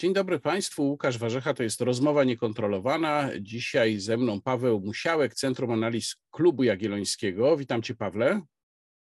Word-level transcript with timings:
Dzień 0.00 0.12
dobry 0.12 0.38
Państwu, 0.38 0.82
Łukasz 0.82 1.18
Warzecha, 1.18 1.54
to 1.54 1.62
jest 1.62 1.80
rozmowa 1.80 2.24
niekontrolowana. 2.24 3.30
Dzisiaj 3.40 3.98
ze 3.98 4.16
mną 4.16 4.40
Paweł 4.40 4.80
Musiałek, 4.80 5.34
Centrum 5.34 5.70
Analiz 5.70 6.16
Klubu 6.30 6.64
Jagiellońskiego. 6.64 7.56
Witam 7.56 7.82
Cię 7.82 7.94
Pawle. 7.94 8.40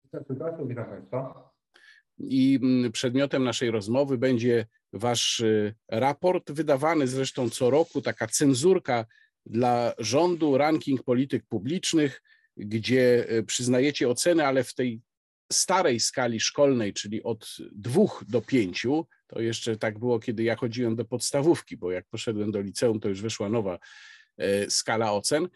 Witam, 0.05 0.69
witam 0.69 0.85
Państwa. 0.85 1.51
I 2.19 2.59
mm, 2.63 2.93
przedmiotem 2.93 3.45
naszej 3.45 3.71
rozmowy 3.71 4.19
będzie 4.19 4.67
Wasz 4.93 5.41
y, 5.41 5.75
raport, 5.89 6.53
wydawany 6.53 7.07
zresztą 7.07 7.51
co 7.51 7.71
roku, 7.71 8.03
taka 8.03 8.27
cenzurka 8.27 9.07
dla 9.47 9.93
rządu, 9.99 10.59
ranking 10.59 11.03
polityk 11.03 11.45
publicznych, 11.49 12.23
gdzie 12.57 13.33
y, 13.33 13.43
przyznajecie 13.43 14.09
oceny, 14.09 14.47
ale 14.47 14.65
w 14.65 14.75
tej 14.75 15.01
starej 15.53 16.01
skali 16.01 16.41
szkolnej, 16.41 16.93
czyli 16.93 17.23
od 17.23 17.57
dwóch 17.73 18.25
do 18.29 18.43
pięciu, 18.43 19.07
to 19.27 19.41
jeszcze 19.41 19.77
tak 19.77 19.99
było, 19.99 20.21
kiedy 20.21 20.43
ja 20.43 20.57
chodziłem 20.57 20.97
do 20.97 21.05
podstawówki, 21.05 21.77
bo 21.77 21.93
jak 21.93 22.07
poszedłem 22.07 22.53
do 22.53 22.61
liceum, 22.61 23.01
to 23.01 23.09
już 23.09 23.23
wyszła 23.23 23.49
nowa 23.49 23.79
e, 24.37 24.71
skala 24.71 25.13
ocen. 25.13 25.49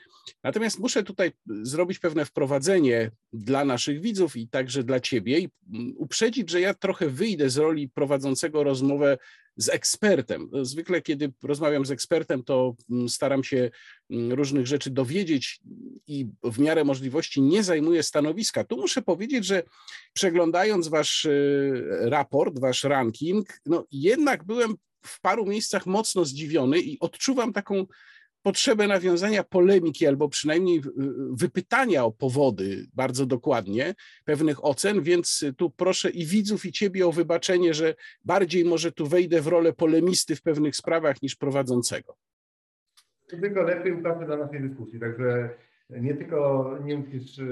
Natomiast 0.44 0.78
muszę 0.78 1.02
tutaj 1.02 1.32
zrobić 1.46 1.98
pewne 1.98 2.24
wprowadzenie 2.24 3.10
dla 3.32 3.64
naszych 3.64 4.00
widzów 4.00 4.36
i 4.36 4.48
także 4.48 4.84
dla 4.84 5.00
ciebie 5.00 5.38
i 5.38 5.48
mm, 5.74 5.94
uprzedzić, 5.96 6.50
że 6.50 6.60
ja 6.60 6.74
trochę 6.74 7.08
wyjdę 7.08 7.50
z 7.50 7.56
roli 7.56 7.88
prowadzącego 7.88 8.64
rozmowę 8.64 9.18
z 9.58 9.68
ekspertem. 9.68 10.50
Zwykle, 10.62 11.02
kiedy 11.02 11.32
rozmawiam 11.42 11.86
z 11.86 11.90
ekspertem, 11.90 12.42
to 12.42 12.74
mm, 12.90 13.08
staram 13.08 13.44
się 13.44 13.70
mm, 14.10 14.32
różnych 14.32 14.66
rzeczy 14.66 14.90
dowiedzieć 14.90 15.60
i 16.06 16.26
w 16.44 16.58
miarę 16.58 16.84
możliwości 16.84 17.42
nie 17.42 17.62
zajmuję 17.62 18.02
stanowiska. 18.02 18.64
Tu 18.64 18.76
muszę 18.76 19.02
powiedzieć, 19.02 19.44
że 19.44 19.62
przeglądając 20.12 20.88
wasz 20.88 21.24
y, 21.24 21.82
raport, 22.00 22.58
wasz 22.58 22.84
ranking, 22.84 23.60
no 23.66 23.86
jednak 23.90 24.44
byłem 24.44 24.74
w 25.06 25.20
paru 25.20 25.46
miejscach 25.46 25.86
mocno 25.86 26.24
zdziwiony 26.24 26.80
i 26.80 26.98
odczuwam 27.00 27.52
taką 27.52 27.86
potrzebę 28.48 28.86
nawiązania 28.86 29.44
polemiki 29.44 30.06
albo 30.06 30.28
przynajmniej 30.28 30.82
wypytania 31.32 32.04
o 32.04 32.12
powody 32.12 32.86
bardzo 32.94 33.26
dokładnie 33.26 33.94
pewnych 34.24 34.64
ocen, 34.64 35.02
więc 35.02 35.44
tu 35.56 35.70
proszę 35.70 36.10
i 36.10 36.26
widzów, 36.26 36.66
i 36.66 36.72
ciebie 36.72 37.06
o 37.06 37.12
wybaczenie, 37.12 37.74
że 37.74 37.94
bardziej 38.24 38.64
może 38.64 38.92
tu 38.92 39.06
wejdę 39.06 39.40
w 39.40 39.46
rolę 39.46 39.72
polemisty 39.72 40.36
w 40.36 40.42
pewnych 40.42 40.76
sprawach 40.76 41.22
niż 41.22 41.36
prowadzącego. 41.36 42.16
To 43.30 43.36
tylko 43.36 43.62
lepiej 43.62 43.92
ukaże 43.92 44.26
dla 44.26 44.36
naszej 44.36 44.60
dyskusji, 44.60 45.00
także 45.00 45.50
nie 45.90 46.14
tylko 46.14 46.38
nie 46.84 46.98
musisz 46.98 47.38
e, 47.38 47.44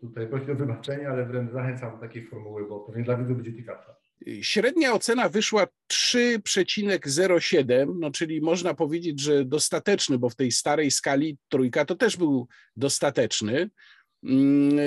tutaj 0.00 0.26
prosić 0.26 0.50
o 0.50 0.54
wybaczenie, 0.54 1.08
ale 1.08 1.26
wręcz 1.26 1.52
zachęcam 1.52 1.90
do 1.90 1.98
takiej 1.98 2.26
formuły, 2.26 2.68
bo 2.68 2.80
pewnie 2.80 3.04
dla 3.04 3.16
widzów 3.16 3.36
będzie 3.36 3.56
ciekawsza. 3.56 4.03
Średnia 4.42 4.92
ocena 4.92 5.28
wyszła 5.28 5.66
3,07, 5.92 7.94
no 7.98 8.10
czyli 8.10 8.40
można 8.40 8.74
powiedzieć, 8.74 9.20
że 9.20 9.44
dostateczny, 9.44 10.18
bo 10.18 10.30
w 10.30 10.36
tej 10.36 10.52
starej 10.52 10.90
skali 10.90 11.38
trójka 11.48 11.84
to 11.84 11.94
też 11.94 12.16
był 12.16 12.48
dostateczny. 12.76 13.70
Mm, 14.24 14.78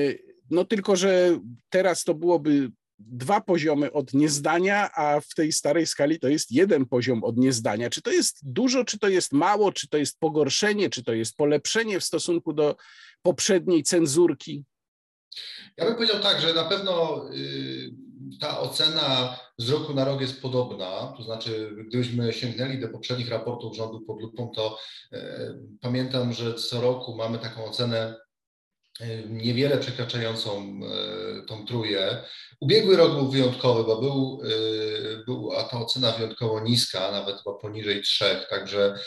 no 0.50 0.66
tylko, 0.66 0.96
że 0.96 1.40
teraz 1.70 2.04
to 2.04 2.14
byłoby 2.14 2.72
dwa 3.00 3.42
poziomy 3.42 3.92
od 3.92 4.14
niezdania, 4.14 4.90
a 4.96 5.20
w 5.20 5.34
tej 5.36 5.52
starej 5.52 5.88
skali 5.88 6.20
to 6.20 6.28
jest 6.28 6.52
jeden 6.52 6.86
poziom 6.86 7.24
od 7.24 7.38
niezdania. 7.38 7.90
Czy 7.90 8.02
to 8.02 8.12
jest 8.12 8.40
dużo, 8.44 8.86
czy 8.86 9.00
to 9.00 9.08
jest 9.08 9.34
mało, 9.34 9.72
czy 9.72 9.88
to 9.88 9.98
jest 9.98 10.20
pogorszenie, 10.20 10.90
czy 10.90 11.04
to 11.04 11.14
jest 11.14 11.36
polepszenie 11.36 12.00
w 12.00 12.04
stosunku 12.04 12.54
do 12.54 12.76
poprzedniej 13.22 13.84
cenzurki? 13.84 14.64
Ja 15.78 15.86
bym 15.86 15.96
powiedział 15.96 16.20
tak, 16.20 16.42
że 16.42 16.54
na 16.54 16.64
pewno. 16.64 17.26
Yy 17.32 18.07
ta 18.42 18.60
ocena 18.60 19.40
z 19.58 19.70
roku 19.70 19.94
na 19.94 20.06
rok 20.06 20.22
jest 20.22 20.42
podobna, 20.42 21.14
to 21.18 21.24
znaczy 21.24 21.72
gdybyśmy 21.88 22.34
sięgnęli 22.34 22.80
do 22.80 22.90
poprzednich 22.90 23.30
raportów 23.30 23.76
rządu 23.76 24.02
pod 24.02 24.22
lupą, 24.22 24.52
to 24.56 24.80
e, 25.12 25.54
pamiętam, 25.82 26.34
że 26.34 26.54
co 26.54 26.82
roku 26.82 27.16
mamy 27.16 27.40
taką 27.40 27.66
ocenę 27.66 28.16
e, 29.00 29.24
niewiele 29.24 29.78
przekraczającą 29.78 30.60
e, 30.60 31.46
tą 31.46 31.66
trójkę. 31.66 32.24
Ubiegły 32.62 32.98
rok 32.98 33.14
był 33.14 33.32
wyjątkowy, 33.32 33.84
bo 33.84 34.02
był, 34.02 34.42
była 35.26 35.64
ta 35.64 35.80
ocena 35.80 36.12
wyjątkowo 36.12 36.60
niska, 36.60 37.12
nawet 37.12 37.38
chyba 37.38 37.58
poniżej 37.58 38.02
trzech, 38.02 38.48
także 38.50 39.00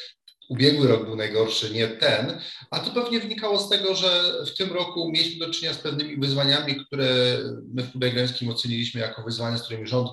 ubiegły 0.50 0.88
rok 0.88 1.04
był 1.04 1.16
najgorszy, 1.16 1.74
nie 1.74 1.88
ten, 1.88 2.40
a 2.70 2.80
to 2.80 2.90
pewnie 2.90 3.20
wynikało 3.20 3.58
z 3.58 3.68
tego, 3.68 3.94
że 3.94 4.32
w 4.46 4.56
tym 4.56 4.72
roku 4.72 5.10
mieliśmy 5.10 5.46
do 5.46 5.52
czynienia 5.52 5.74
z 5.74 5.78
pewnymi 5.78 6.16
wyzwaniami, 6.16 6.76
które 6.86 7.38
my 7.74 7.82
w 7.82 7.90
Klubie 7.90 8.10
Gdańskim 8.10 8.50
oceniliśmy 8.50 9.00
jako 9.00 9.22
wyzwania, 9.22 9.58
z 9.58 9.62
którymi 9.62 9.86
rząd 9.86 10.08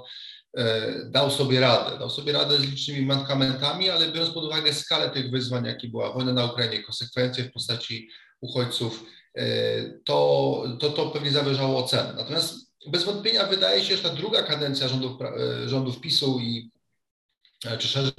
e, 0.58 1.06
dał 1.06 1.31
sobie 1.31 1.59
radę. 1.59 2.00
Dał 2.00 2.09
sobie 2.09 2.31
radę 2.31 2.58
z 2.58 2.62
licznymi 2.62 3.06
mankamentami, 3.06 3.90
ale 3.90 4.12
biorąc 4.12 4.34
pod 4.34 4.44
uwagę 4.44 4.74
skalę 4.74 5.09
tych 5.09 5.31
wyzwań, 5.31 5.66
jaki 5.66 5.88
była 5.88 6.14
wojna 6.14 6.34
na 6.34 6.46
Ukrainie, 6.46 6.84
konsekwencje 6.84 7.44
w 7.44 7.52
postaci 7.52 8.09
uchodźców, 8.42 9.04
e, 9.36 9.44
to, 10.06 10.64
to, 10.80 10.90
to 10.90 11.09
pewnie 11.09 11.31
zawyżało 11.31 11.84
ocenę. 11.84 12.14
Natomiast 12.18 12.56
bez 12.88 13.04
wątpienia 13.04 13.46
wydaje 13.46 13.84
się, 13.84 13.98
że 13.98 14.04
ta 14.04 14.16
druga 14.16 14.44
kadencja 14.44 14.88
rządów, 14.88 15.22
e, 15.22 15.69
rządów 15.69 16.02
PiSu 16.02 16.40
i 16.42 16.77
czy 17.79 17.88
szerzej 17.88 18.13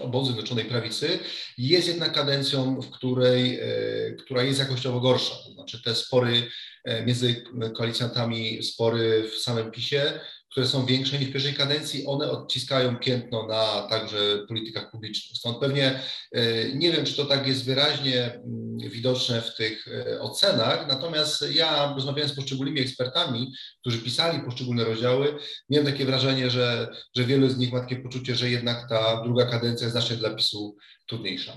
obozu 0.00 0.26
Zjednoczonej 0.26 0.64
Prawicy, 0.64 1.18
jest 1.58 1.88
jednak 1.88 2.12
kadencją, 2.12 2.80
w 2.80 2.90
której, 2.90 3.60
e, 3.60 4.12
która 4.12 4.42
jest 4.42 4.58
jakościowo 4.58 5.00
gorsza. 5.00 5.34
To 5.34 5.52
znaczy 5.52 5.82
te 5.82 5.94
spory 5.94 6.50
e, 6.84 7.04
między 7.04 7.44
koalicjantami, 7.76 8.62
spory 8.62 9.28
w 9.28 9.38
samym 9.38 9.70
PiSie 9.70 10.20
które 10.52 10.66
są 10.66 10.86
większe 10.86 11.18
niż 11.18 11.28
w 11.28 11.32
pierwszej 11.32 11.54
kadencji, 11.54 12.06
one 12.06 12.30
odciskają 12.30 12.96
piętno 12.96 13.46
na 13.46 13.88
także 13.90 14.44
politykach 14.48 14.90
publicznych. 14.90 15.38
Stąd 15.38 15.58
pewnie 15.58 16.00
e, 16.32 16.74
nie 16.74 16.92
wiem, 16.92 17.04
czy 17.04 17.16
to 17.16 17.24
tak 17.24 17.46
jest 17.46 17.64
wyraźnie 17.64 18.24
mm, 18.24 18.78
widoczne 18.90 19.42
w 19.42 19.54
tych 19.54 19.88
e, 19.88 20.20
ocenach, 20.20 20.88
natomiast 20.88 21.44
ja 21.54 21.92
rozmawiając 21.94 22.32
z 22.32 22.36
poszczególnymi 22.36 22.80
ekspertami, 22.80 23.52
którzy 23.80 23.98
pisali 23.98 24.40
poszczególne 24.40 24.84
rozdziały, 24.84 25.38
miałem 25.70 25.86
takie 25.86 26.04
wrażenie, 26.04 26.50
że, 26.50 26.88
że 27.16 27.24
wielu 27.24 27.48
z 27.48 27.58
nich 27.58 27.72
ma 27.72 27.80
takie 27.80 27.96
poczucie, 27.96 28.34
że 28.34 28.50
jednak 28.50 28.88
ta 28.88 29.22
druga 29.24 29.46
kadencja 29.46 29.84
jest 29.84 29.92
znacznie 29.92 30.16
dla 30.16 30.34
PiSu 30.34 30.76
trudniejsza. 31.06 31.52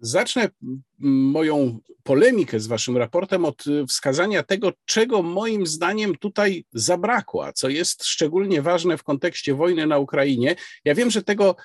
Zacznę 0.00 0.48
moją 0.98 1.78
polemikę 2.02 2.60
z 2.60 2.66
Waszym 2.66 2.96
raportem 2.96 3.44
od 3.44 3.64
wskazania 3.88 4.42
tego, 4.42 4.72
czego 4.84 5.22
moim 5.22 5.66
zdaniem 5.66 6.16
tutaj 6.16 6.64
zabrakło, 6.72 7.52
co 7.52 7.68
jest 7.68 8.04
szczególnie 8.04 8.62
ważne 8.62 8.98
w 8.98 9.02
kontekście 9.02 9.54
wojny 9.54 9.86
na 9.86 9.98
Ukrainie. 9.98 10.56
Ja 10.84 10.94
wiem, 10.94 11.10
że 11.10 11.22
tego 11.22 11.56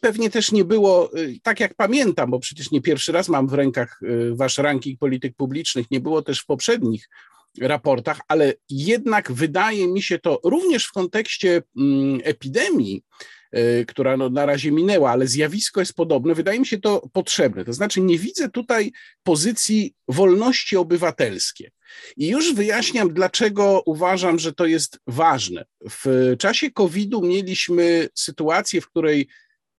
pewnie 0.00 0.30
też 0.30 0.52
nie 0.52 0.64
było, 0.64 1.18
y, 1.18 1.38
tak 1.42 1.60
jak 1.60 1.74
pamiętam, 1.74 2.30
bo 2.30 2.38
przecież 2.38 2.70
nie 2.70 2.80
pierwszy 2.80 3.12
raz 3.12 3.28
mam 3.28 3.48
w 3.48 3.54
rękach 3.54 4.00
y, 4.02 4.34
Wasz 4.34 4.58
ranking 4.58 4.98
polityk 4.98 5.36
publicznych, 5.36 5.90
nie 5.90 6.00
było 6.00 6.22
też 6.22 6.40
w 6.40 6.46
poprzednich 6.46 7.08
raportach, 7.60 8.20
ale 8.28 8.54
jednak 8.68 9.32
wydaje 9.32 9.88
mi 9.88 10.02
się 10.02 10.18
to 10.18 10.40
również 10.44 10.86
w 10.86 10.92
kontekście 10.92 11.62
mm, 11.76 12.20
epidemii, 12.24 13.02
która 13.88 14.16
no 14.16 14.30
na 14.30 14.46
razie 14.46 14.70
minęła, 14.70 15.10
ale 15.10 15.26
zjawisko 15.26 15.80
jest 15.80 15.94
podobne. 15.94 16.34
Wydaje 16.34 16.60
mi 16.60 16.66
się 16.66 16.80
to 16.80 17.08
potrzebne. 17.12 17.64
To 17.64 17.72
znaczy, 17.72 18.00
nie 18.00 18.18
widzę 18.18 18.48
tutaj 18.48 18.92
pozycji 19.22 19.94
wolności 20.08 20.76
obywatelskie. 20.76 21.70
I 22.16 22.28
już 22.28 22.54
wyjaśniam, 22.54 23.14
dlaczego 23.14 23.82
uważam, 23.86 24.38
że 24.38 24.52
to 24.52 24.66
jest 24.66 24.98
ważne. 25.06 25.64
W 25.90 26.34
czasie 26.38 26.70
COVID-u 26.70 27.22
mieliśmy 27.22 28.08
sytuację, 28.14 28.80
w 28.80 28.88
której 28.88 29.28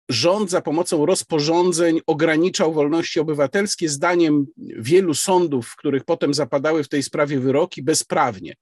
rząd 0.08 0.50
za 0.50 0.60
pomocą 0.60 1.06
rozporządzeń 1.06 2.00
ograniczał 2.06 2.72
wolności 2.72 3.20
obywatelskie, 3.20 3.88
zdaniem 3.88 4.46
wielu 4.56 5.14
sądów, 5.14 5.68
w 5.68 5.76
których 5.76 6.04
potem 6.04 6.34
zapadały 6.34 6.84
w 6.84 6.88
tej 6.88 7.02
sprawie 7.02 7.40
wyroki, 7.40 7.82
bezprawnie. 7.82 8.54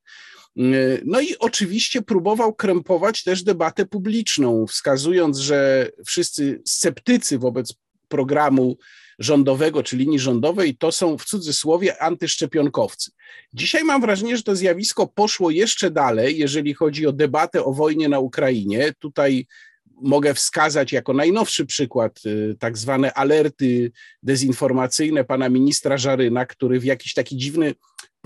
No 1.04 1.20
i 1.20 1.38
oczywiście 1.38 2.02
próbował 2.02 2.54
krępować 2.54 3.22
też 3.22 3.42
debatę 3.42 3.86
publiczną, 3.86 4.66
wskazując, 4.66 5.38
że 5.38 5.90
wszyscy 6.06 6.62
sceptycy 6.64 7.38
wobec 7.38 7.74
programu 8.08 8.76
rządowego 9.18 9.82
czy 9.82 9.96
linii 9.96 10.18
rządowej 10.18 10.76
to 10.76 10.92
są 10.92 11.18
w 11.18 11.24
cudzysłowie 11.24 12.02
antyszczepionkowcy. 12.02 13.10
Dzisiaj 13.52 13.84
mam 13.84 14.00
wrażenie, 14.00 14.36
że 14.36 14.42
to 14.42 14.56
zjawisko 14.56 15.06
poszło 15.06 15.50
jeszcze 15.50 15.90
dalej, 15.90 16.38
jeżeli 16.38 16.74
chodzi 16.74 17.06
o 17.06 17.12
debatę 17.12 17.64
o 17.64 17.72
wojnie 17.72 18.08
na 18.08 18.18
Ukrainie. 18.18 18.92
Tutaj 18.98 19.46
mogę 20.02 20.34
wskazać 20.34 20.92
jako 20.92 21.12
najnowszy 21.12 21.66
przykład 21.66 22.20
y, 22.26 22.56
tak 22.58 22.78
zwane 22.78 23.14
alerty 23.14 23.92
dezinformacyjne 24.22 25.24
pana 25.24 25.48
ministra 25.48 25.98
Żaryna, 25.98 26.46
który 26.46 26.80
w 26.80 26.84
jakiś 26.84 27.14
taki 27.14 27.36
dziwny 27.36 27.74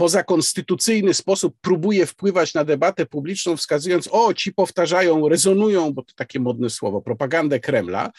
pozakonstytucyjny 0.02 1.14
sposób 1.14 1.54
próbuje 1.60 2.06
wpływać 2.06 2.54
na 2.54 2.64
debatę 2.64 3.06
publiczną, 3.06 3.56
wskazując, 3.56 4.08
o, 4.10 4.34
ci 4.34 4.52
powtarzają, 4.52 5.28
rezonują, 5.28 5.92
bo 5.92 6.02
to 6.02 6.14
takie 6.16 6.40
modne 6.40 6.70
słowo, 6.70 7.02
propagandę 7.02 7.60
Kremla. 7.60 8.10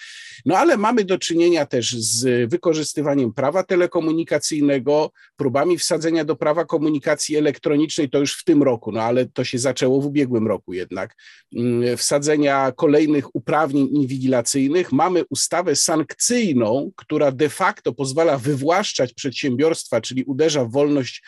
No 0.45 0.57
ale 0.57 0.77
mamy 0.77 1.03
do 1.03 1.18
czynienia 1.18 1.65
też 1.65 1.95
z 1.97 2.50
wykorzystywaniem 2.51 3.33
prawa 3.33 3.63
telekomunikacyjnego, 3.63 5.12
próbami 5.35 5.77
wsadzenia 5.77 6.25
do 6.25 6.35
prawa 6.35 6.65
komunikacji 6.65 7.35
elektronicznej, 7.35 8.09
to 8.09 8.19
już 8.19 8.33
w 8.33 8.44
tym 8.44 8.63
roku, 8.63 8.91
no 8.91 9.01
ale 9.01 9.25
to 9.25 9.44
się 9.44 9.57
zaczęło 9.59 10.01
w 10.01 10.06
ubiegłym 10.06 10.47
roku 10.47 10.74
jednak, 10.74 11.15
mm, 11.56 11.97
wsadzenia 11.97 12.71
kolejnych 12.71 13.36
uprawnień 13.36 13.88
inwigilacyjnych. 13.91 14.91
Mamy 14.91 15.24
ustawę 15.29 15.75
sankcyjną, 15.75 16.91
która 16.95 17.31
de 17.31 17.50
facto 17.50 17.94
pozwala 17.94 18.38
wywłaszczać 18.38 19.13
przedsiębiorstwa, 19.13 20.01
czyli 20.01 20.24
uderza 20.24 20.65
w 20.65 20.71
wolność 20.71 21.24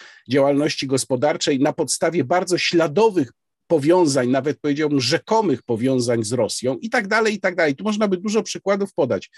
działalności 0.45 0.87
gospodarczej 0.87 1.59
na 1.59 1.73
podstawie 1.73 2.23
bardzo 2.23 2.57
śladowych 2.57 3.31
powiązań, 3.67 4.29
nawet 4.29 4.59
powiedziałbym 4.59 5.01
rzekomych 5.01 5.63
powiązań 5.63 6.23
z 6.23 6.31
Rosją 6.31 6.77
i 6.77 6.89
tak 6.89 7.07
dalej, 7.07 7.33
i 7.33 7.39
tak 7.39 7.55
dalej. 7.55 7.75
Tu 7.75 7.83
można 7.83 8.07
by 8.07 8.17
dużo 8.17 8.43
przykładów 8.43 8.93
podać. 8.93 9.29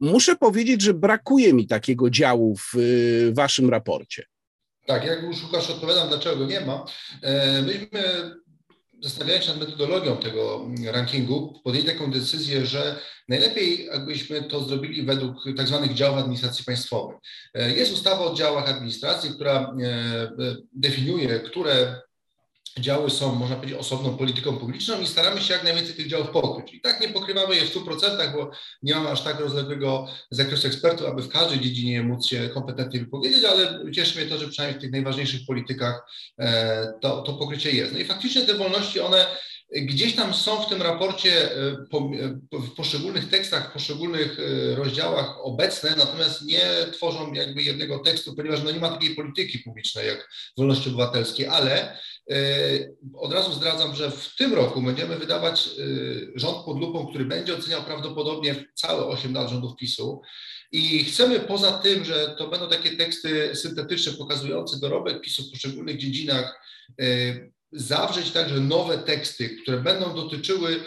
Muszę 0.00 0.36
powiedzieć, 0.36 0.82
że 0.82 0.94
brakuje 0.94 1.52
mi 1.52 1.66
takiego 1.66 2.10
działu 2.10 2.56
w 2.56 2.74
y, 2.74 3.32
waszym 3.34 3.70
raporcie. 3.70 4.24
Tak, 4.86 5.04
jak 5.04 5.22
już 5.22 5.42
Łukasz 5.42 5.70
odpowiadam, 5.70 6.08
dlaczego 6.08 6.46
nie 6.46 6.60
ma. 6.60 6.84
E, 7.22 7.62
myśmy 7.62 8.00
zastanawiając 9.02 9.44
się 9.44 9.50
nad 9.50 9.60
metodologią 9.60 10.16
tego 10.16 10.68
rankingu, 10.92 11.60
podjęli 11.64 11.86
taką 11.86 12.10
decyzję, 12.10 12.66
że 12.66 13.00
najlepiej 13.28 13.86
jakbyśmy 13.86 14.42
to 14.42 14.60
zrobili 14.60 15.02
według 15.02 15.36
tak 15.56 15.68
zwanych 15.68 15.94
działów 15.94 16.18
administracji 16.18 16.64
państwowej. 16.64 17.16
E, 17.54 17.70
jest 17.70 17.92
ustawa 17.92 18.20
o 18.20 18.34
działach 18.34 18.68
administracji, 18.68 19.30
która 19.30 19.74
e, 19.82 20.30
definiuje, 20.72 21.40
które 21.40 22.00
działy 22.78 23.10
są, 23.10 23.34
można 23.34 23.56
powiedzieć, 23.56 23.78
osobną 23.78 24.16
polityką 24.16 24.56
publiczną 24.56 25.00
i 25.00 25.06
staramy 25.06 25.40
się 25.40 25.54
jak 25.54 25.64
najwięcej 25.64 25.94
tych 25.94 26.08
działów 26.08 26.30
pokryć. 26.30 26.74
I 26.74 26.80
tak 26.80 27.00
nie 27.00 27.08
pokrywamy 27.08 27.56
je 27.56 27.66
w 27.66 27.74
100%, 27.74 28.32
bo 28.32 28.50
nie 28.82 28.94
mamy 28.94 29.08
aż 29.08 29.22
tak 29.22 29.40
rozległego 29.40 30.06
zakresu 30.30 30.66
ekspertów, 30.66 31.06
aby 31.06 31.22
w 31.22 31.28
każdej 31.28 31.60
dziedzinie 31.60 32.02
móc 32.02 32.26
się 32.26 32.50
kompetentnie 32.54 33.00
wypowiedzieć, 33.00 33.44
ale 33.44 33.92
cieszy 33.92 34.18
mnie 34.18 34.30
to, 34.30 34.38
że 34.38 34.48
przynajmniej 34.48 34.78
w 34.78 34.82
tych 34.82 34.92
najważniejszych 34.92 35.40
politykach 35.46 36.02
e, 36.38 36.92
to, 37.00 37.22
to 37.22 37.32
pokrycie 37.32 37.70
jest. 37.70 37.92
No 37.92 37.98
i 37.98 38.04
faktycznie 38.04 38.42
te 38.42 38.54
wolności, 38.54 39.00
one 39.00 39.26
Gdzieś 39.72 40.16
tam 40.16 40.34
są 40.34 40.62
w 40.62 40.68
tym 40.68 40.82
raporcie 40.82 41.56
e, 41.56 41.56
e, 42.52 42.58
w 42.58 42.74
poszczególnych 42.74 43.28
tekstach, 43.28 43.70
w 43.70 43.72
poszczególnych 43.72 44.38
rozdziałach 44.74 45.34
obecne, 45.42 45.94
natomiast 45.96 46.42
nie 46.42 46.62
tworzą 46.92 47.32
jakby 47.32 47.62
jednego 47.62 47.98
tekstu, 47.98 48.34
ponieważ 48.36 48.62
no 48.62 48.70
nie 48.70 48.80
ma 48.80 48.88
takiej 48.88 49.14
polityki 49.14 49.58
publicznej 49.58 50.06
jak 50.06 50.28
wolności 50.56 50.88
obywatelskie, 50.88 51.50
ale 51.50 51.98
od 53.14 53.32
razu 53.32 53.52
zdradzam, 53.52 53.94
że 53.94 54.10
w 54.10 54.36
tym 54.36 54.54
roku 54.54 54.82
będziemy 54.82 55.16
wydawać 55.16 55.70
rząd 56.34 56.64
pod 56.64 56.80
lupą, 56.80 57.06
który 57.06 57.24
będzie 57.24 57.54
oceniał 57.54 57.82
prawdopodobnie 57.82 58.64
całe 58.74 59.06
8 59.06 59.34
lat 59.34 59.50
rządów 59.50 59.76
PiSu. 59.76 60.20
I 60.72 61.04
chcemy 61.04 61.40
poza 61.40 61.72
tym, 61.72 62.04
że 62.04 62.34
to 62.38 62.48
będą 62.48 62.68
takie 62.68 62.96
teksty 62.96 63.56
syntetyczne 63.56 64.12
pokazujące 64.12 64.80
dorobek 64.80 65.20
PiSu 65.20 65.42
w 65.42 65.50
poszczególnych 65.50 65.98
dziedzinach, 65.98 66.60
zawrzeć 67.72 68.30
także 68.30 68.60
nowe 68.60 68.98
teksty, 68.98 69.56
które 69.62 69.80
będą 69.80 70.14
dotyczyły 70.14 70.80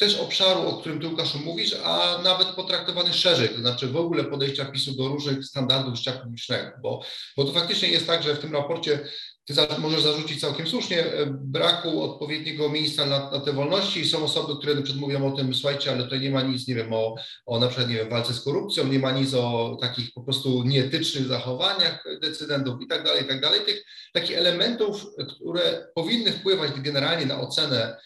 też 0.00 0.20
obszaru, 0.20 0.68
o 0.68 0.72
którym 0.72 1.00
Ty, 1.00 1.08
Łukaszu, 1.08 1.38
mówisz, 1.38 1.76
a 1.84 2.18
nawet 2.24 2.48
potraktowany 2.48 3.12
szerzej, 3.12 3.48
to 3.48 3.58
znaczy 3.58 3.86
w 3.86 3.96
ogóle 3.96 4.24
podejścia 4.24 4.64
PiSu 4.64 4.92
do 4.92 5.08
różnych 5.08 5.44
standardów 5.44 5.96
życia 5.96 6.12
publicznego, 6.12 6.70
bo, 6.82 7.02
bo 7.36 7.44
to 7.44 7.52
faktycznie 7.52 7.88
jest 7.88 8.06
tak, 8.06 8.22
że 8.22 8.34
w 8.34 8.38
tym 8.38 8.52
raporcie 8.52 9.00
ty 9.44 9.54
za, 9.54 9.66
możesz 9.78 10.02
zarzucić 10.02 10.40
całkiem 10.40 10.66
słusznie 10.66 11.04
e, 11.04 11.26
braku 11.26 12.02
odpowiedniego 12.02 12.68
miejsca 12.68 13.06
na, 13.06 13.30
na 13.30 13.40
te 13.40 13.52
wolności 13.52 14.00
i 14.00 14.08
są 14.08 14.24
osoby, 14.24 14.56
które 14.58 14.74
na 14.74 15.24
o 15.24 15.30
tym, 15.30 15.54
słuchajcie, 15.54 15.92
ale 15.92 16.04
tutaj 16.04 16.20
nie 16.20 16.30
ma 16.30 16.42
nic, 16.42 16.68
nie 16.68 16.74
wiem, 16.74 16.92
o, 16.92 17.14
o 17.46 17.58
na 17.58 17.66
przykład, 17.66 17.88
nie 17.88 17.96
wiem, 17.96 18.08
walce 18.08 18.34
z 18.34 18.44
korupcją, 18.44 18.86
nie 18.86 18.98
ma 18.98 19.10
nic 19.10 19.34
o 19.34 19.76
takich 19.80 20.12
po 20.12 20.20
prostu 20.22 20.62
nieetycznych 20.64 21.26
zachowaniach 21.26 22.04
decydentów 22.22 22.82
i 22.82 22.86
tak 22.86 23.04
dalej, 23.04 23.24
i 23.24 23.28
tak 23.28 23.40
dalej. 23.40 23.60
Tych 23.60 23.84
takich 24.12 24.38
elementów, 24.38 25.06
które 25.34 25.88
powinny 25.94 26.32
wpływać 26.32 26.70
generalnie 26.80 27.26
na 27.26 27.40
ocenę 27.40 27.96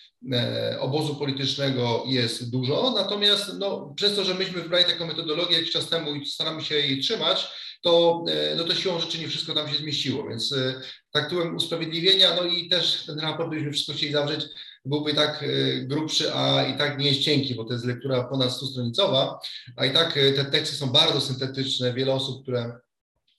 obozu 0.80 1.14
politycznego 1.14 2.04
jest 2.06 2.50
dużo, 2.50 2.92
natomiast 2.96 3.52
no, 3.58 3.92
przez 3.96 4.16
to, 4.16 4.24
że 4.24 4.34
myśmy 4.34 4.62
wybrali 4.62 4.84
taką 4.84 5.06
metodologię 5.06 5.56
jakiś 5.56 5.72
czas 5.72 5.88
temu 5.88 6.14
i 6.14 6.26
staramy 6.26 6.62
się 6.62 6.74
jej 6.74 7.00
trzymać, 7.00 7.48
to, 7.84 8.24
e, 8.28 8.54
no 8.54 8.64
to 8.64 8.74
siłą 8.74 9.00
rzeczy 9.00 9.18
nie 9.18 9.28
wszystko 9.28 9.54
tam 9.54 9.68
się 9.68 9.76
zmieściło, 9.76 10.28
więc 10.28 10.52
e, 10.52 10.80
tak 11.10 11.28
tyłem 11.28 11.56
usprawiedliwienia, 11.56 12.34
no 12.36 12.44
i 12.44 12.68
też 12.68 13.06
ten 13.06 13.20
raport, 13.20 13.48
gdybyśmy 13.48 13.72
wszystko 13.72 13.92
chcieli 13.92 14.12
zawrzeć, 14.12 14.44
byłby 14.84 15.14
tak 15.14 15.42
e, 15.42 15.46
grubszy, 15.80 16.34
a 16.34 16.64
i 16.64 16.78
tak 16.78 16.98
nie 16.98 17.08
jest 17.08 17.20
cienki, 17.20 17.54
bo 17.54 17.64
to 17.64 17.72
jest 17.72 17.84
lektura 17.84 18.24
ponad 18.24 18.50
100-stronicowa, 18.50 19.34
a 19.76 19.86
i 19.86 19.92
tak 19.92 20.12
te 20.12 20.44
teksty 20.44 20.76
są 20.76 20.86
bardzo 20.86 21.20
syntetyczne. 21.20 21.94
Wiele 21.94 22.14
osób, 22.14 22.42
które 22.42 22.80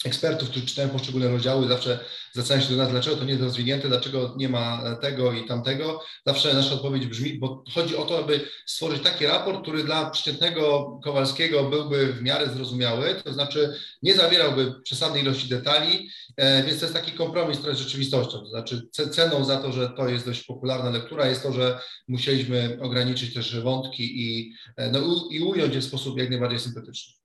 ekspertów, 0.06 0.50
którzy 0.50 0.66
czytają 0.66 0.90
poszczególne 0.90 1.28
rozdziały, 1.28 1.68
zawsze 1.68 2.00
zwracają 2.34 2.62
się 2.62 2.69
do 2.69 2.75
nas, 2.75 2.90
dlaczego 2.92 3.16
to 3.16 3.24
nie 3.24 3.30
jest 3.30 3.44
rozwinięte, 3.44 3.88
dlaczego 3.88 4.34
nie 4.38 4.50
ma 4.50 4.96
tego 5.02 5.31
i 5.31 5.46
tamtego. 5.46 6.02
Zawsze 6.25 6.54
nasza 6.54 6.74
odpowiedź 6.74 7.06
brzmi, 7.06 7.40
bo 7.40 7.63
chodzi 7.74 7.96
o 7.96 8.06
to, 8.06 8.19
aby 8.19 8.48
stworzyć 8.66 9.04
taki 9.04 9.25
raport, 9.25 9.62
który 9.62 9.84
dla 9.84 10.10
przeciętnego 10.10 10.86
Kowalskiego 11.04 11.63
byłby 11.63 12.13
w 12.13 12.22
miarę 12.22 12.50
zrozumiały, 12.50 13.16
to 13.24 13.34
znaczy 13.34 13.74
nie 14.04 14.16
zawierałby 14.16 14.74
przesadnej 14.84 15.22
ilości 15.22 15.50
detali, 15.50 16.10
e, 16.38 16.63
więc 16.63 16.80
to 16.80 16.86
jest 16.86 16.96
taki 16.96 17.12
kompromis 17.12 17.60
trochę 17.60 17.75
z 17.75 17.80
rzeczywistością. 17.80 18.40
To 18.40 18.48
znaczy 18.48 18.88
ceną 19.12 19.46
za 19.46 19.57
to, 19.57 19.72
że 19.72 19.90
to 19.90 20.10
jest 20.10 20.25
dość 20.25 20.44
popularna 20.44 20.90
lektura 20.90 21.28
jest 21.28 21.44
to, 21.44 21.54
że 21.54 21.80
musieliśmy 22.07 22.78
ograniczyć 22.81 23.34
też 23.34 23.60
wątki 23.60 24.22
i, 24.22 24.54
e, 24.78 24.92
no, 24.92 25.00
i 25.31 25.40
ująć 25.40 25.75
je 25.75 25.81
w 25.81 25.86
sposób 25.86 26.18
jak 26.18 26.30
najbardziej 26.30 26.60
syntetyczny 26.60 27.25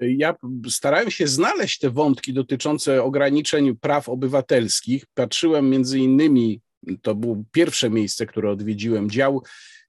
ja 0.00 0.34
starałem 0.68 1.10
się 1.10 1.26
znaleźć 1.26 1.78
te 1.78 1.90
wątki 1.90 2.32
dotyczące 2.32 3.02
ograniczeń 3.02 3.76
praw 3.76 4.08
obywatelskich. 4.08 5.06
Patrzyłem 5.14 5.70
między 5.70 5.98
innymi, 5.98 6.60
to 7.02 7.14
było 7.14 7.44
pierwsze 7.52 7.90
miejsce, 7.90 8.26
które 8.26 8.50
odwiedziłem, 8.50 9.10
dział 9.10 9.42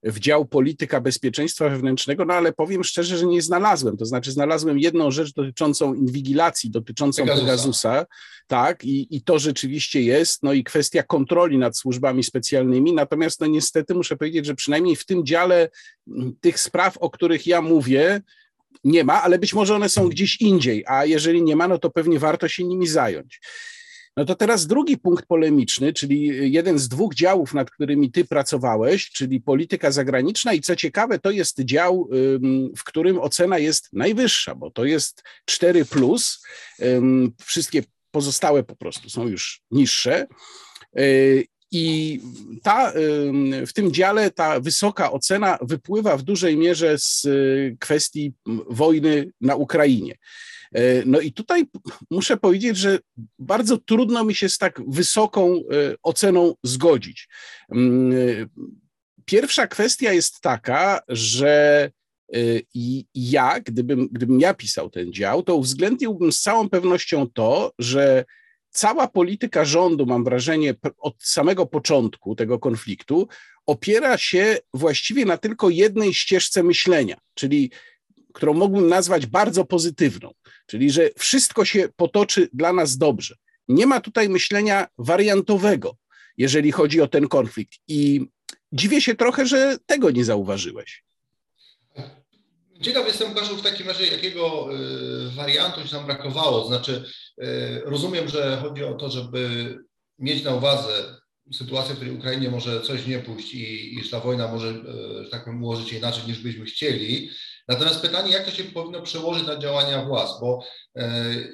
w 0.05 0.19
dział 0.19 0.45
polityka 0.45 1.01
bezpieczeństwa 1.01 1.69
wewnętrznego, 1.69 2.25
no 2.25 2.33
ale 2.33 2.53
powiem 2.53 2.83
szczerze, 2.83 3.17
że 3.17 3.25
nie 3.25 3.41
znalazłem. 3.41 3.97
To 3.97 4.05
znaczy 4.05 4.31
znalazłem 4.31 4.79
jedną 4.79 5.11
rzecz 5.11 5.33
dotyczącą 5.33 5.93
inwigilacji, 5.93 6.71
dotyczącą 6.71 7.25
Pegasusa, 7.25 8.05
tak, 8.47 8.83
i, 8.83 9.15
i 9.15 9.21
to 9.21 9.39
rzeczywiście 9.39 10.01
jest, 10.01 10.43
no 10.43 10.53
i 10.53 10.63
kwestia 10.63 11.03
kontroli 11.03 11.57
nad 11.57 11.77
służbami 11.77 12.23
specjalnymi, 12.23 12.93
natomiast 12.93 13.41
no 13.41 13.47
niestety 13.47 13.93
muszę 13.93 14.17
powiedzieć, 14.17 14.45
że 14.45 14.55
przynajmniej 14.55 14.95
w 14.95 15.05
tym 15.05 15.25
dziale 15.25 15.69
tych 16.41 16.59
spraw, 16.59 16.97
o 16.97 17.09
których 17.09 17.47
ja 17.47 17.61
mówię, 17.61 18.21
nie 18.83 19.04
ma, 19.04 19.24
ale 19.24 19.39
być 19.39 19.54
może 19.54 19.75
one 19.75 19.89
są 19.89 20.10
gdzieś 20.10 20.42
indziej, 20.42 20.83
a 20.88 21.06
jeżeli 21.06 21.44
nie 21.44 21.56
ma, 21.56 21.68
no 21.68 21.77
to 21.77 21.89
pewnie 21.89 22.19
warto 22.19 22.48
się 22.48 22.63
nimi 22.63 22.88
zająć. 22.88 23.42
No 24.18 24.25
to 24.25 24.36
teraz 24.36 24.68
drugi 24.68 24.98
punkt 24.98 25.25
polemiczny, 25.25 25.94
czyli 25.94 26.51
jeden 26.51 26.80
z 26.80 26.88
dwóch 26.88 27.16
działów, 27.16 27.54
nad 27.54 27.72
którymi 27.72 28.12
ty 28.12 28.25
pracowałeś, 28.25 29.10
czyli 29.12 29.41
polityka 29.41 29.91
zagraniczna 29.91 30.53
i 30.53 30.62
co 30.62 30.75
ciekawe, 30.75 31.20
to 31.20 31.32
jest 31.32 31.60
dział, 31.60 32.10
w 32.77 32.84
którym 32.84 33.20
ocena 33.20 33.58
jest 33.58 33.94
najwyższa, 33.94 34.55
bo 34.55 34.72
to 34.72 34.86
jest 34.86 35.24
4 35.46 35.86
plus, 35.86 36.46
wszystkie 37.46 37.84
pozostałe 38.12 38.63
po 38.63 38.75
prostu 38.75 39.10
są 39.10 39.27
już 39.27 39.62
niższe. 39.72 40.27
Y, 41.74 41.77
i 41.77 42.19
ta, 42.63 42.93
w 43.67 43.74
tym 43.74 43.91
dziale 43.91 44.31
ta 44.31 44.60
wysoka 44.60 45.12
ocena 45.12 45.57
wypływa 45.62 46.17
w 46.17 46.24
dużej 46.24 46.57
mierze 46.57 46.98
z 46.98 47.25
y, 47.25 47.77
kwestii 47.79 48.34
wojny 48.69 49.31
na 49.41 49.55
Ukrainie. 49.55 50.17
E, 50.75 51.05
no 51.05 51.19
i 51.19 51.31
tutaj 51.31 51.65
muszę 52.10 52.38
powiedzieć, 52.38 52.77
że 52.77 53.00
bardzo 53.39 53.77
trudno 53.77 54.24
mi 54.24 54.36
się 54.36 54.50
z 54.50 54.57
tak 54.57 54.81
wysoką 54.88 55.53
e, 55.55 55.62
oceną 56.03 56.53
zgodzić. 56.63 57.27
Pierwsza 59.25 59.67
kwestia 59.67 60.13
jest 60.13 60.41
taka, 60.41 61.00
że 61.07 61.91
e, 62.34 62.39
ja, 63.15 63.60
gdybym, 63.60 64.07
gdybym 64.12 64.39
ja 64.39 64.53
pisał 64.53 64.89
ten 64.89 65.13
dział, 65.13 65.43
to 65.43 65.55
uwzględniłbym 65.55 66.31
z 66.31 66.41
całą 66.41 66.69
pewnością 66.69 67.27
to, 67.34 67.74
że 67.79 68.25
cała 68.75 69.08
polityka 69.08 69.65
rządu, 69.65 70.05
mam 70.05 70.24
wrażenie, 70.24 70.75
od 70.98 71.24
samego 71.24 71.65
początku 71.65 72.36
tego 72.36 72.60
konfliktu 72.60 73.27
opiera 73.65 74.17
się 74.17 74.58
właściwie 74.74 75.25
na 75.25 75.38
tylko 75.38 75.70
jednej 75.70 76.13
ścieżce 76.13 76.63
myślenia, 76.63 77.17
czyli 77.34 77.72
którą 78.34 78.53
mógłbym 78.53 78.88
nazwać 78.88 79.25
bardzo 79.25 79.65
pozytywną, 79.65 80.34
czyli 80.65 80.91
że 80.91 81.10
wszystko 81.17 81.65
się 81.65 81.89
potoczy 81.96 82.50
dla 82.53 82.74
nas 82.74 82.98
dobrze. 82.98 83.36
Nie 83.67 83.88
ma 83.88 84.00
tutaj 84.00 84.29
myślenia 84.29 84.88
wariantowego, 84.98 85.98
jeżeli 86.38 86.72
chodzi 86.72 87.01
o 87.01 87.08
ten 87.08 87.27
konflikt. 87.27 87.74
I 87.88 88.22
dziwię 88.72 89.01
się 89.01 89.15
trochę, 89.15 89.46
że 89.46 89.77
tego 89.86 90.12
nie 90.12 90.25
zauważyłeś. 90.25 91.03
Ciekaw 92.82 93.08
jestem, 93.08 93.29
Łukaszu, 93.29 93.58
w 93.58 93.62
takim 93.62 93.88
razie, 93.88 94.08
jakiego 94.08 94.70
wariantu 95.36 95.88
ci 95.88 95.94
nam 95.94 96.05
brakowało. 96.05 96.67
Znaczy, 96.67 97.03
rozumiem, 97.86 98.27
że 98.27 98.58
chodzi 98.62 98.84
o 98.84 98.94
to, 98.94 99.10
żeby 99.10 99.75
mieć 100.20 100.44
na 100.44 100.55
uwadze 100.55 101.20
sytuację, 101.53 101.94
w 101.94 101.98
której 101.98 102.15
Ukrainie 102.15 102.50
może 102.50 102.82
coś 102.82 103.08
nie 103.08 103.20
pójść 103.20 103.53
i, 103.53 103.96
i 104.00 104.10
ta 104.10 104.20
wojna 104.20 104.48
może, 104.48 104.74
że 105.24 105.29
tak 105.32 105.46
powiem, 105.46 105.63
ułożyć 105.63 105.89
się 105.89 105.98
inaczej 105.98 106.24
niż 106.27 106.39
byśmy 106.39 106.65
chcieli. 106.65 107.29
Natomiast 107.67 108.01
pytanie, 108.01 108.32
jak 108.32 108.46
to 108.46 108.51
się 108.51 108.63
powinno 108.63 109.01
przełożyć 109.01 109.48
na 109.48 109.58
działania 109.58 110.05
władz, 110.05 110.29
bo 110.41 110.63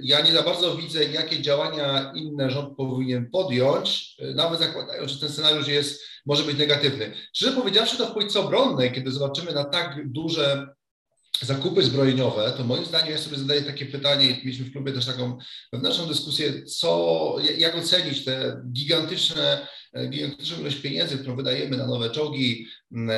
ja 0.01 0.22
nie 0.22 0.32
za 0.32 0.44
bardzo 0.44 0.75
widzę, 0.75 1.04
jakie 1.06 1.42
działania 1.42 2.12
inne 2.16 2.50
rząd 2.51 2.78
powinien 2.78 3.30
podjąć, 3.30 4.16
nawet 4.36 4.60
zakładając, 4.60 5.12
że 5.12 5.20
ten 5.20 5.30
scenariusz 5.30 5.68
jest, 5.68 6.04
może 6.25 6.44
być 6.44 6.58
negatywny. 6.58 7.13
Szczerze 7.34 7.51
powiedziawszy, 7.51 7.98
to 7.98 8.08
w 8.08 8.13
polityce 8.13 8.40
obronnej, 8.40 8.92
kiedy 8.92 9.12
zobaczymy 9.12 9.54
na 9.54 9.63
tak 9.63 10.12
duże 10.12 10.68
zakupy 11.42 11.84
zbrojeniowe, 11.84 12.54
to 12.58 12.64
moim 12.64 12.86
zdaniem 12.86 13.12
ja 13.12 13.18
sobie 13.18 13.38
zadaję 13.38 13.62
takie 13.62 13.86
pytanie, 13.86 14.28
mieliśmy 14.28 14.66
w 14.66 14.72
klubie 14.72 14.92
też 14.94 15.06
taką 15.06 15.38
wewnętrzną 15.74 16.08
dyskusję, 16.08 16.64
co, 16.64 17.36
jak 17.58 17.76
ocenić 17.76 18.26
te 18.26 18.62
gigantyczne 18.72 19.68
gigantyczną 20.10 20.60
ilość 20.60 20.75
pieniędzy, 20.77 21.17
którą 21.17 21.36
wydajemy 21.36 21.77
na 21.77 21.88
nowe 21.88 22.10
czołgi, 22.10 22.67
e, 23.10 23.12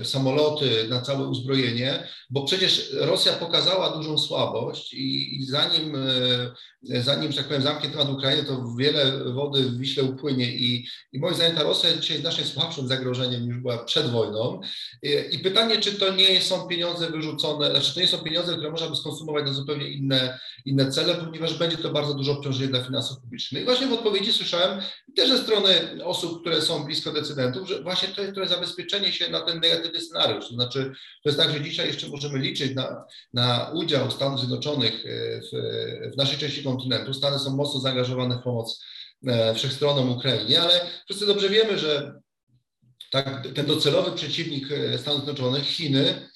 e, 0.00 0.04
samoloty, 0.04 0.88
na 0.88 1.00
całe 1.00 1.28
uzbrojenie, 1.28 2.08
bo 2.30 2.44
przecież 2.44 2.92
Rosja 2.92 3.32
pokazała 3.32 3.96
dużą 3.96 4.18
słabość 4.18 4.94
i, 4.94 5.36
i 5.36 5.44
zanim, 5.44 5.96
zanim, 6.82 7.32
że 7.32 7.38
tak 7.38 7.46
powiem, 7.46 7.62
zamknie 7.62 7.90
temat 7.90 8.08
Ukrainy, 8.08 8.44
to 8.44 8.74
wiele 8.78 9.24
wody 9.34 9.62
w 9.62 9.78
Wiśle 9.78 10.02
upłynie 10.02 10.54
i, 10.54 10.86
i 11.12 11.18
moim 11.18 11.34
zdaniem 11.34 11.56
ta 11.56 11.62
Rosja 11.62 11.96
dzisiaj 11.96 12.16
jest 12.16 12.22
znacznie 12.22 12.44
słabszym 12.44 12.88
zagrożeniem 12.88 13.48
niż 13.48 13.56
była 13.56 13.84
przed 13.84 14.10
wojną. 14.10 14.60
I, 15.02 15.08
I, 15.32 15.38
pytanie, 15.38 15.78
czy 15.78 15.92
to 15.92 16.14
nie 16.14 16.40
są 16.40 16.68
pieniądze 16.68 17.10
wyrzucone, 17.10 17.70
znaczy 17.70 17.94
to 17.94 18.00
nie 18.00 18.06
są 18.06 18.18
pieniądze, 18.18 18.52
które 18.52 18.70
można 18.70 18.88
by 18.88 18.96
skonsumować 18.96 19.46
na 19.46 19.52
zupełnie 19.52 19.88
inne, 19.88 20.38
inne 20.64 20.90
cele, 20.90 21.14
ponieważ 21.14 21.58
będzie 21.58 21.76
to 21.76 21.90
bardzo 21.90 22.14
duże 22.14 22.32
obciążenie 22.32 22.68
dla 22.68 22.84
finansów 22.84 23.20
publicznych. 23.20 23.62
I 23.62 23.64
właśnie 23.64 23.86
w 23.86 23.92
odpowiedzi 23.92 24.32
słyszałem 24.32 24.80
też 25.16 25.29
ze 25.30 25.38
strony 25.38 26.04
osób, 26.04 26.40
które 26.40 26.62
są 26.62 26.84
blisko 26.84 27.12
decydentów, 27.12 27.68
że 27.68 27.82
właśnie 27.82 28.08
to 28.08 28.22
jest 28.22 28.34
trochę 28.34 28.50
zabezpieczenie 28.50 29.12
się 29.12 29.28
na 29.28 29.40
ten 29.40 29.60
negatywny 29.60 30.00
scenariusz. 30.00 30.48
To 30.48 30.54
znaczy, 30.54 30.92
to 31.22 31.28
jest 31.28 31.38
tak, 31.38 31.50
że 31.50 31.60
dzisiaj 31.60 31.86
jeszcze 31.86 32.08
możemy 32.08 32.38
liczyć 32.38 32.74
na, 32.74 33.04
na 33.32 33.70
udział 33.74 34.10
Stanów 34.10 34.38
Zjednoczonych 34.38 35.06
e, 35.06 35.40
w, 35.40 35.50
w 36.14 36.16
naszej 36.16 36.38
części 36.38 36.64
kontynentu. 36.64 37.14
Stany 37.14 37.38
są 37.38 37.56
mocno 37.56 37.80
zaangażowane 37.80 38.38
w 38.38 38.42
pomoc 38.42 38.84
e, 39.26 39.54
wszechstronną 39.54 40.10
Ukrainie, 40.10 40.60
ale 40.62 40.80
wszyscy 41.04 41.26
dobrze 41.26 41.48
wiemy, 41.48 41.78
że 41.78 42.20
tak, 43.10 43.48
ten 43.54 43.66
docelowy 43.66 44.12
przeciwnik 44.12 44.72
e, 44.72 44.98
Stanów 44.98 45.24
Zjednoczonych, 45.24 45.64
Chiny, 45.64 46.30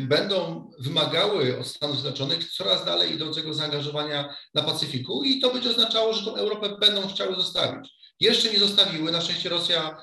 będą 0.00 0.70
wymagały 0.78 1.58
od 1.58 1.66
Stanów 1.66 2.00
Zjednoczonych 2.00 2.52
coraz 2.52 2.84
dalej 2.84 3.14
idącego 3.14 3.54
zaangażowania 3.54 4.36
na 4.54 4.62
Pacyfiku 4.62 5.24
i 5.24 5.40
to 5.40 5.52
będzie 5.52 5.70
oznaczało, 5.70 6.12
że 6.12 6.24
tą 6.24 6.36
Europę 6.36 6.76
będą 6.80 7.08
chciały 7.08 7.34
zostawić 7.34 7.95
jeszcze 8.20 8.52
nie 8.52 8.58
zostawiły. 8.58 9.12
Na 9.12 9.20
szczęście 9.20 9.48
Rosja 9.48 9.96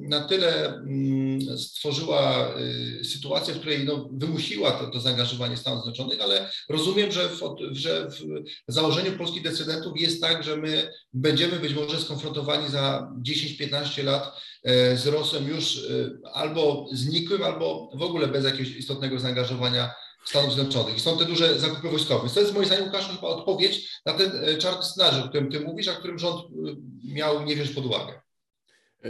na 0.00 0.20
tyle 0.20 0.66
mm, 0.66 1.58
stworzyła 1.58 2.54
y, 3.00 3.04
sytuację, 3.04 3.54
w 3.54 3.58
której 3.58 3.84
no, 3.84 4.08
wymusiła 4.12 4.70
to, 4.70 4.86
to 4.86 5.00
zaangażowanie 5.00 5.56
Stanów 5.56 5.82
Zjednoczonych, 5.82 6.20
ale 6.20 6.50
rozumiem, 6.68 7.12
że 7.12 7.28
w, 7.28 7.40
że 7.72 8.08
w 8.68 8.72
założeniu 8.72 9.18
polskich 9.18 9.42
decydentów 9.42 10.00
jest 10.00 10.20
tak, 10.20 10.44
że 10.44 10.56
my 10.56 10.90
będziemy 11.12 11.58
być 11.58 11.74
może 11.74 12.00
skonfrontowani 12.00 12.70
za 12.70 13.12
10-15 13.26 14.04
lat 14.04 14.42
e, 14.64 14.96
z 14.96 15.06
Rosją 15.06 15.48
już 15.48 15.86
albo 16.32 16.86
znikłym, 16.92 17.42
albo 17.42 17.90
w 17.94 18.02
ogóle 18.02 18.28
bez 18.28 18.44
jakiegoś 18.44 18.76
istotnego 18.76 19.18
zaangażowania 19.18 19.94
Stanów 20.24 20.54
Zjednoczonych. 20.54 20.96
I 20.96 21.00
są 21.00 21.18
te 21.18 21.24
duże 21.24 21.58
zakupy 21.58 21.88
wojskowe. 21.88 22.20
Więc 22.20 22.34
to 22.34 22.40
jest 22.40 22.54
moim 22.54 22.66
zdaniem, 22.66 22.84
Łukasz, 22.84 23.08
chyba 23.08 23.28
odpowiedź 23.28 24.00
na 24.06 24.12
ten 24.12 24.30
e, 24.44 24.58
czarny 24.58 24.82
scenariusz, 24.82 25.24
o 25.24 25.28
którym 25.28 25.50
ty 25.50 25.60
mówisz, 25.60 25.88
a 25.88 25.94
którym 25.94 26.18
rząd 26.18 26.40
e, 26.40 26.44
miał 27.14 27.44
nie 27.44 27.54
wziąć 27.54 27.70
pod 27.70 27.86
uwagę. 27.86 28.20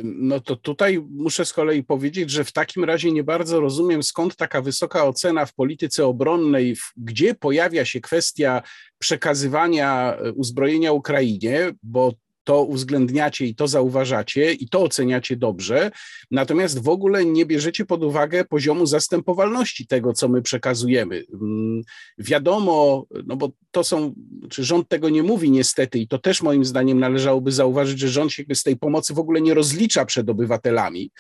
No 0.03 0.41
to 0.41 0.57
tutaj 0.57 1.05
muszę 1.11 1.45
z 1.45 1.53
kolei 1.53 1.85
powiedzieć, 1.85 2.31
że 2.31 2.45
w 2.45 2.53
takim 2.53 2.85
razie 2.85 3.13
nie 3.13 3.25
bardzo 3.25 3.61
rozumiem, 3.61 4.03
skąd 4.03 4.37
taka 4.37 4.63
wysoka 4.63 5.07
ocena 5.07 5.47
w 5.47 5.55
polityce 5.55 6.07
obronnej, 6.07 6.77
gdzie 6.97 7.35
pojawia 7.35 7.85
się 7.85 8.01
kwestia 8.01 8.63
przekazywania 8.99 10.17
e, 10.17 10.33
uzbrojenia 10.33 10.93
Ukrainie, 10.93 11.73
bo 11.83 12.13
to 12.45 12.63
uwzględniacie 12.63 13.47
i 13.47 13.55
to 13.55 13.69
zauważacie 13.69 14.53
i 14.53 14.69
to 14.69 14.83
oceniacie 14.83 15.37
dobrze, 15.37 15.91
natomiast 16.31 16.83
w 16.83 16.89
ogóle 16.89 17.25
nie 17.25 17.47
bierzecie 17.47 17.85
pod 17.85 18.03
uwagę 18.03 18.45
poziomu 18.45 18.87
zastępowalności 18.87 19.87
tego, 19.87 20.13
co 20.13 20.29
my 20.29 20.43
przekazujemy. 20.43 21.25
Mm, 21.33 21.83
wiadomo, 22.19 23.07
no 23.27 23.37
bo 23.37 23.51
to 23.71 23.85
są, 23.85 24.15
czy 24.51 24.65
rząd 24.65 24.89
tego 24.89 25.09
nie 25.09 25.23
mówi 25.23 25.51
niestety 25.51 25.99
i 25.99 26.09
to 26.09 26.19
też 26.19 26.43
moim 26.43 26.65
zdaniem 26.65 27.01
należałoby 27.01 27.53
zauważyć, 27.53 27.99
że 27.99 28.09
rząd 28.09 28.33
się 28.33 28.45
z 28.55 28.63
tej 28.63 28.77
pomocy 28.77 29.15
w 29.15 29.19
ogóle 29.19 29.41
nie 29.41 29.55
rozlicza 29.55 30.05
przed 30.05 30.31
obywatelami. 30.31 31.11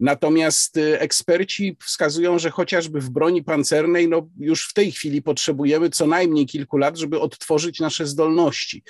Natomiast 0.00 0.76
y, 0.76 1.00
eksperci 1.00 1.76
wskazują, 1.80 2.38
że 2.38 2.50
chociażby 2.50 3.00
w 3.00 3.10
broni 3.10 3.44
pancernej, 3.44 4.08
no 4.08 4.28
już 4.38 4.68
w 4.68 4.72
tej 4.72 4.92
chwili 4.92 5.22
potrzebujemy 5.22 5.90
co 5.90 6.06
najmniej 6.06 6.46
kilku 6.46 6.76
lat, 6.76 6.98
żeby 6.98 7.20
odtworzyć 7.20 7.80
nasze 7.80 8.06
zdolności. 8.06 8.82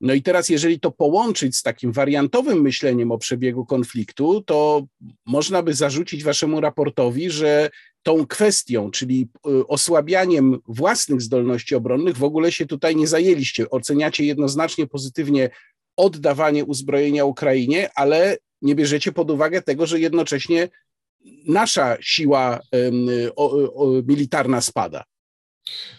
No 0.00 0.14
i 0.14 0.22
teraz, 0.22 0.48
jeżeli 0.48 0.80
to 0.80 0.90
połączyć 0.90 1.56
z 1.56 1.62
takim 1.62 1.92
wariantowym 1.92 2.62
myśleniem 2.62 3.12
o 3.12 3.18
przebiegu 3.18 3.66
konfliktu, 3.66 4.42
to 4.46 4.86
można 5.26 5.62
by 5.62 5.74
zarzucić 5.74 6.24
waszemu 6.24 6.60
raportowi, 6.60 7.30
że 7.30 7.70
tą 8.02 8.26
kwestią, 8.26 8.90
czyli 8.90 9.28
y, 9.46 9.66
osłabianiem 9.66 10.58
własnych 10.68 11.22
zdolności 11.22 11.74
obronnych, 11.74 12.16
w 12.16 12.24
ogóle 12.24 12.52
się 12.52 12.66
tutaj 12.66 12.96
nie 12.96 13.06
zajęliście. 13.06 13.70
Oceniacie 13.70 14.24
jednoznacznie 14.24 14.86
pozytywnie 14.86 15.50
oddawanie 15.96 16.64
uzbrojenia 16.64 17.24
Ukrainie, 17.24 17.90
ale 17.94 18.36
nie 18.64 18.74
bierzecie 18.74 19.12
pod 19.12 19.30
uwagę 19.30 19.62
tego, 19.62 19.86
że 19.86 20.00
jednocześnie 20.00 20.68
nasza 21.46 21.96
siła 22.00 22.60
militarna 24.06 24.60
spada. 24.60 25.04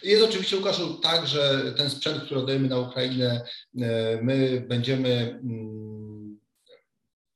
Jest 0.02 0.24
oczywiście, 0.24 0.56
Łukaszu, 0.56 0.94
tak, 0.94 1.26
że 1.26 1.72
ten 1.76 1.90
sprzęt, 1.90 2.24
który 2.24 2.40
oddajemy 2.40 2.68
na 2.68 2.78
Ukrainę, 2.78 3.44
e, 3.80 4.18
my 4.22 4.64
będziemy 4.68 5.40
mm, 5.42 6.25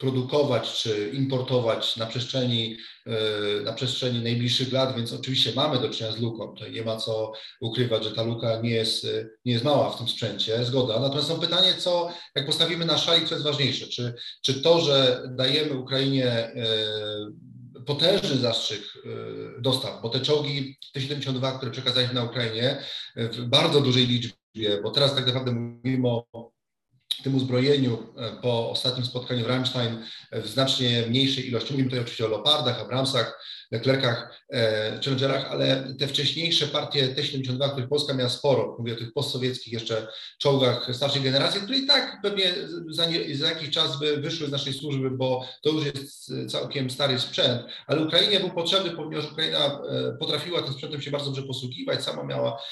produkować 0.00 0.82
czy 0.82 1.10
importować 1.14 1.96
na 1.96 2.06
przestrzeni, 2.06 2.76
e, 3.06 3.62
na 3.62 3.72
przestrzeni 3.72 4.22
najbliższych 4.22 4.72
lat, 4.72 4.96
więc 4.96 5.12
oczywiście 5.12 5.52
mamy 5.56 5.78
do 5.78 5.88
czynienia 5.88 6.16
z 6.16 6.20
luką. 6.20 6.54
Nie 6.72 6.82
ma 6.82 6.96
co 6.96 7.32
ukrywać, 7.60 8.04
że 8.04 8.12
ta 8.12 8.22
luka 8.22 8.60
nie 8.60 8.70
jest, 8.70 9.06
nie 9.44 9.52
jest 9.52 9.64
mała 9.64 9.90
w 9.90 9.98
tym 9.98 10.08
sprzęcie, 10.08 10.64
zgoda. 10.64 11.00
Natomiast 11.00 11.28
są 11.28 11.40
pytanie, 11.40 11.74
co, 11.78 12.10
jak 12.34 12.46
postawimy 12.46 12.84
na 12.84 12.98
szali, 12.98 13.26
co 13.26 13.34
jest 13.34 13.44
ważniejsze? 13.44 13.86
Czy, 13.86 14.14
czy 14.42 14.62
to, 14.62 14.80
że 14.80 15.22
dajemy 15.30 15.74
Ukrainie 15.74 16.26
e, 16.26 16.54
potężny 17.86 18.36
zastrzyk 18.36 18.82
dostaw, 19.58 20.02
bo 20.02 20.08
te 20.08 20.20
czołgi 20.20 20.78
T-72, 20.92 21.56
które 21.56 21.70
przekazaliśmy 21.70 22.14
na 22.14 22.24
Ukrainie 22.24 22.82
w 23.16 23.44
bardzo 23.44 23.80
dużej 23.80 24.06
liczbie, 24.06 24.80
bo 24.82 24.90
teraz 24.90 25.14
tak 25.14 25.26
naprawdę 25.26 25.52
mówimy 25.52 26.08
o 26.08 26.50
tym 27.22 27.34
uzbrojeniu 27.34 27.98
e, 28.16 28.30
po 28.42 28.70
ostatnim 28.70 29.06
spotkaniu 29.06 29.44
w 29.44 29.48
Rammstein 29.48 30.04
w 30.32 30.48
znacznie 30.48 31.04
mniejszej 31.08 31.48
ilości. 31.48 31.72
Mówimy 31.72 31.88
tutaj 31.88 32.00
oczywiście 32.02 32.26
o 32.26 32.28
Leopardach, 32.28 32.80
Abramsach, 32.80 33.44
Leclercach, 33.70 34.44
e, 34.52 35.00
Challengerach, 35.04 35.50
ale 35.50 35.94
te 35.98 36.06
wcześniejsze 36.06 36.66
partie 36.66 37.08
T-72, 37.08 37.70
których 37.70 37.88
Polska 37.88 38.14
miała 38.14 38.30
sporo, 38.30 38.76
mówię 38.78 38.92
o 38.92 38.96
tych 38.96 39.12
postsowieckich 39.12 39.72
jeszcze 39.72 40.06
czołgach 40.38 40.88
starszej 40.92 41.22
generacji, 41.22 41.60
które 41.60 41.78
i 41.78 41.86
tak 41.86 42.18
pewnie 42.22 42.54
za, 42.88 43.06
nie, 43.06 43.36
za 43.36 43.48
jakiś 43.48 43.70
czas 43.70 44.00
by 44.00 44.16
wyszły 44.16 44.46
z 44.46 44.50
naszej 44.50 44.72
służby, 44.72 45.10
bo 45.10 45.48
to 45.62 45.70
już 45.70 45.84
jest 45.84 46.32
całkiem 46.48 46.90
stary 46.90 47.18
sprzęt, 47.18 47.62
ale 47.86 48.00
Ukrainie 48.00 48.40
był 48.40 48.50
potrzebny, 48.50 48.90
ponieważ 48.90 49.32
Ukraina 49.32 49.58
e, 49.58 50.16
potrafiła 50.20 50.62
tym 50.62 50.72
sprzętem 50.72 51.02
się 51.02 51.10
bardzo 51.10 51.26
dobrze 51.26 51.42
posługiwać, 51.42 52.04
sama 52.04 52.24
miała 52.24 52.62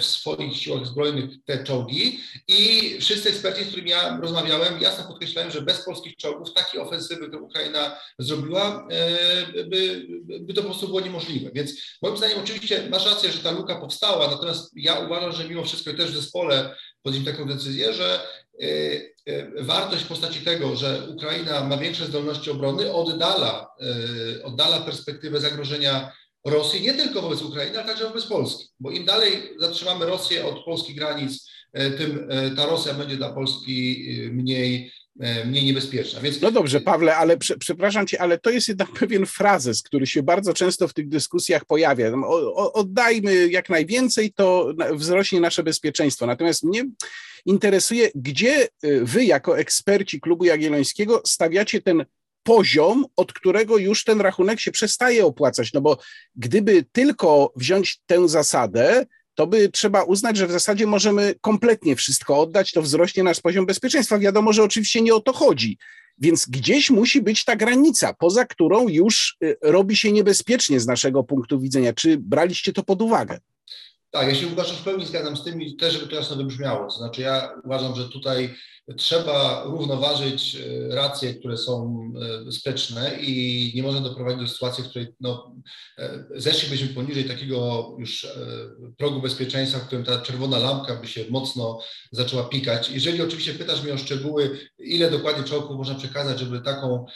w 0.00 0.04
swoich 0.04 0.56
siłach 0.56 0.86
zbrojnych 0.86 1.30
te 1.44 1.64
czołgi 1.64 2.20
i 2.48 2.96
wszyscy 3.00 3.28
eksperci, 3.28 3.64
z 3.64 3.66
którymi 3.66 3.90
ja 3.90 4.18
rozmawiałem, 4.22 4.80
jasno 4.80 5.04
podkreślałem, 5.08 5.50
że 5.50 5.62
bez 5.62 5.84
polskich 5.84 6.16
czołgów 6.16 6.54
takiej 6.54 6.80
ofensywy, 6.80 7.28
którą 7.28 7.42
Ukraina 7.42 7.96
zrobiła, 8.18 8.88
e, 8.90 9.64
by, 9.64 10.06
by 10.46 10.54
to 10.54 10.62
po 10.62 10.68
prostu 10.68 10.86
było 10.86 11.00
niemożliwe. 11.00 11.50
Więc 11.54 11.72
moim 12.02 12.16
zdaniem 12.16 12.38
oczywiście 12.38 12.88
masz 12.90 13.06
rację, 13.06 13.32
że 13.32 13.38
ta 13.38 13.50
luka 13.50 13.80
powstała, 13.80 14.28
natomiast 14.28 14.70
ja 14.76 14.98
uważam, 14.98 15.32
że 15.32 15.48
mimo 15.48 15.64
wszystko 15.64 15.92
też 15.92 16.10
w 16.10 16.16
zespole 16.16 16.76
podjęliśmy 17.02 17.32
taką 17.32 17.48
decyzję, 17.48 17.92
że 17.92 18.20
e, 18.62 18.66
e, 19.26 19.64
wartość 19.64 20.04
w 20.04 20.08
postaci 20.08 20.40
tego, 20.40 20.76
że 20.76 21.08
Ukraina 21.10 21.64
ma 21.64 21.76
większe 21.76 22.06
zdolności 22.06 22.50
obrony, 22.50 22.92
oddala, 22.92 23.68
oddala 24.44 24.80
perspektywę 24.80 25.40
zagrożenia 25.40 26.12
Rosji 26.46 26.82
nie 26.82 26.94
tylko 26.94 27.22
wobec 27.22 27.42
Ukrainy, 27.42 27.78
ale 27.78 27.86
także 27.86 28.04
wobec 28.04 28.26
Polski. 28.26 28.68
Bo 28.80 28.90
im 28.90 29.04
dalej 29.04 29.54
zatrzymamy 29.58 30.06
Rosję 30.06 30.46
od 30.46 30.64
polskich 30.64 30.96
granic 30.96 31.50
tym 31.72 32.28
ta 32.56 32.66
Rosja 32.66 32.94
będzie 32.94 33.16
dla 33.16 33.32
Polski 33.32 34.06
mniej 34.32 34.92
mniej 35.46 35.64
niebezpieczna. 35.64 36.20
Więc... 36.20 36.40
No 36.40 36.50
dobrze, 36.50 36.80
Pawle, 36.80 37.16
ale 37.16 37.36
prze, 37.36 37.56
przepraszam 37.56 38.06
cię, 38.06 38.20
ale 38.20 38.38
to 38.38 38.50
jest 38.50 38.68
jednak 38.68 38.92
pewien 39.00 39.26
frazes, 39.26 39.82
który 39.82 40.06
się 40.06 40.22
bardzo 40.22 40.54
często 40.54 40.88
w 40.88 40.94
tych 40.94 41.08
dyskusjach 41.08 41.64
pojawia. 41.64 42.12
O, 42.12 42.54
o, 42.54 42.72
oddajmy 42.72 43.48
jak 43.48 43.70
najwięcej, 43.70 44.32
to 44.32 44.72
wzrośnie 44.92 45.40
nasze 45.40 45.62
bezpieczeństwo. 45.62 46.26
Natomiast 46.26 46.64
mnie 46.64 46.84
interesuje, 47.46 48.10
gdzie 48.14 48.68
wy 49.02 49.24
jako 49.24 49.58
eksperci 49.58 50.20
Klubu 50.20 50.44
Jagiellońskiego 50.44 51.22
stawiacie 51.24 51.82
ten 51.82 52.04
poziom, 52.42 53.04
od 53.16 53.32
którego 53.32 53.78
już 53.78 54.04
ten 54.04 54.20
rachunek 54.20 54.60
się 54.60 54.72
przestaje 54.72 55.26
opłacać. 55.26 55.72
No 55.72 55.80
bo 55.80 55.98
gdyby 56.36 56.84
tylko 56.92 57.52
wziąć 57.56 58.00
tę 58.06 58.28
zasadę, 58.28 59.06
to 59.36 59.46
by 59.46 59.68
trzeba 59.68 60.02
uznać, 60.02 60.36
że 60.36 60.46
w 60.46 60.52
zasadzie 60.52 60.86
możemy 60.86 61.34
kompletnie 61.40 61.96
wszystko 61.96 62.40
oddać, 62.40 62.72
to 62.72 62.82
wzrośnie 62.82 63.22
nasz 63.22 63.40
poziom 63.40 63.66
bezpieczeństwa. 63.66 64.18
Wiadomo, 64.18 64.52
że 64.52 64.62
oczywiście 64.62 65.02
nie 65.02 65.14
o 65.14 65.20
to 65.20 65.32
chodzi. 65.32 65.78
Więc 66.18 66.46
gdzieś 66.46 66.90
musi 66.90 67.22
być 67.22 67.44
ta 67.44 67.56
granica, 67.56 68.14
poza 68.14 68.44
którą 68.44 68.88
już 68.88 69.36
y, 69.44 69.56
robi 69.62 69.96
się 69.96 70.12
niebezpiecznie 70.12 70.80
z 70.80 70.86
naszego 70.86 71.24
punktu 71.24 71.60
widzenia. 71.60 71.92
Czy 71.92 72.18
braliście 72.18 72.72
to 72.72 72.82
pod 72.82 73.02
uwagę? 73.02 73.38
Tak, 74.10 74.28
ja 74.28 74.34
się 74.34 74.46
Łukasz 74.46 74.80
w 74.80 74.84
pełni 74.84 75.06
zgadzam 75.06 75.36
z 75.36 75.44
tym 75.44 75.62
i 75.62 75.76
też, 75.76 75.94
żeby 75.94 76.06
to 76.06 76.16
jasno 76.16 76.36
wybrzmiało. 76.36 76.84
To 76.84 76.98
znaczy 76.98 77.22
ja 77.22 77.50
uważam, 77.64 77.96
że 77.96 78.08
tutaj 78.08 78.54
trzeba 78.94 79.64
równoważyć 79.64 80.56
e, 80.56 80.94
racje, 80.94 81.34
które 81.34 81.56
są 81.56 82.00
e, 82.48 82.52
sprzeczne 82.52 83.18
i 83.20 83.72
nie 83.74 83.82
można 83.82 84.00
doprowadzić 84.00 84.40
do 84.40 84.48
sytuacji, 84.48 84.84
w 84.84 84.88
której 84.88 85.08
no, 85.20 85.54
e, 85.98 86.24
zeszlibyśmy 86.36 86.88
poniżej 86.88 87.24
takiego 87.24 87.96
już 87.98 88.26
progu 88.98 89.20
bezpieczeństwa, 89.20 89.78
w 89.78 89.86
którym 89.86 90.04
ta 90.04 90.18
czerwona 90.18 90.58
lampka 90.58 90.96
by 90.96 91.06
się 91.06 91.24
mocno 91.30 91.80
zaczęła 92.12 92.44
pikać. 92.44 92.90
Jeżeli 92.90 93.22
oczywiście 93.22 93.54
pytasz 93.54 93.82
mnie 93.82 93.94
o 93.94 93.98
szczegóły, 93.98 94.58
ile 94.78 95.10
dokładnie 95.10 95.44
czołgów 95.44 95.76
można 95.76 95.94
przekazać, 95.94 96.38
żeby 96.40 96.60
taką, 96.60 97.06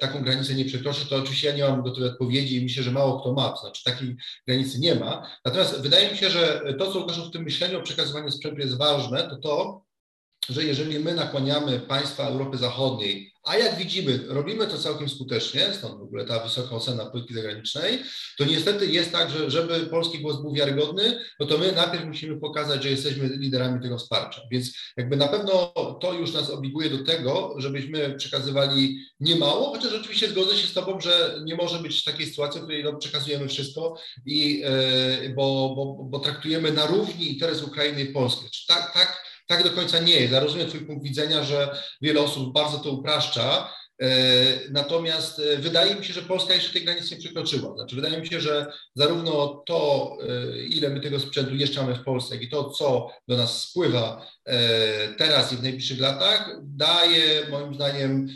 taką 0.00 0.22
granicę 0.22 0.54
nie 0.54 0.64
przekroczyć, 0.64 1.08
to 1.08 1.16
oczywiście 1.16 1.48
ja 1.48 1.56
nie 1.56 1.62
mam 1.62 1.82
gotowej 1.82 2.10
odpowiedzi 2.10 2.56
i 2.56 2.62
myślę, 2.62 2.82
że 2.82 2.90
mało 2.90 3.20
kto 3.20 3.32
ma, 3.32 3.48
to 3.48 3.60
znaczy 3.60 3.84
takiej 3.84 4.16
granicy 4.46 4.80
nie 4.80 4.94
ma. 4.94 5.30
Natomiast 5.44 5.80
wydaje 5.80 6.10
mi 6.10 6.18
się, 6.18 6.30
że 6.30 6.74
to, 6.78 6.92
co 6.92 7.00
Łukasz 7.00 7.28
w 7.28 7.32
tym 7.32 7.42
myśleniu 7.42 7.78
o 7.78 7.82
przekazywaniu 7.82 8.30
sprzętu 8.30 8.60
jest 8.60 8.78
ważne, 8.78 9.22
to 9.30 9.36
to, 9.36 9.87
że 10.48 10.64
jeżeli 10.64 10.98
my 10.98 11.14
nakłaniamy 11.14 11.80
państwa 11.80 12.26
Europy 12.26 12.58
Zachodniej, 12.58 13.32
a 13.44 13.56
jak 13.56 13.78
widzimy, 13.78 14.20
robimy 14.26 14.66
to 14.66 14.78
całkiem 14.78 15.08
skutecznie, 15.08 15.72
stąd 15.72 15.98
w 15.98 16.02
ogóle 16.02 16.24
ta 16.24 16.44
wysoka 16.44 16.76
ocena 16.76 17.06
polityki 17.06 17.34
zagranicznej, 17.34 17.98
to 18.38 18.44
niestety 18.44 18.86
jest 18.86 19.12
tak, 19.12 19.30
że 19.30 19.50
żeby 19.50 19.86
polski 19.86 20.18
głos 20.18 20.42
był 20.42 20.52
wiarygodny, 20.52 21.20
no 21.40 21.46
to 21.46 21.58
my 21.58 21.72
najpierw 21.72 22.04
musimy 22.04 22.40
pokazać, 22.40 22.82
że 22.82 22.90
jesteśmy 22.90 23.28
liderami 23.28 23.82
tego 23.82 23.98
wsparcia. 23.98 24.40
Więc 24.50 24.72
jakby 24.96 25.16
na 25.16 25.28
pewno 25.28 25.72
to 26.00 26.12
już 26.12 26.32
nas 26.32 26.50
obliguje 26.50 26.90
do 26.90 27.04
tego, 27.04 27.54
żebyśmy 27.56 28.14
przekazywali 28.14 28.98
niemało, 29.20 29.70
chociaż 29.70 29.92
oczywiście 29.92 30.28
zgodzę 30.28 30.56
się 30.56 30.66
z 30.66 30.72
Tobą, 30.72 31.00
że 31.00 31.40
nie 31.44 31.54
może 31.54 31.78
być 31.78 32.04
takiej 32.04 32.26
sytuacji, 32.26 32.60
w 32.60 32.64
której 32.64 32.84
no, 32.84 32.96
przekazujemy 32.96 33.48
wszystko, 33.48 33.98
i, 34.26 34.58
yy, 34.58 35.34
bo, 35.36 35.72
bo, 35.76 36.04
bo 36.04 36.18
traktujemy 36.18 36.72
na 36.72 36.86
równi 36.86 37.32
interes 37.32 37.62
Ukrainy 37.62 38.02
i 38.02 38.12
Polski. 38.12 38.44
Tak, 38.68 38.94
tak 38.94 39.28
tak 39.48 39.64
do 39.64 39.70
końca 39.70 39.98
nie 39.98 40.20
jest. 40.20 40.32
Ja 40.32 40.40
rozumiem 40.40 40.68
Twój 40.68 40.80
punkt 40.80 41.04
widzenia, 41.04 41.44
że 41.44 41.82
wiele 42.02 42.20
osób 42.20 42.52
bardzo 42.52 42.78
to 42.78 42.90
upraszcza, 42.90 43.72
e, 44.02 44.08
Natomiast 44.70 45.40
e, 45.40 45.56
wydaje 45.56 45.94
mi 45.94 46.04
się, 46.04 46.12
że 46.12 46.22
Polska 46.22 46.54
jeszcze 46.54 46.72
tej 46.72 46.84
granicy 46.84 47.14
nie 47.14 47.20
przekroczyła. 47.20 47.74
Znaczy, 47.74 47.96
wydaje 47.96 48.20
mi 48.20 48.26
się, 48.26 48.40
że 48.40 48.72
zarówno 48.94 49.62
to, 49.66 50.12
e, 50.28 50.58
ile 50.62 50.90
my 50.90 51.00
tego 51.00 51.20
sprzętu 51.20 51.54
jeszcze 51.54 51.82
mamy 51.82 51.94
w 51.94 52.04
Polsce, 52.04 52.34
jak 52.34 52.44
i 52.44 52.48
to, 52.48 52.70
co 52.70 53.10
do 53.28 53.36
nas 53.36 53.62
spływa 53.62 54.26
teraz 55.18 55.52
i 55.52 55.56
w 55.56 55.62
najbliższych 55.62 56.00
latach, 56.00 56.50
daje 56.62 57.48
moim 57.50 57.74
zdaniem 57.74 58.28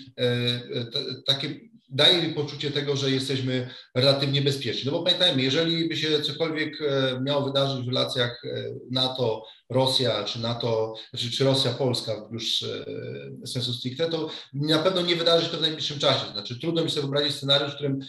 takie 1.27 1.72
daje 1.93 2.23
mi 2.23 2.35
poczucie 2.35 2.71
tego, 2.71 2.97
że 2.97 3.11
jesteśmy 3.11 3.69
relatywnie 3.95 4.43
bezpieczni. 4.43 4.83
No 4.87 4.93
bo 4.93 5.03
pamiętajmy, 5.03 5.43
jeżeli 5.43 5.89
by 5.89 5.97
się 5.97 6.21
cokolwiek 6.21 6.79
miało 7.23 7.45
wydarzyć 7.45 7.85
w 7.85 7.89
relacjach 7.89 8.43
NATO 8.91 9.43
Rosja, 9.73 10.25
czy 10.25 10.41
NATO, 10.41 10.95
czy, 11.17 11.31
czy 11.31 11.45
Rosja, 11.45 11.73
Polska 11.73 12.13
już 12.33 12.63
e, 12.63 13.47
sensu 13.47 13.73
stricte, 13.73 14.11
to 14.11 14.31
na 14.55 14.79
pewno 14.79 15.03
nie 15.03 15.17
wydarzy 15.17 15.45
się 15.45 15.51
to 15.51 15.59
w 15.59 15.61
najbliższym 15.61 15.99
czasie. 15.99 16.33
Znaczy 16.33 16.61
trudno 16.61 16.85
mi 16.85 16.91
sobie 16.91 17.03
wyobrazić 17.03 17.37
scenariusz, 17.37 17.73
w 17.73 17.75
którym 17.75 18.01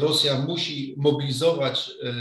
Rosja 0.00 0.38
musi 0.38 0.94
mobilizować 0.98 1.90
e, 2.02 2.12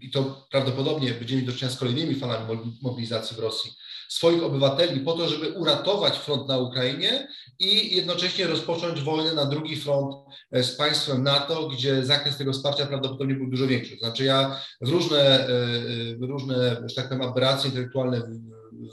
i 0.00 0.10
to 0.10 0.46
prawdopodobnie 0.50 1.10
będziemy 1.10 1.42
do 1.42 1.52
czynienia 1.52 1.76
z 1.76 1.78
kolejnymi 1.78 2.14
falami 2.14 2.78
mobilizacji 2.82 3.36
w 3.36 3.40
Rosji, 3.40 3.70
swoich 4.08 4.42
obywateli 4.42 5.00
po 5.00 5.12
to, 5.12 5.28
żeby 5.28 5.52
uratować 5.52 6.18
front 6.18 6.48
na 6.48 6.58
Ukrainie 6.58 7.28
i 7.58 7.96
jednocześnie 7.96 8.46
rozpocząć 8.46 9.00
wojnę 9.00 9.34
na 9.34 9.46
drugi 9.46 9.76
front 9.76 10.14
e, 10.52 10.62
z 10.62 10.76
państwem 10.76 11.22
NATO, 11.22 11.68
gdzie 11.68 12.04
zakres 12.04 12.36
tego 12.36 12.52
wsparcia 12.52 12.86
prawdopodobnie 12.86 13.34
był 13.34 13.50
dużo 13.50 13.66
większy. 13.66 13.96
Znaczy 13.98 14.24
ja 14.24 14.60
w 14.80 14.88
różne, 14.88 15.46
w 16.18 16.22
różne 16.22 16.82
że 16.86 16.94
tak 16.94 17.08
powiem, 17.08 17.22
aberracje 17.22 17.68
intelektualne 17.68 18.22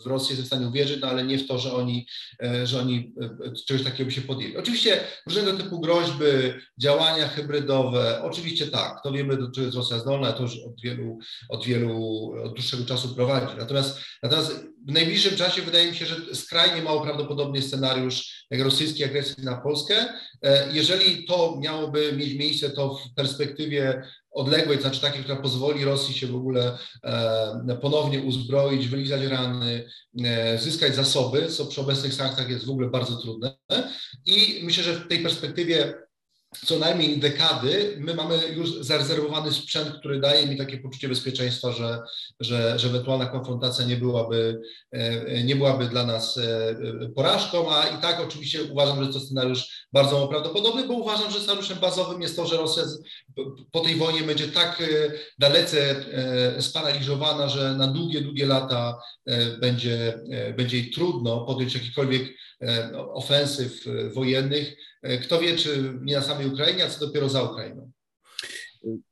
w 0.03 0.05
Rosji 0.05 0.29
jestem 0.29 0.43
w 0.43 0.47
stanie 0.47 0.67
uwierzyć, 0.67 1.01
no 1.01 1.07
ale 1.07 1.23
nie 1.23 1.37
w 1.37 1.47
to, 1.47 1.57
że 1.57 1.73
oni, 1.73 2.07
e, 2.43 2.67
że 2.67 2.79
oni 2.79 3.13
e, 3.21 3.51
czegoś 3.67 3.83
takiego 3.83 4.05
by 4.05 4.11
się 4.11 4.21
podjęli. 4.21 4.57
Oczywiście 4.57 4.99
różnego 5.25 5.53
typu 5.53 5.79
groźby, 5.79 6.25
działania 6.77 7.27
hybrydowe, 7.27 8.21
oczywiście 8.23 8.67
tak, 8.67 9.03
to 9.03 9.11
wiemy, 9.11 9.37
do 9.37 9.51
czego 9.51 9.65
jest 9.65 9.77
Rosja 9.77 9.99
zdolna, 9.99 10.33
to 10.33 10.43
już 10.43 10.59
od 10.59 10.81
wielu, 10.81 11.19
od 11.49 11.65
wielu, 11.65 12.31
od 12.43 12.53
dłuższego 12.53 12.85
czasu 12.85 13.15
prowadzi. 13.15 13.57
Natomiast, 13.57 13.99
natomiast 14.23 14.70
w 14.87 14.91
najbliższym 14.91 15.35
czasie 15.35 15.61
wydaje 15.61 15.91
mi 15.91 15.97
się, 15.97 16.05
że 16.05 16.35
skrajnie 16.35 16.81
mało 16.81 17.01
prawdopodobny 17.01 17.61
scenariusz 17.61 18.45
rosyjskiej 18.51 19.05
agresji 19.05 19.43
na 19.43 19.57
Polskę. 19.57 19.95
E, 20.43 20.73
jeżeli 20.73 21.25
to 21.25 21.57
miałoby 21.61 22.13
mieć 22.13 22.33
miejsce, 22.33 22.69
to 22.69 22.95
w 22.95 23.13
perspektywie 23.13 24.03
odległej, 24.31 24.77
to 24.77 24.81
znaczy 24.81 25.01
takiej, 25.01 25.23
która 25.23 25.41
pozwoli 25.41 25.85
Rosji 25.85 26.13
się 26.13 26.27
w 26.27 26.35
ogóle 26.35 26.77
e, 27.03 27.77
ponownie 27.81 28.21
uzbroić, 28.21 28.87
wylizać 28.87 29.21
rany, 29.23 29.89
e, 30.23 30.57
zyskać 30.57 30.95
zasoby, 30.95 31.47
co 31.47 31.65
przy 31.65 31.81
obecnych 31.81 32.13
sankcjach 32.13 32.49
jest 32.49 32.65
w 32.65 32.69
ogóle 32.69 32.89
bardzo 32.89 33.17
trudne. 33.17 33.57
I 34.25 34.61
myślę, 34.63 34.83
że 34.83 34.93
w 34.93 35.07
tej 35.07 35.19
perspektywie 35.19 35.93
co 36.65 36.79
najmniej 36.79 37.19
dekady, 37.19 37.95
my 37.99 38.13
mamy 38.13 38.47
już 38.47 38.75
zarezerwowany 38.75 39.51
sprzęt, 39.51 39.89
który 39.99 40.19
daje 40.19 40.47
mi 40.47 40.57
takie 40.57 40.77
poczucie 40.77 41.09
bezpieczeństwa, 41.09 41.71
że, 41.71 41.99
że, 42.39 42.79
że 42.79 42.87
ewentualna 42.87 43.25
konfrontacja 43.25 43.85
nie 43.85 43.97
byłaby, 43.97 44.61
e, 44.91 45.43
nie 45.43 45.55
byłaby 45.55 45.87
dla 45.87 46.05
nas 46.05 46.37
e, 46.37 46.75
porażką, 47.15 47.75
a 47.75 47.87
i 47.87 48.01
tak 48.01 48.19
oczywiście 48.19 48.63
uważam, 48.63 49.05
że 49.05 49.13
to 49.13 49.19
scenariusz 49.19 49.80
bardzo 49.93 50.27
prawdopodobny, 50.27 50.87
bo 50.87 50.93
uważam, 50.93 51.31
że 51.31 51.39
scenariuszem 51.39 51.79
bazowym 51.79 52.21
jest 52.21 52.35
to, 52.35 52.45
że 52.45 52.57
Rosja 52.57 52.83
po 53.71 53.79
tej 53.79 53.95
wojnie 53.95 54.21
będzie 54.21 54.47
tak 54.47 54.81
e, 54.81 54.85
dalece 55.39 56.05
sparaliżowana, 56.59 57.49
że 57.49 57.75
na 57.75 57.87
długie, 57.87 58.21
długie 58.21 58.45
lata 58.45 58.97
będzie, 59.59 60.19
będzie 60.57 60.77
jej 60.77 60.91
trudno 60.91 61.45
podjąć 61.45 61.73
jakikolwiek 61.73 62.37
ofensyw 63.13 63.85
wojennych, 64.13 64.75
E, 65.01 65.17
kto 65.17 65.39
wie, 65.39 65.55
czy 65.55 65.93
nie 66.01 66.15
na 66.15 66.21
samej 66.21 66.47
Ukrainie, 66.47 66.85
a 66.85 66.89
co 66.89 67.05
dopiero 67.05 67.29
za 67.29 67.43
Ukrainą. 67.43 67.91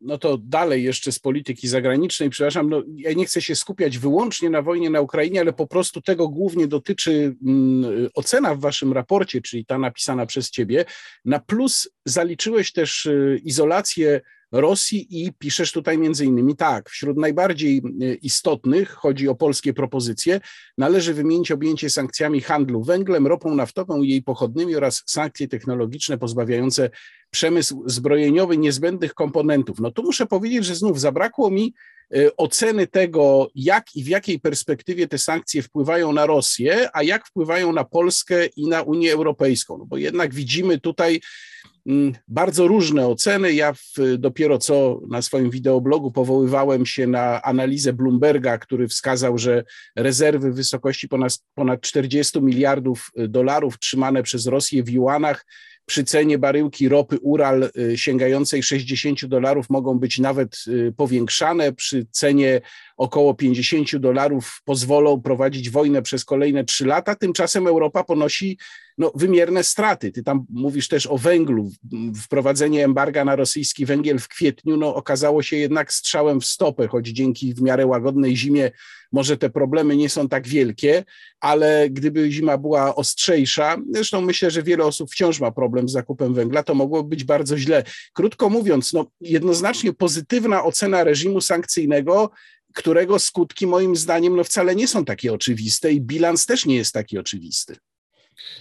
No 0.02 0.18
to 0.18 0.38
dalej 0.38 0.84
jeszcze 0.84 1.12
z 1.12 1.20
polityki 1.20 1.68
zagranicznej, 1.68 2.30
przepraszam, 2.30 2.70
no 2.70 2.84
ja 2.96 3.14
nie 3.14 3.26
chcę 3.26 3.42
się 3.42 3.56
skupiać 3.56 3.98
wyłącznie 3.98 4.50
na 4.50 4.62
wojnie 4.62 4.90
na 4.90 5.02
Ukrainie, 5.02 5.42
ale 5.42 5.54
po 5.54 5.68
prostu 5.68 6.02
tego 6.02 6.28
głównie 6.28 6.68
dotyczy 6.68 7.36
mm, 7.46 8.10
ocena 8.14 8.56
w 8.56 8.60
waszym 8.60 8.94
raporcie, 8.94 9.42
czyli 9.42 9.66
ta 9.66 9.78
napisana 9.78 10.26
przez 10.26 10.50
ciebie. 10.50 10.86
Na 11.26 11.40
plus 11.40 11.90
zaliczyłeś 12.06 12.72
też 12.72 13.06
y, 13.06 13.42
izolację 13.44 14.22
Rosji 14.52 15.08
i 15.10 15.34
piszesz 15.34 15.72
tutaj 15.72 15.98
między 15.98 16.26
innymi 16.26 16.56
tak, 16.56 16.90
wśród 16.90 17.18
najbardziej 17.18 17.78
e, 17.78 18.14
istotnych, 18.14 18.90
chodzi 18.90 19.28
o 19.28 19.36
polskie 19.36 19.74
propozycje, 19.74 20.42
należy 20.78 21.14
wymienić 21.14 21.52
objęcie 21.52 21.90
sankcjami 21.90 22.42
handlu 22.42 22.84
węglem, 22.84 23.28
ropą 23.28 23.56
naftową 23.56 24.02
i 24.02 24.10
jej 24.10 24.24
pochodnymi 24.24 24.76
oraz 24.76 25.04
sankcje 25.06 25.48
technologiczne 25.48 26.18
pozbawiające 26.18 26.90
przemysł 27.32 27.84
zbrojeniowy 27.86 28.58
niezbędnych 28.58 29.14
komponentów. 29.14 29.80
No 29.80 29.92
tu 29.92 30.04
muszę 30.04 30.26
powiedzieć, 30.26 30.66
że 30.66 30.76
znów 30.76 31.00
zabrakło 31.00 31.52
mi 31.52 31.74
e, 32.14 32.36
oceny 32.36 32.88
tego, 32.88 33.48
jak 33.56 33.96
i 33.96 34.04
w 34.04 34.08
jakiej 34.08 34.40
perspektywie 34.40 35.08
te 35.08 35.18
sankcje 35.18 35.62
wpływają 35.62 36.14
na 36.14 36.26
Rosję, 36.26 36.90
a 36.94 37.04
jak 37.04 37.28
wpływają 37.28 37.74
na 37.74 37.84
Polskę 37.84 38.46
i 38.46 38.68
na 38.68 38.82
Unię 38.82 39.14
Europejską. 39.14 39.78
No 39.78 39.86
bo 39.86 39.98
jednak 39.98 40.34
widzimy 40.34 40.80
tutaj 40.80 41.22
bardzo 42.28 42.68
różne 42.68 43.08
oceny. 43.08 43.54
Ja 43.54 43.74
w, 43.74 44.18
dopiero 44.18 44.58
co 44.58 45.02
na 45.10 45.22
swoim 45.22 45.50
wideoblogu 45.50 46.12
powoływałem 46.12 46.86
się 46.86 47.08
na 47.08 47.42
analizę 47.42 47.94
Bloomberga, 47.94 48.58
który 48.58 48.88
wskazał, 48.88 49.38
że 49.38 49.64
rezerwy 49.96 50.52
w 50.52 50.56
wysokości 50.56 51.08
ponad, 51.08 51.40
ponad 51.56 51.82
40 51.82 52.42
miliardów 52.42 53.12
dolarów 53.16 53.80
trzymane 53.80 54.24
przez 54.24 54.48
Rosję 54.48 54.84
w 54.84 54.90
juanach 54.90 55.46
przy 55.90 56.04
cenie 56.04 56.38
baryłki 56.38 56.90
ropy 56.90 57.18
Ural 57.22 57.72
y, 57.78 57.98
sięgającej 57.98 58.64
60 58.64 59.26
dolarów 59.26 59.70
mogą 59.70 60.00
być 60.00 60.20
nawet 60.20 60.64
y, 60.68 60.94
powiększane, 60.98 61.74
przy 61.74 62.06
cenie 62.12 62.62
około 63.00 63.34
50 63.34 63.98
dolarów 63.98 64.62
pozwolą 64.66 65.22
prowadzić 65.22 65.70
wojnę 65.70 66.02
przez 66.02 66.26
kolejne 66.26 66.64
trzy 66.64 66.86
lata, 66.86 67.16
tymczasem 67.16 67.68
Europa 67.68 68.04
ponosi 68.04 68.58
no, 68.98 69.12
wymierne 69.16 69.64
straty. 69.64 70.12
Ty 70.12 70.24
tam 70.24 70.46
mówisz 70.50 70.88
też 70.88 71.08
o 71.08 71.18
węglu. 71.18 71.72
Wprowadzenie 72.24 72.86
embarga 72.86 73.26
na 73.26 73.36
rosyjski 73.36 73.86
węgiel 73.86 74.20
w 74.20 74.28
kwietniu 74.28 74.78
no, 74.78 74.96
okazało 74.96 75.44
się 75.44 75.58
jednak 75.58 75.94
strzałem 75.94 76.42
w 76.42 76.46
stopę, 76.46 76.88
choć 76.88 77.08
dzięki 77.08 77.54
w 77.54 77.62
miarę 77.62 77.86
łagodnej 77.86 78.38
zimie 78.38 78.72
może 79.12 79.38
te 79.38 79.50
problemy 79.50 79.96
nie 79.96 80.10
są 80.10 80.30
tak 80.30 80.48
wielkie, 80.48 81.04
ale 81.40 81.90
gdyby 81.90 82.32
zima 82.32 82.58
była 82.58 82.96
ostrzejsza, 82.96 83.78
zresztą 83.92 84.22
myślę, 84.22 84.52
że 84.52 84.64
wiele 84.64 84.86
osób 84.86 85.12
wciąż 85.12 85.40
ma 85.40 85.52
problem 85.52 85.90
z 85.90 85.92
zakupem 85.92 86.34
węgla, 86.34 86.64
to 86.64 86.76
mogłoby 86.76 87.10
być 87.10 87.24
bardzo 87.24 87.58
źle. 87.58 87.84
Krótko 88.14 88.50
mówiąc, 88.50 88.94
no, 88.94 89.12
jednoznacznie 89.22 89.94
pozytywna 89.94 90.64
ocena 90.64 91.04
reżimu 91.04 91.42
sankcyjnego 91.42 92.32
którego 92.76 93.20
skutki 93.20 93.68
moim 93.68 93.96
zdaniem 93.96 94.36
no 94.36 94.44
wcale 94.44 94.76
nie 94.76 94.88
są 94.88 95.06
takie 95.06 95.34
oczywiste 95.34 95.92
i 95.92 96.02
bilans 96.02 96.46
też 96.46 96.66
nie 96.66 96.76
jest 96.76 96.94
taki 96.94 97.18
oczywisty. 97.18 97.78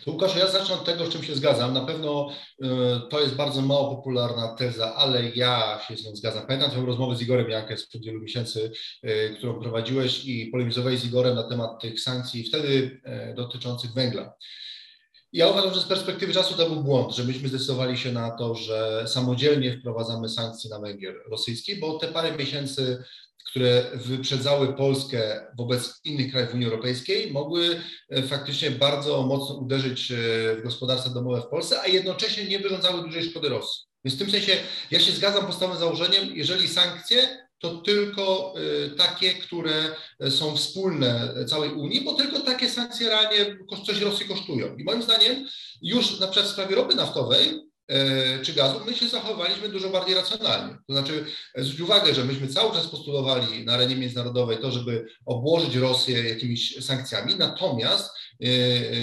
Łukasz, 0.07 0.37
ja 0.37 0.51
zacznę 0.51 0.75
od 0.75 0.85
tego, 0.85 1.07
z 1.07 1.09
czym 1.09 1.23
się 1.23 1.35
zgadzam. 1.35 1.75
Na 1.75 1.85
pewno 1.85 2.31
y, 2.31 2.67
to 3.11 3.21
jest 3.21 3.35
bardzo 3.35 3.63
mało 3.63 3.97
popularna 3.97 4.55
teza, 4.55 4.95
ale 4.95 5.31
ja 5.31 5.81
się 5.89 5.97
z 5.97 6.05
nią 6.05 6.17
zgadzam. 6.17 6.47
Pamiętam 6.47 6.71
twoją 6.71 6.87
rozmowę 6.87 7.17
z 7.17 7.23
Igorem 7.23 7.51
Jankę 7.51 7.77
sprzed 7.77 8.05
wielu 8.05 8.21
miesięcy, 8.21 8.73
y, 9.05 9.35
którą 9.39 9.61
prowadziłeś 9.61 10.25
i 10.25 10.47
polemizowałeś 10.47 11.01
z 11.01 11.05
Igorem 11.05 11.35
na 11.35 11.43
temat 11.43 11.83
tych 11.83 12.01
sankcji 12.01 12.45
wtedy 12.45 13.01
y, 13.31 13.35
dotyczących 13.35 13.93
węgla. 13.93 14.35
Ja 15.33 15.49
uważam, 15.49 15.75
że 15.75 15.81
z 15.81 15.85
perspektywy 15.85 16.33
czasu 16.33 16.55
to 16.55 16.71
był 16.71 16.83
błąd, 16.83 17.15
że 17.15 17.25
myśmy 17.25 17.49
zdecydowali 17.49 17.99
się 17.99 18.13
na 18.13 18.31
to, 18.31 18.55
że 18.55 19.05
samodzielnie 19.09 19.79
wprowadzamy 19.81 20.29
sankcje 20.29 20.71
na 20.71 20.79
węgiel 20.79 21.15
rosyjski, 21.31 21.77
bo 21.77 21.99
te 21.99 22.09
parę 22.09 22.37
miesięcy 22.37 23.05
które 23.51 23.85
wyprzedzały 23.95 24.73
Polskę 24.73 25.47
wobec 25.59 26.01
innych 26.05 26.31
krajów 26.31 26.55
Unii 26.55 26.67
Europejskiej, 26.67 27.33
mogły 27.33 27.81
e, 28.11 28.23
faktycznie 28.23 28.71
bardzo 28.71 29.23
mocno 29.23 29.55
uderzyć 29.55 30.11
e, 30.11 30.15
w 30.57 30.63
gospodarstwa 30.63 31.11
domowe 31.11 31.41
w 31.41 31.47
Polsce, 31.47 31.81
a 31.81 31.87
jednocześnie 31.87 32.45
nie 32.45 32.59
wyrządzały 32.59 33.03
dużej 33.03 33.25
szkody 33.25 33.49
Rosji. 33.49 33.85
Więc 34.05 34.17
w 34.17 34.19
tym 34.19 34.31
sensie 34.31 34.53
ja 34.91 35.01
się 35.01 35.13
zgadzam 35.13 35.47
podstawowym 35.47 35.81
założeniem, 35.81 36.29
jeżeli 36.35 36.69
sankcje, 36.69 37.49
to 37.59 37.77
tylko 37.77 38.55
e, 38.57 38.91
takie, 38.91 39.35
które 39.35 39.95
są 40.31 40.57
wspólne 40.57 41.35
całej 41.49 41.73
Unii, 41.73 42.01
bo 42.01 42.15
tylko 42.15 42.41
takie 42.41 42.71
sankcje 42.71 43.09
realnie 43.09 43.57
coś 43.87 44.01
Rosji 44.01 44.27
kosztują. 44.27 44.77
I 44.77 44.85
moim 44.85 45.03
zdaniem 45.03 45.47
już 45.83 46.21
na 46.21 46.27
przykład 46.27 46.47
w 46.47 46.53
sprawie 46.53 46.77
ropy 46.77 46.95
naftowej 46.95 47.68
czy 48.43 48.53
gazu, 48.53 48.81
my 48.87 48.95
się 48.95 49.09
zachowaliśmy 49.09 49.69
dużo 49.69 49.91
bardziej 49.91 50.15
racjonalnie. 50.15 50.77
To 50.87 50.93
znaczy, 50.93 51.25
e, 51.55 51.65
zwróć 51.65 51.81
uwagę, 51.81 52.15
że 52.15 52.25
myśmy 52.25 52.49
cały 52.49 52.73
czas 52.73 52.87
postulowali 52.87 53.65
na 53.65 53.73
arenie 53.73 53.97
międzynarodowej 53.97 54.59
to, 54.59 54.71
żeby 54.71 55.07
obłożyć 55.27 55.77
Rosję 55.77 56.29
jakimiś 56.29 56.85
sankcjami, 56.85 57.35
natomiast 57.39 58.11
e, 58.41 58.47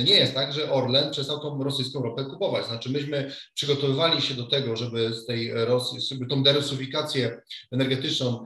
nie 0.03 0.13
jest 0.13 0.33
tak, 0.33 0.53
że 0.53 0.71
Orlen 0.71 1.11
przestał 1.11 1.39
tą 1.39 1.63
rosyjską 1.63 2.01
ropę 2.01 2.25
kupować. 2.25 2.65
Znaczy, 2.65 2.89
myśmy 2.89 3.31
przygotowywali 3.53 4.21
się 4.21 4.33
do 4.33 4.43
tego, 4.43 4.75
żeby 4.75 5.13
z 5.13 5.25
tej 5.25 5.53
Rosji, 5.53 6.01
żeby 6.01 6.25
tą 6.25 6.43
derusyfikację 6.43 7.41
energetyczną 7.71 8.45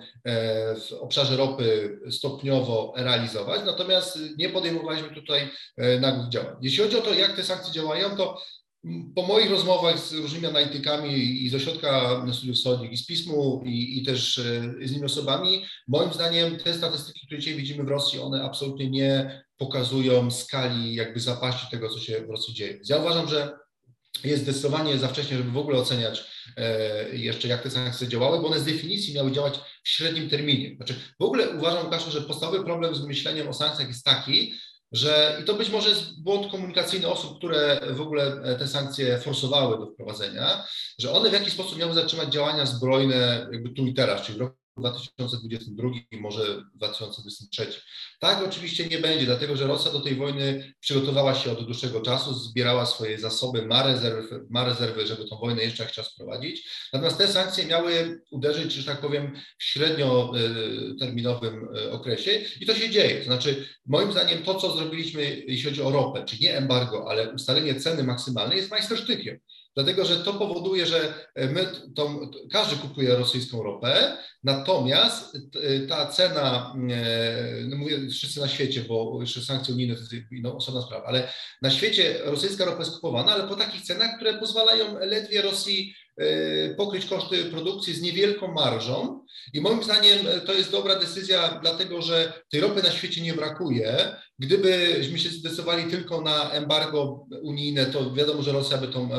w 0.90 0.94
obszarze 1.00 1.38
ropy 1.38 2.00
stopniowo 2.12 2.94
realizować, 2.96 3.62
natomiast 3.66 4.20
nie 4.38 4.50
podejmowaliśmy 4.50 5.16
tutaj 5.16 5.50
nagłych 6.00 6.30
działań. 6.30 6.56
Jeśli 6.62 6.84
chodzi 6.84 6.98
o 6.98 7.02
to, 7.02 7.14
jak 7.14 7.36
te 7.36 7.44
sankcje 7.44 7.74
działają, 7.74 8.18
to 8.18 8.42
po 9.16 9.24
moich 9.24 9.52
rozmowach 9.52 10.00
z 10.00 10.14
różnymi 10.14 10.48
analitykami 10.48 11.44
i 11.46 11.50
z 11.50 11.56
Ośrodka 11.56 12.26
Studiów 12.34 12.58
Wschodnich, 12.58 12.92
i 12.92 12.98
z 12.98 13.06
pismu, 13.06 13.64
i, 13.66 13.98
i, 13.98 14.06
też 14.06 14.38
e, 14.38 14.74
z 14.88 14.92
innymi 14.92 15.06
osobami, 15.06 15.66
moim 15.88 16.14
zdaniem 16.14 16.58
te 16.58 16.74
statystyki, 16.74 17.26
które 17.26 17.40
dzisiaj 17.40 17.56
widzimy 17.56 17.84
w 17.84 17.88
Rosji, 17.88 18.20
one 18.20 18.44
absolutnie 18.44 18.90
nie 18.90 19.44
pokazują 19.58 20.32
skali 20.32 20.96
jakby 20.96 21.20
zapaści 21.20 21.68
tego, 21.72 21.90
co 21.90 22.00
się 22.00 22.22
w 22.26 22.30
Rosji 22.30 22.54
dzieje. 22.54 22.80
Ja 22.90 22.98
uważam, 22.98 23.28
że 23.28 23.58
jest 24.24 24.44
zdecydowanie 24.44 24.98
za 24.98 25.08
wcześnie, 25.08 25.38
żeby 25.38 25.52
w 25.52 25.58
ogóle 25.58 25.78
oceniać 25.78 26.24
e, 26.58 27.18
jeszcze, 27.18 27.48
jak 27.48 27.64
te 27.64 27.70
sankcje 27.70 28.08
działały, 28.08 28.42
bo 28.42 28.48
one 28.48 28.60
z 28.60 28.66
definicji 28.66 29.14
miały 29.14 29.32
działać 29.32 29.60
w 29.84 29.90
średnim 29.90 30.30
terminie. 30.30 30.76
Znaczy, 30.76 30.96
w 31.20 31.24
ogóle 31.24 31.50
uważam, 31.50 31.86
Łukaszu, 31.86 32.12
że 32.12 32.22
podstawowy 32.22 32.64
problem 32.64 32.96
z 32.96 33.06
myśleniem 33.06 33.48
o 33.48 33.54
sankcjach 33.54 33.88
jest 33.88 34.06
taki, 34.06 34.54
że 34.92 35.38
i 35.42 35.46
to 35.46 35.54
być 35.54 35.70
może 35.70 35.90
jest 35.90 36.24
błąd 36.24 36.52
komunikacyjny 36.52 37.08
osób, 37.08 37.38
które 37.38 37.80
w 37.92 38.02
ogóle 38.02 38.42
e, 38.44 38.56
te 38.56 38.68
sankcje 38.68 39.18
forsowały 39.18 39.78
do 39.78 39.86
wprowadzenia, 39.86 40.66
że 41.00 41.12
one 41.12 41.30
w 41.30 41.34
jakiś 41.34 41.54
sposób 41.54 41.78
miały 41.78 41.94
zatrzymać 41.94 42.34
działania 42.34 42.66
zbrojne 42.66 43.48
jakby 43.52 43.70
tu 43.70 43.86
i 43.86 43.94
teraz, 43.94 44.22
czyli 44.22 44.38
w 44.38 44.42
roku 44.42 44.56
2022 44.80 45.90
i 46.12 46.18
może 46.18 46.64
2023. 46.76 47.68
Tak 48.20 48.44
oczywiście 48.46 48.88
nie 48.88 48.98
będzie, 48.98 49.26
dlatego 49.26 49.56
że 49.56 49.68
Rosja 49.68 49.92
do 49.92 50.00
tej 50.00 50.16
wojny 50.16 50.74
przygotowała 50.80 51.36
się 51.36 51.52
od 51.52 51.66
dłuższego 51.66 52.02
czasu, 52.02 52.34
zbierała 52.34 52.86
swoje 52.86 53.20
zasoby, 53.20 53.66
ma 53.66 53.84
rezerwy, 53.84 54.46
ma 54.50 54.66
rezerwy 54.66 55.08
żeby 55.08 55.26
tą 55.26 55.38
wojnę 55.38 55.64
jeszcze 55.64 55.86
chciał 55.86 56.06
sprowadzić. 56.06 56.70
Natomiast 56.94 57.18
te 57.18 57.28
sankcje 57.28 57.66
miały 57.66 58.22
uderzyć, 58.32 58.74
że 58.74 58.84
tak 58.84 59.02
powiem, 59.02 59.36
w 59.58 59.64
średnioterminowym 59.64 61.70
e, 61.76 61.84
e, 61.84 61.92
okresie 61.92 62.42
i 62.62 62.66
to 62.66 62.76
się 62.76 62.90
dzieje. 62.90 63.20
To 63.20 63.26
znaczy, 63.26 63.66
moim 63.86 64.12
zdaniem 64.12 64.44
to, 64.44 64.56
co 64.56 64.78
zrobiliśmy, 64.78 65.44
jeśli 65.48 65.70
chodzi 65.70 65.82
o 65.82 65.92
ropę, 65.92 66.26
czyli 66.26 66.44
nie 66.44 66.58
embargo, 66.58 67.06
ale 67.10 67.34
ustalenie 67.34 67.76
ceny 67.76 68.04
maksymalnej 68.04 68.58
jest 68.58 68.72
majstersztykiem 68.72 69.40
dlatego 69.76 70.06
że 70.06 70.16
to 70.16 70.34
powoduje, 70.34 70.86
że 70.86 71.14
my, 71.36 71.72
to, 71.96 72.20
każdy 72.52 72.76
kupuje 72.76 73.16
rosyjską 73.16 73.64
ropę, 73.64 74.18
natomiast 74.44 75.38
ta 75.90 76.06
cena, 76.06 76.76
e, 76.92 77.64
no 77.68 77.78
mówię 77.78 78.10
wszyscy 78.10 78.40
na 78.40 78.48
świecie, 78.48 78.82
bo 78.88 79.18
jeszcze 79.22 79.42
sankcje 79.42 79.74
unijne 79.74 79.96
to 79.96 80.02
jest 80.02 80.14
no, 80.32 80.56
osobna 80.56 80.82
sprawa, 80.82 81.06
ale 81.06 81.34
na 81.62 81.70
świecie 81.70 82.20
rosyjska 82.24 82.66
ropa 82.66 82.80
jest 82.80 82.96
kupowana, 82.96 83.32
ale 83.32 83.48
po 83.48 83.56
takich 83.56 83.82
cenach, 83.82 84.16
które 84.16 84.34
pozwalają 84.34 85.00
ledwie 85.00 85.42
Rosji 85.42 85.94
E, 86.09 86.09
pokryć 86.78 87.06
koszty 87.06 87.46
produkcji 87.46 87.94
z 87.94 88.02
niewielką 88.02 88.54
marżą. 88.54 89.26
I 89.54 89.62
moim 89.62 89.84
zdaniem 89.84 90.28
e, 90.28 90.42
to 90.42 90.54
jest 90.54 90.72
dobra 90.72 90.96
decyzja, 90.96 91.60
dlatego 91.62 92.02
że 92.02 92.34
tej 92.52 92.62
ropy 92.62 92.84
na 92.84 92.92
świecie 92.92 93.22
nie 93.22 93.34
brakuje. 93.34 94.16
Gdybyśmy 94.40 95.20
się 95.20 95.30
zdecydowali 95.30 95.92
tylko 95.92 96.22
na 96.22 96.52
embargo 96.52 97.28
unijne, 97.42 97.86
to 97.86 98.14
wiadomo, 98.14 98.44
że 98.44 98.52
Rosja 98.52 98.78
by 98.78 98.88
tą, 98.88 99.10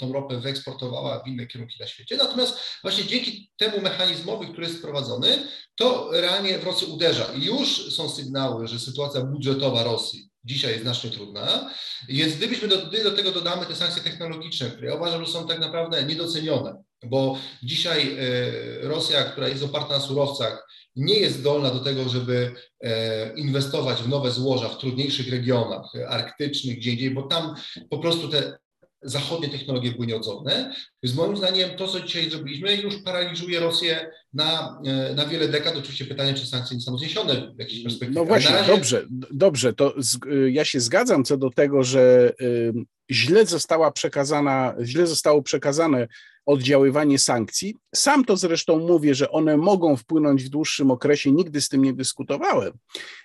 tą 0.00 0.12
ropę 0.12 0.40
wyeksportowała 0.40 1.22
w 1.24 1.28
inne 1.28 1.46
kierunki 1.46 1.76
na 1.80 1.86
świecie. 1.86 2.16
Natomiast 2.16 2.58
właśnie 2.82 3.04
dzięki 3.04 3.50
temu 3.56 3.80
mechanizmowi, 3.80 4.48
który 4.48 4.66
jest 4.66 4.78
wprowadzony, 4.78 5.28
to 5.74 6.08
realnie 6.12 6.58
w 6.58 6.64
Rosję 6.64 6.88
uderza. 6.88 7.26
I 7.36 7.44
już 7.44 7.94
są 7.94 8.08
sygnały, 8.08 8.68
że 8.68 8.78
sytuacja 8.78 9.20
budżetowa 9.20 9.84
Rosji 9.84 10.27
dzisiaj 10.48 10.70
jest 10.70 10.82
znacznie 10.82 11.10
trudna. 11.10 11.70
Więc 12.08 12.36
gdybyśmy 12.36 12.68
do, 12.68 12.76
do 12.86 13.10
tego 13.10 13.32
dodamy 13.32 13.66
te 13.66 13.76
sankcje 13.76 14.02
technologiczne, 14.02 14.70
które 14.70 14.88
ja 14.88 14.94
uważam, 14.94 15.24
że 15.24 15.32
są 15.32 15.48
tak 15.48 15.58
naprawdę 15.58 16.04
niedocenione, 16.04 16.82
bo 17.04 17.38
dzisiaj 17.62 18.16
e, 18.18 18.88
Rosja, 18.88 19.24
która 19.24 19.48
jest 19.48 19.64
oparta 19.64 19.94
na 19.94 20.00
surowcach, 20.00 20.68
nie 20.96 21.20
jest 21.20 21.38
zdolna 21.38 21.70
do 21.70 21.80
tego, 21.80 22.08
żeby 22.08 22.54
e, 22.80 23.34
inwestować 23.36 24.02
w 24.02 24.08
nowe 24.08 24.30
złoża 24.30 24.68
w 24.68 24.78
trudniejszych 24.78 25.30
regionach 25.30 25.92
arktycznych, 26.08 26.76
gdzie 26.76 26.90
indziej, 26.90 27.10
bo 27.10 27.22
tam 27.22 27.54
po 27.90 27.98
prostu 27.98 28.28
te 28.28 28.58
zachodnie 29.02 29.48
technologie 29.48 29.92
były 29.92 30.06
nieodzowne. 30.06 30.74
Więc 31.02 31.16
moim 31.16 31.36
zdaniem 31.36 31.70
to, 31.76 31.88
co 31.88 32.00
dzisiaj 32.00 32.30
zrobiliśmy, 32.30 32.76
już 32.76 32.96
paraliżuje 32.96 33.60
Rosję 33.60 34.10
na, 34.32 34.80
e, 34.86 35.14
na 35.14 35.26
wiele 35.26 35.48
dekad. 35.48 35.76
Oczywiście 35.76 36.04
pytanie, 36.04 36.34
czy 36.34 36.46
sankcje 36.46 36.76
nie 36.76 36.82
są 36.82 36.98
zniesione 36.98 37.52
w 37.56 37.58
jakiejś 37.58 37.82
perspektywie. 37.82 38.20
No 38.20 38.26
właśnie, 38.26 38.56
razie... 38.56 38.72
dobrze, 38.72 39.06
dobrze, 39.30 39.72
to 39.72 39.94
z, 39.98 40.18
y, 40.26 40.50
ja 40.50 40.64
się 40.64 40.80
zgadzam 40.80 41.24
co 41.24 41.36
do 41.36 41.50
tego, 41.50 41.84
że 41.84 42.32
y, 42.40 42.72
źle 43.10 43.46
została 43.46 43.90
przekazana, 43.90 44.74
źle 44.82 45.06
zostało 45.06 45.42
przekazane 45.42 46.08
oddziaływanie 46.48 47.18
sankcji. 47.18 47.76
Sam 47.94 48.24
to 48.24 48.36
zresztą 48.36 48.78
mówię, 48.78 49.14
że 49.14 49.30
one 49.30 49.56
mogą 49.56 49.96
wpłynąć 49.96 50.44
w 50.44 50.48
dłuższym 50.48 50.90
okresie, 50.90 51.32
nigdy 51.32 51.60
z 51.60 51.68
tym 51.68 51.84
nie 51.84 51.92
dyskutowałem. 51.92 52.72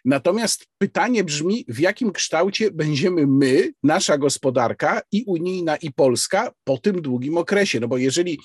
Natomiast 0.06 0.68
pytanie 0.78 1.24
brzmi, 1.24 1.66
w 1.68 1.80
jakim 1.80 2.12
kształcie 2.12 2.72
będziemy 2.72 3.28
my, 3.28 3.74
nasza 3.84 4.18
gospodarka 4.18 5.02
i 5.12 5.24
unijna, 5.28 5.76
i 5.76 5.92
polska 5.92 6.52
po 6.64 6.78
tym 6.78 7.02
długim 7.02 7.38
okresie? 7.38 7.80
No 7.80 7.88
bo 7.88 7.98
jeżeli 7.98 8.40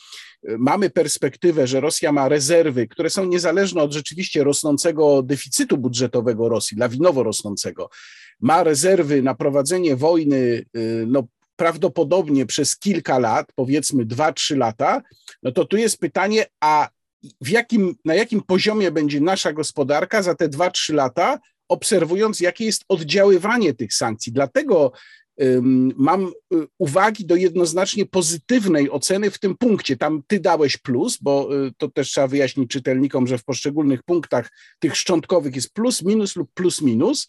e, 0.48 0.58
mamy 0.58 0.90
perspektywę, 0.90 1.66
że 1.66 1.80
Rosja 1.80 2.12
ma 2.12 2.28
rezerwy, 2.28 2.88
które 2.88 3.10
są 3.10 3.24
niezależne 3.24 3.82
od 3.82 3.92
rzeczywiście 3.92 4.44
rosnącego 4.44 5.22
deficytu 5.22 5.78
budżetowego 5.78 6.48
Rosji, 6.48 6.76
lawinowo 6.76 7.22
rosnącego, 7.22 7.90
ma 8.40 8.64
rezerwy 8.64 9.22
na 9.22 9.34
prowadzenie 9.34 9.96
wojny 9.96 10.64
e, 10.74 10.80
no, 11.06 11.22
prawdopodobnie 11.58 12.46
przez 12.46 12.78
kilka 12.78 13.18
lat, 13.18 13.52
powiedzmy 13.54 14.04
dwa, 14.04 14.32
trzy 14.32 14.56
lata, 14.56 15.02
no 15.42 15.52
to 15.52 15.64
tu 15.64 15.76
jest 15.76 15.98
pytanie, 15.98 16.46
a 16.60 16.88
w 17.40 17.48
jakim, 17.48 17.94
na 18.04 18.14
jakim 18.14 18.42
poziomie 18.42 18.90
będzie 18.90 19.20
nasza 19.20 19.52
gospodarka 19.52 20.22
za 20.22 20.34
te 20.34 20.48
dwa, 20.48 20.70
trzy 20.70 20.94
lata, 20.94 21.38
obserwując, 21.68 22.40
jakie 22.40 22.64
jest 22.64 22.84
oddziaływanie 22.88 23.74
tych 23.74 23.94
sankcji. 23.94 24.32
Dlatego 24.32 24.92
mam 25.96 26.26
y, 26.26 26.66
uwagi 26.78 27.26
do 27.26 27.36
jednoznacznie 27.36 28.06
pozytywnej 28.06 28.90
oceny 28.90 29.30
w 29.30 29.38
tym 29.38 29.56
punkcie. 29.56 29.96
Tam 29.96 30.22
ty 30.26 30.40
dałeś 30.40 30.76
plus, 30.76 31.18
bo 31.20 31.66
y, 31.66 31.72
to 31.78 31.88
też 31.88 32.08
trzeba 32.08 32.26
wyjaśnić 32.26 32.70
czytelnikom, 32.70 33.26
że 33.26 33.38
w 33.38 33.44
poszczególnych 33.44 34.02
punktach 34.02 34.50
tych 34.78 34.96
szczątkowych 34.96 35.56
jest 35.56 35.74
plus, 35.74 36.02
minus 36.02 36.36
lub 36.36 36.50
plus, 36.54 36.82
minus. 36.82 37.28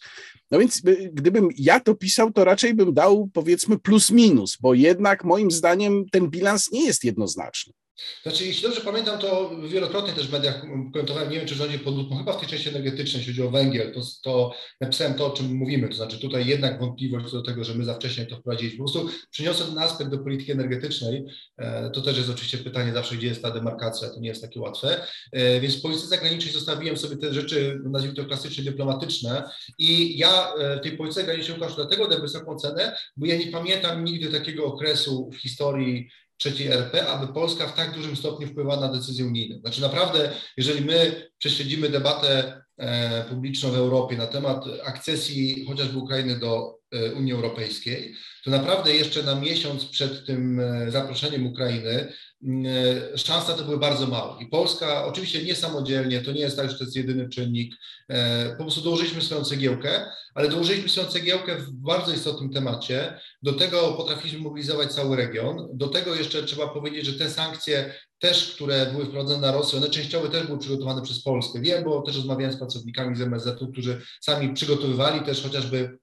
No 0.50 0.58
więc 0.58 0.82
y, 0.86 1.10
gdybym 1.12 1.48
ja 1.56 1.80
to 1.80 1.94
pisał, 1.94 2.32
to 2.32 2.44
raczej 2.44 2.74
bym 2.74 2.94
dał 2.94 3.30
powiedzmy 3.32 3.78
plus, 3.78 4.10
minus, 4.10 4.56
bo 4.60 4.74
jednak 4.74 5.24
moim 5.24 5.50
zdaniem 5.50 6.04
ten 6.12 6.30
bilans 6.30 6.72
nie 6.72 6.86
jest 6.86 7.04
jednoznaczny. 7.04 7.72
Znaczy, 8.22 8.46
jeśli 8.46 8.62
dobrze 8.62 8.80
pamiętam, 8.80 9.18
to 9.18 9.50
wielokrotnie 9.68 10.12
też 10.12 10.28
w 10.28 10.32
mediach 10.32 10.60
komentowałem, 10.60 11.30
nie 11.30 11.36
wiem 11.36 11.46
czy 11.46 11.54
rządzie 11.54 11.78
pod 11.78 11.94
chyba 12.18 12.32
w 12.32 12.40
tej 12.40 12.48
części 12.48 12.68
energetycznej, 12.68 13.20
jeśli 13.20 13.32
chodzi 13.32 13.42
o 13.42 13.50
węgiel, 13.50 13.94
to, 13.94 14.00
to 14.22 14.54
napisałem 14.80 15.14
to, 15.14 15.26
o 15.26 15.30
czym 15.30 15.54
mówimy, 15.54 15.88
to 15.88 15.94
znaczy 15.94 16.18
tutaj 16.18 16.46
jednak 16.46 16.80
wątpliwość 16.80 17.32
do 17.32 17.42
tego, 17.42 17.64
że 17.64 17.74
my 17.74 17.84
za 17.84 17.94
wcześnie 17.94 18.26
to 18.26 18.36
wprowadziliśmy. 18.36 18.78
Po 18.78 18.92
prostu 18.92 19.08
przyniosę 19.30 19.64
ten 19.64 19.78
aspekt 19.78 20.10
do 20.10 20.18
polityki 20.18 20.52
energetycznej, 20.52 21.24
e, 21.58 21.90
to 21.90 22.00
też 22.00 22.16
jest 22.16 22.30
oczywiście 22.30 22.58
pytanie 22.58 22.92
zawsze, 22.92 23.16
gdzie 23.16 23.26
jest 23.26 23.42
ta 23.42 23.50
demarkacja, 23.50 24.08
to 24.08 24.20
nie 24.20 24.28
jest 24.28 24.42
takie 24.42 24.60
łatwe, 24.60 25.06
e, 25.32 25.60
więc 25.60 25.76
w 25.76 25.82
polityce 25.82 26.06
zagranicznej 26.06 26.54
zostawiłem 26.54 26.96
sobie 26.96 27.16
te 27.16 27.34
rzeczy, 27.34 27.80
nazwijmy 27.84 28.16
to 28.16 28.24
klasycznie 28.24 28.64
dyplomatyczne 28.64 29.50
i 29.78 30.18
ja 30.18 30.54
e, 30.54 30.76
w 30.76 30.82
tej 30.82 30.96
polityce 30.96 31.20
zagranicznej 31.20 31.56
ukażę 31.56 31.74
dlatego 31.76 32.08
dam 32.08 32.20
wysoką 32.20 32.56
cenę, 32.56 32.96
bo 33.16 33.26
ja 33.26 33.36
nie 33.36 33.46
pamiętam 33.46 34.04
nigdy 34.04 34.38
takiego 34.38 34.64
okresu 34.64 35.30
w 35.32 35.36
historii 35.36 36.10
trzeciej 36.40 36.68
RP, 36.68 37.06
aby 37.06 37.32
Polska 37.32 37.66
w 37.66 37.74
tak 37.74 37.94
dużym 37.94 38.16
stopniu 38.16 38.46
wpływała 38.48 38.80
na 38.80 38.92
decyzje 38.92 39.26
unijne. 39.26 39.58
Znaczy 39.60 39.80
naprawdę, 39.80 40.32
jeżeli 40.56 40.84
my 40.84 41.28
prześledzimy 41.38 41.88
debatę 41.88 42.62
e, 42.76 43.24
publiczną 43.24 43.70
w 43.70 43.76
Europie 43.76 44.16
na 44.16 44.26
temat 44.26 44.64
akcesji 44.84 45.64
chociażby 45.66 45.98
Ukrainy 45.98 46.38
do 46.38 46.79
Unii 47.16 47.32
Europejskiej, 47.32 48.14
to 48.44 48.50
naprawdę 48.50 48.94
jeszcze 48.94 49.22
na 49.22 49.34
miesiąc 49.34 49.84
przed 49.84 50.26
tym 50.26 50.60
e, 50.60 50.90
zaproszeniem 50.90 51.46
Ukrainy 51.46 52.12
E, 52.44 53.18
szanse 53.18 53.54
to 53.54 53.64
były 53.64 53.78
bardzo 53.78 54.06
małe. 54.06 54.42
I 54.42 54.46
Polska, 54.46 55.04
oczywiście 55.04 55.44
nie 55.44 55.54
samodzielnie, 55.54 56.22
to 56.22 56.32
nie 56.32 56.40
jest 56.40 56.56
tak, 56.56 56.70
że 56.70 56.78
to 56.78 56.84
jest 56.84 56.96
jedyny 56.96 57.28
czynnik, 57.28 57.74
e, 58.08 58.50
po 58.56 58.62
prostu 58.62 58.80
dołożyliśmy 58.80 59.22
swoją 59.22 59.44
cegiełkę, 59.44 60.06
ale 60.34 60.48
dołożyliśmy 60.48 60.88
swoją 60.88 61.06
cegiełkę 61.06 61.56
w 61.56 61.70
bardzo 61.72 62.12
istotnym 62.12 62.52
temacie. 62.52 63.20
Do 63.42 63.52
tego 63.52 63.92
potrafiliśmy 63.92 64.40
mobilizować 64.40 64.92
cały 64.92 65.16
region. 65.16 65.68
Do 65.72 65.88
tego 65.88 66.14
jeszcze 66.14 66.42
trzeba 66.42 66.68
powiedzieć, 66.68 67.06
że 67.06 67.12
te 67.12 67.30
sankcje 67.30 67.94
też, 68.18 68.54
które 68.54 68.86
były 68.92 69.06
wprowadzone 69.06 69.46
na 69.46 69.52
Rosję, 69.52 69.78
one 69.78 69.90
częściowo 69.90 70.28
też 70.28 70.46
były 70.46 70.58
przygotowane 70.58 71.02
przez 71.02 71.22
Polskę. 71.22 71.60
Wiem, 71.60 71.84
bo 71.84 72.02
też 72.02 72.16
rozmawiałem 72.16 72.52
z 72.52 72.58
pracownikami 72.58 73.16
z 73.16 73.20
MSZ-u, 73.20 73.72
którzy 73.72 74.00
sami 74.20 74.54
przygotowywali 74.54 75.20
też 75.20 75.42
chociażby 75.42 75.98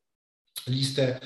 listę 0.68 1.20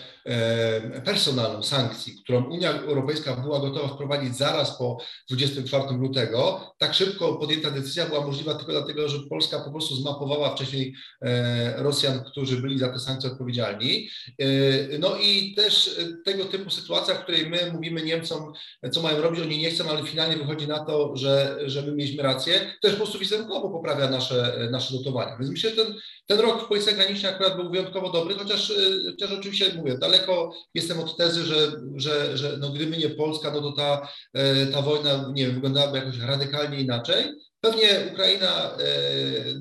personalną 1.05 1.63
sankcji, 1.63 2.15
którą 2.23 2.43
Unia 2.43 2.71
Europejska 2.71 3.35
była 3.35 3.59
gotowa 3.59 3.87
wprowadzić 3.87 4.37
zaraz 4.37 4.77
po 4.77 4.97
24 5.29 5.83
lutego, 5.97 6.73
tak 6.77 6.93
szybko 6.93 7.35
podjęta 7.35 7.71
decyzja 7.71 8.05
była 8.05 8.25
możliwa 8.25 8.55
tylko 8.55 8.71
dlatego, 8.71 9.09
że 9.09 9.19
Polska 9.29 9.59
po 9.59 9.71
prostu 9.71 9.95
zmapowała 9.95 10.55
wcześniej 10.55 10.95
e, 11.21 11.83
Rosjan, 11.83 12.23
którzy 12.23 12.57
byli 12.57 12.79
za 12.79 12.89
te 12.89 12.99
sankcje 12.99 13.31
odpowiedzialni. 13.31 14.09
E, 14.39 14.45
no 14.99 15.15
i 15.15 15.53
też 15.55 15.99
tego 16.25 16.45
typu 16.45 16.69
sytuacja, 16.69 17.15
w 17.15 17.23
której 17.23 17.49
my 17.49 17.71
mówimy 17.73 18.01
Niemcom, 18.01 18.53
co 18.91 19.01
mają 19.01 19.21
robić, 19.21 19.41
oni 19.41 19.57
nie 19.57 19.71
chcą, 19.71 19.89
ale 19.89 20.03
finalnie 20.03 20.37
wychodzi 20.37 20.67
na 20.67 20.85
to, 20.85 21.15
że, 21.15 21.57
że 21.65 21.81
my 21.81 21.91
mieliśmy 21.91 22.23
rację, 22.23 22.73
też 22.81 22.91
po 22.91 22.97
prostu 22.97 23.19
wizerunkowo 23.19 23.69
poprawia 23.69 24.09
nasze, 24.09 24.67
nasze 24.71 24.97
dotowania. 24.97 25.37
Więc 25.37 25.51
myślę, 25.51 25.69
że 25.69 25.75
ten, 25.75 25.95
ten 26.27 26.39
rok 26.39 26.63
w 26.63 26.67
Policji 26.67 26.91
Zagranicznej 26.91 27.33
akurat 27.33 27.55
był 27.55 27.69
wyjątkowo 27.69 28.11
dobry, 28.11 28.35
chociaż, 28.35 28.73
chociaż 29.11 29.31
oczywiście 29.31 29.73
mówię, 29.75 29.97
daleko 30.11 30.53
jestem 30.73 30.99
od 30.99 31.17
tezy, 31.17 31.45
że, 31.45 31.71
że, 31.95 32.37
że 32.37 32.57
no 32.57 32.69
gdyby 32.69 32.97
nie 32.97 33.09
Polska, 33.09 33.51
no 33.51 33.61
to 33.61 33.71
ta, 33.71 34.07
e, 34.33 34.65
ta 34.65 34.81
wojna 34.81 35.31
nie 35.33 35.45
wiem, 35.45 35.55
wyglądałaby 35.55 35.97
jakoś 35.97 36.19
radykalnie 36.19 36.79
inaczej. 36.79 37.25
Pewnie 37.61 37.87
Ukraina 38.11 38.71
e, 38.71 38.77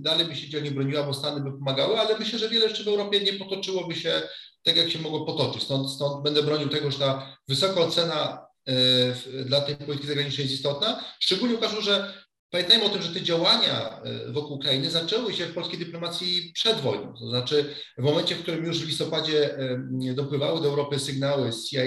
dalej 0.01 0.27
by 0.27 0.37
się 0.37 0.49
dzielnie 0.49 0.71
broniła, 0.71 1.03
bo 1.03 1.15
Stany 1.15 1.41
by 1.41 1.53
pomagały, 1.53 2.01
ale 2.01 2.19
myślę, 2.19 2.39
że 2.39 2.49
wiele 2.49 2.67
jeszcze 2.67 2.85
w 2.85 2.89
Europie 2.89 3.21
nie 3.21 3.33
potoczyłoby 3.33 3.95
się 3.95 4.23
tak, 4.63 4.77
jak 4.77 4.91
się 4.91 4.99
mogło 4.99 5.27
potoczyć. 5.27 5.63
Stąd, 5.63 5.91
stąd 5.91 6.23
będę 6.25 6.43
bronił 6.43 6.69
tego, 6.69 6.91
że 6.91 6.99
ta 6.99 7.37
wysoka 7.49 7.81
ocena 7.81 8.47
e, 8.69 9.45
dla 9.45 9.61
tej 9.61 9.77
polityki 9.77 10.09
zagranicznej 10.09 10.45
jest 10.45 10.57
istotna. 10.57 11.05
Szczególnie 11.21 11.55
uważam, 11.55 11.83
że 11.83 12.15
Pamiętajmy 12.51 12.85
o 12.85 12.89
tym, 12.89 13.03
że 13.03 13.15
te 13.15 13.23
działania 13.23 14.03
e, 14.03 14.33
wokół 14.33 14.57
Ukrainy 14.57 14.91
zaczęły 14.91 15.35
się 15.35 15.47
w 15.47 15.55
polskiej 15.55 15.79
dyplomacji 15.79 16.53
przed 16.55 16.81
wojną. 16.81 17.15
To 17.19 17.29
znaczy 17.29 17.75
w 17.99 18.03
momencie, 18.03 18.35
w 18.35 18.43
którym 18.43 18.65
już 18.65 18.79
w 18.79 18.89
listopadzie 18.89 19.59
e, 19.59 20.15
dopływały 20.15 20.61
do 20.61 20.69
Europy 20.69 20.99
sygnały 20.99 21.53
z 21.53 21.69
CIA, 21.69 21.83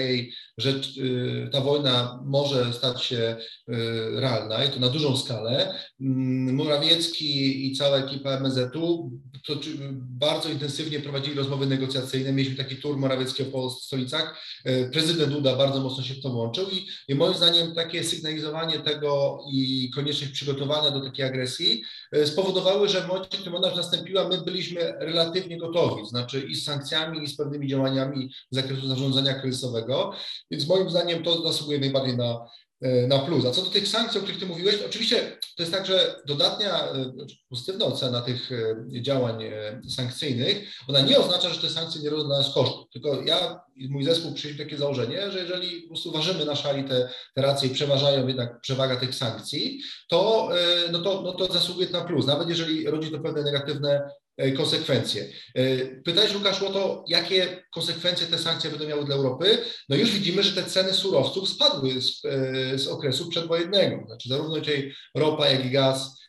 że 0.58 0.70
e, 0.70 1.50
ta 1.50 1.60
wojna 1.60 2.22
może 2.24 2.72
stać 2.72 3.02
się 3.02 3.36
realna 4.14 4.64
i 4.64 4.70
to 4.70 4.80
na 4.80 4.88
dużą 4.88 5.16
skalę, 5.16 5.74
mm, 6.00 6.54
Morawiecki 6.54 7.66
i 7.66 7.76
cała 7.76 7.96
ekipa 7.96 8.30
MSZ-u 8.30 9.10
bardzo 9.98 10.48
intensywnie 10.48 11.00
prowadzili 11.00 11.36
rozmowy 11.36 11.66
negocjacyjne. 11.66 12.32
Mieliśmy 12.32 12.56
taki 12.56 12.76
tur 12.76 12.96
Morawieckiego 12.96 13.50
po 13.50 13.70
stolicach. 13.70 14.44
Prezydent 14.92 15.32
Duda 15.32 15.56
bardzo 15.56 15.80
mocno 15.80 16.04
się 16.04 16.14
w 16.14 16.20
to 16.20 16.30
włączył 16.30 16.70
i, 16.70 16.86
i 17.08 17.14
moim 17.14 17.34
zdaniem 17.34 17.74
takie 17.74 18.04
sygnalizowanie 18.04 18.78
tego 18.78 19.38
i 19.52 19.90
konieczność 19.94 20.32
przygotowania 20.32 20.53
do 20.54 21.00
takiej 21.00 21.24
agresji, 21.24 21.82
e, 22.12 22.26
spowodowały, 22.26 22.88
że 22.88 23.00
w 23.00 23.08
momencie, 23.08 23.38
którym 23.38 23.54
ona 23.54 23.74
nastąpiła, 23.74 24.28
my 24.28 24.38
byliśmy 24.38 24.94
relatywnie 24.98 25.58
gotowi, 25.58 26.06
znaczy 26.06 26.40
i 26.40 26.54
z 26.54 26.64
sankcjami, 26.64 27.22
i 27.22 27.26
z 27.26 27.36
pewnymi 27.36 27.68
działaniami 27.68 28.30
z 28.50 28.56
zakresu 28.56 28.88
zarządzania 28.88 29.34
kryzysowego, 29.34 30.12
więc 30.50 30.68
moim 30.68 30.90
zdaniem 30.90 31.22
to 31.22 31.42
zasługuje 31.42 31.78
najbardziej 31.80 32.16
na, 32.16 32.46
na 33.08 33.18
plus. 33.18 33.46
A 33.46 33.50
co 33.50 33.62
do 33.62 33.70
tych 33.70 33.88
sankcji, 33.88 34.20
o 34.20 34.22
których 34.22 34.40
Ty 34.40 34.46
mówiłeś, 34.46 34.76
oczywiście 34.86 35.38
to 35.56 35.62
jest 35.62 35.72
tak, 35.72 35.86
że 35.86 36.20
dodatnia, 36.26 36.88
e, 36.88 37.12
znaczy 37.14 37.36
pozytywna 37.48 37.84
ocena 37.86 38.20
tych 38.20 38.52
e, 38.52 39.02
działań 39.02 39.44
sankcyjnych, 39.88 40.74
ona 40.88 41.00
nie 41.00 41.18
oznacza, 41.18 41.48
że 41.48 41.60
te 41.60 41.70
sankcje 41.70 42.02
nie 42.02 42.10
robią 42.10 42.24
dla 42.24 42.38
nas 42.38 42.54
kosztów. 42.54 42.90
Tylko 42.92 43.22
ja 43.22 43.60
i 43.76 43.88
mój 43.88 44.04
zespół 44.04 44.32
przyjęliśmy 44.32 44.64
takie 44.64 44.78
założenie, 44.78 45.30
że 45.30 45.38
jeżeli 45.38 45.82
po 45.82 45.88
prostu 45.88 46.12
ważymy 46.12 46.44
na 46.44 46.56
szali 46.56 46.84
te, 46.84 47.08
te 47.34 47.42
racje 47.42 47.68
i 47.68 47.74
przeważają 47.74 48.26
jednak 48.26 48.60
przewaga 48.60 48.96
tych 48.96 49.14
sankcji, 49.14 49.80
to, 50.08 50.48
no 50.92 50.98
to, 50.98 51.22
no 51.22 51.32
to 51.32 51.52
zasługuje 51.52 51.88
na 51.90 52.04
plus, 52.04 52.26
nawet 52.26 52.48
jeżeli 52.48 52.86
rodzi 52.86 53.10
to 53.10 53.18
pewne 53.18 53.42
negatywne 53.42 54.00
E, 54.00 54.23
konsekwencje. 54.56 55.28
E, 55.54 55.86
pytałeś 55.86 56.34
Łukasz 56.34 56.62
o 56.62 56.72
to, 56.72 57.04
jakie 57.08 57.64
konsekwencje 57.74 58.26
te 58.26 58.38
sankcje 58.38 58.70
będą 58.70 58.86
miały 58.86 59.04
dla 59.04 59.16
Europy. 59.16 59.58
No 59.88 59.96
już 59.96 60.10
widzimy, 60.10 60.42
że 60.42 60.62
te 60.62 60.70
ceny 60.70 60.92
surowców 60.92 61.48
spadły 61.48 62.00
z, 62.00 62.24
e, 62.24 62.78
z 62.78 62.88
okresu 62.88 63.28
przedwojennego. 63.28 64.06
Znaczy 64.06 64.28
zarówno 64.28 64.54
tutaj 64.54 64.94
ropa, 65.14 65.48
jak 65.48 65.66
i 65.66 65.70
gaz, 65.70 66.24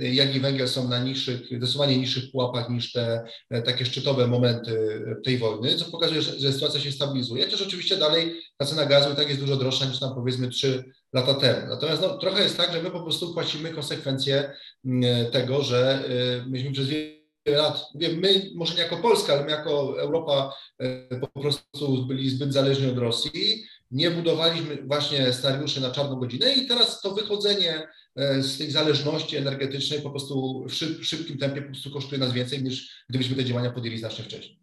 jak 0.00 0.34
i 0.34 0.40
węgiel 0.40 0.68
są 0.68 0.88
na 0.88 0.98
niższych, 0.98 1.46
zdecydowanie 1.46 1.98
niższych 1.98 2.30
pułapach 2.32 2.70
niż 2.70 2.92
te 2.92 3.24
takie 3.64 3.86
szczytowe 3.86 4.26
momenty 4.26 5.02
tej 5.24 5.38
wojny, 5.38 5.74
co 5.74 5.84
pokazuje, 5.84 6.22
że, 6.22 6.38
że 6.38 6.52
sytuacja 6.52 6.80
się 6.80 6.92
stabilizuje. 6.92 7.46
Też 7.46 7.62
oczywiście 7.62 7.96
dalej 7.96 8.40
ta 8.56 8.66
cena 8.66 8.86
gazu 8.86 9.12
i 9.12 9.16
tak 9.16 9.28
jest 9.28 9.40
dużo 9.40 9.56
droższa 9.56 9.84
niż 9.84 10.00
tam 10.00 10.14
powiedzmy 10.14 10.48
3 10.48 10.84
lata 11.12 11.34
temu. 11.34 11.66
Natomiast 11.68 12.02
no, 12.02 12.18
trochę 12.18 12.42
jest 12.42 12.56
tak, 12.56 12.72
że 12.72 12.82
my 12.82 12.90
po 12.90 13.02
prostu 13.02 13.34
płacimy 13.34 13.70
konsekwencje 13.70 14.52
mm, 14.84 15.30
tego, 15.30 15.62
że 15.62 16.04
myśmy 16.46 16.72
przez 16.72 16.88
wiele 16.88 17.17
lat, 17.56 17.84
wiem, 17.94 18.18
my 18.18 18.50
może 18.54 18.74
nie 18.74 18.80
jako 18.80 18.96
Polska, 18.96 19.32
ale 19.32 19.44
my 19.44 19.50
jako 19.50 20.00
Europa 20.00 20.54
e, 20.78 21.20
po 21.20 21.40
prostu 21.40 22.06
byli 22.06 22.30
zbyt 22.30 22.52
zależni 22.52 22.90
od 22.90 22.98
Rosji, 22.98 23.64
nie 23.90 24.10
budowaliśmy 24.10 24.82
właśnie 24.86 25.32
scenariuszy 25.32 25.80
na 25.80 25.90
czarną 25.90 26.16
godzinę 26.16 26.52
i 26.52 26.66
teraz 26.66 27.00
to 27.00 27.14
wychodzenie 27.14 27.88
e, 28.16 28.42
z 28.42 28.58
tej 28.58 28.70
zależności 28.70 29.36
energetycznej 29.36 30.02
po 30.02 30.10
prostu 30.10 30.66
w 30.68 31.04
szybkim 31.04 31.38
tempie 31.38 31.62
po 31.62 31.72
prostu 31.72 31.90
kosztuje 31.90 32.18
nas 32.18 32.32
więcej 32.32 32.62
niż 32.62 33.04
gdybyśmy 33.08 33.36
te 33.36 33.44
działania 33.44 33.70
podjęli 33.70 33.98
znacznie 33.98 34.24
wcześniej. 34.24 34.58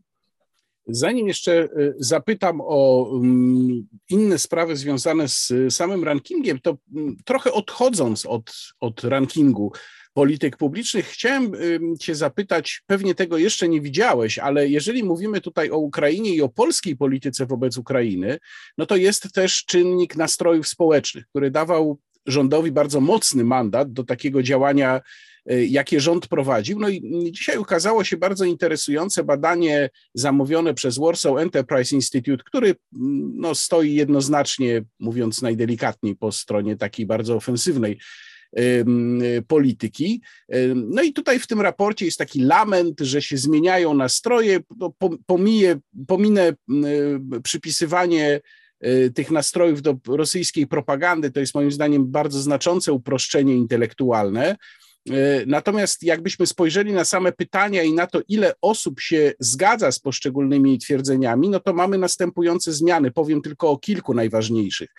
Zanim 0.88 1.28
jeszcze 1.28 1.64
e, 1.64 1.68
zapytam 2.00 2.62
o 2.62 3.10
mm, 3.14 3.88
inne 4.10 4.40
sprawy 4.40 4.76
związane 4.76 5.28
z 5.28 5.54
samym 5.70 6.04
rankingiem, 6.04 6.60
to 6.60 6.78
mm, 6.96 7.18
trochę 7.26 7.54
odchodząc 7.54 8.26
od, 8.26 8.52
od 8.80 9.04
rankingu, 9.04 9.72
polityk 10.16 10.58
publicznych. 10.58 11.06
Chciałem 11.08 11.52
Cię 12.00 12.16
zapytać, 12.16 12.82
pewnie 12.88 13.16
tego 13.16 13.38
jeszcze 13.38 13.70
nie 13.70 13.82
widziałeś, 13.82 14.40
ale 14.40 14.68
jeżeli 14.68 15.04
mówimy 15.04 15.42
tutaj 15.42 15.72
o 15.72 15.78
Ukrainie 15.78 16.36
i 16.36 16.42
o 16.42 16.50
polskiej 16.50 16.96
polityce 16.96 17.46
wobec 17.46 17.78
Ukrainy, 17.78 18.38
no 18.78 18.86
to 18.86 18.96
jest 18.96 19.34
też 19.34 19.66
czynnik 19.66 20.16
nastrojów 20.16 20.68
społecznych, 20.68 21.28
który 21.28 21.52
dawał 21.52 22.00
rządowi 22.26 22.72
bardzo 22.72 23.02
mocny 23.02 23.44
mandat 23.44 23.94
do 23.94 24.04
takiego 24.04 24.44
działania, 24.44 25.02
y, 25.52 25.66
jakie 25.66 26.00
rząd 26.00 26.28
prowadził. 26.28 26.80
No 26.80 26.90
i 26.90 27.02
dzisiaj 27.32 27.58
ukazało 27.58 28.04
się 28.04 28.18
bardzo 28.18 28.46
interesujące 28.46 29.24
badanie 29.24 29.90
zamówione 30.14 30.74
przez 30.74 30.98
Warsaw 30.98 31.38
Enterprise 31.38 31.96
Institute, 31.96 32.44
który 32.46 32.68
mm, 32.68 33.34
no, 33.36 33.56
stoi 33.56 33.94
jednoznacznie, 33.94 34.84
mówiąc 35.00 35.42
najdelikatniej, 35.42 36.16
po 36.16 36.32
stronie 36.32 36.78
takiej 36.78 37.06
bardzo 37.06 37.36
ofensywnej 37.36 37.98
polityki. 39.48 40.22
No 40.76 41.02
i 41.02 41.14
tutaj 41.14 41.40
w 41.40 41.48
tym 41.48 41.62
raporcie 41.62 42.06
jest 42.06 42.18
taki 42.18 42.42
lament, 42.42 43.00
że 43.02 43.22
się 43.22 43.38
zmieniają 43.38 43.94
nastroje. 43.94 44.60
No, 44.78 44.94
pomiję, 45.26 45.80
pominę 46.08 46.54
przypisywanie 47.44 48.42
Y, 48.86 49.12
tych 49.12 49.32
nastrojów 49.32 49.82
do 49.82 49.96
rosyjskiej 50.08 50.68
propagandy, 50.68 51.32
to 51.32 51.40
jest 51.40 51.56
moim 51.56 51.72
zdaniem 51.72 52.12
bardzo 52.12 52.40
znaczące 52.40 52.94
uproszczenie 52.94 53.56
intelektualne. 53.56 54.56
Y, 55.10 55.14
natomiast 55.48 56.04
jakbyśmy 56.04 56.48
spojrzeli 56.48 56.94
na 56.94 57.06
same 57.06 57.32
pytania 57.32 57.84
i 57.84 57.94
na 57.94 58.08
to, 58.08 58.22
ile 58.28 58.54
osób 58.62 59.00
się 59.00 59.34
zgadza 59.40 59.92
z 59.92 60.00
poszczególnymi 60.00 60.80
twierdzeniami, 60.80 61.50
no 61.50 61.60
to 61.60 61.74
mamy 61.74 61.98
następujące 61.98 62.74
zmiany. 62.74 63.12
Powiem 63.12 63.42
tylko 63.42 63.70
o 63.70 63.78
kilku 63.78 64.14
najważniejszych. 64.14 64.90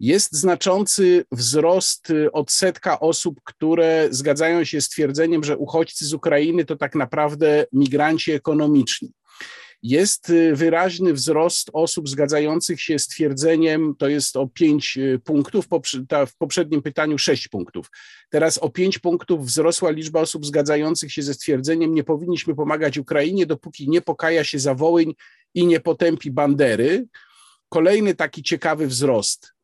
Jest 0.00 0.32
znaczący 0.32 1.24
wzrost 1.32 2.10
y, 2.10 2.32
odsetka 2.32 3.00
osób, 3.00 3.40
które 3.44 4.08
zgadzają 4.10 4.64
się 4.64 4.80
z 4.80 4.88
twierdzeniem, 4.88 5.44
że 5.44 5.58
uchodźcy 5.58 6.06
z 6.06 6.14
Ukrainy 6.14 6.64
to 6.64 6.76
tak 6.76 6.94
naprawdę 6.94 7.66
migranci 7.72 8.32
ekonomiczni. 8.32 9.12
Jest 9.82 10.30
y, 10.30 10.56
wyraźny 10.56 11.12
wzrost 11.12 11.70
osób 11.72 12.08
zgadzających 12.08 12.80
się 12.82 12.98
z 12.98 13.06
twierdzeniem, 13.06 13.94
to 13.98 14.08
jest 14.08 14.36
o 14.36 14.46
5 14.46 14.96
y, 14.96 15.20
punktów, 15.24 15.66
w 16.26 16.36
poprzednim 16.36 16.82
pytaniu 16.82 17.18
6 17.18 17.48
punktów. 17.48 17.90
Teraz 18.30 18.58
o 18.58 18.70
5 18.70 18.98
punktów 18.98 19.46
wzrosła 19.46 19.90
liczba 19.90 20.20
osób 20.20 20.46
zgadzających 20.46 21.12
się 21.12 21.22
ze 21.22 21.34
stwierdzeniem, 21.34 21.94
nie 21.94 22.04
powinniśmy 22.04 22.54
pomagać 22.54 22.98
Ukrainie, 22.98 23.46
dopóki 23.46 23.88
nie 23.90 24.00
pokaja 24.00 24.44
się 24.44 24.58
za 24.58 24.74
Wołyń 24.74 25.14
i 25.54 25.66
nie 25.66 25.80
potępi 25.80 26.30
bandery. 26.30 27.06
Kolejny 27.68 28.14
taki 28.14 28.42
ciekawy 28.42 28.86
wzrost 28.86 29.59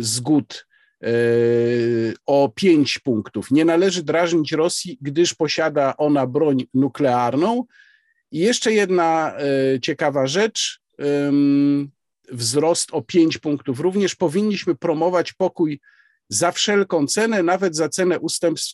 zgód 0.00 0.66
o 2.26 2.52
5 2.54 2.98
punktów. 2.98 3.50
Nie 3.50 3.64
należy 3.64 4.02
drażnić 4.02 4.52
Rosji, 4.52 4.98
gdyż 5.00 5.34
posiada 5.34 5.96
ona 5.96 6.26
broń 6.26 6.64
nuklearną. 6.74 7.64
I 8.32 8.38
jeszcze 8.38 8.72
jedna 8.72 9.34
e, 9.36 9.80
ciekawa 9.80 10.26
rzecz, 10.26 10.80
wzrost 12.32 12.88
o 12.92 13.02
5 13.02 13.38
punktów. 13.38 13.80
Również 13.80 14.14
powinniśmy 14.14 14.74
promować 14.74 15.32
pokój 15.32 15.80
za 16.28 16.52
wszelką 16.52 17.06
cenę, 17.06 17.42
nawet 17.42 17.76
za 17.76 17.88
cenę 17.88 18.18
ustępstw 18.18 18.72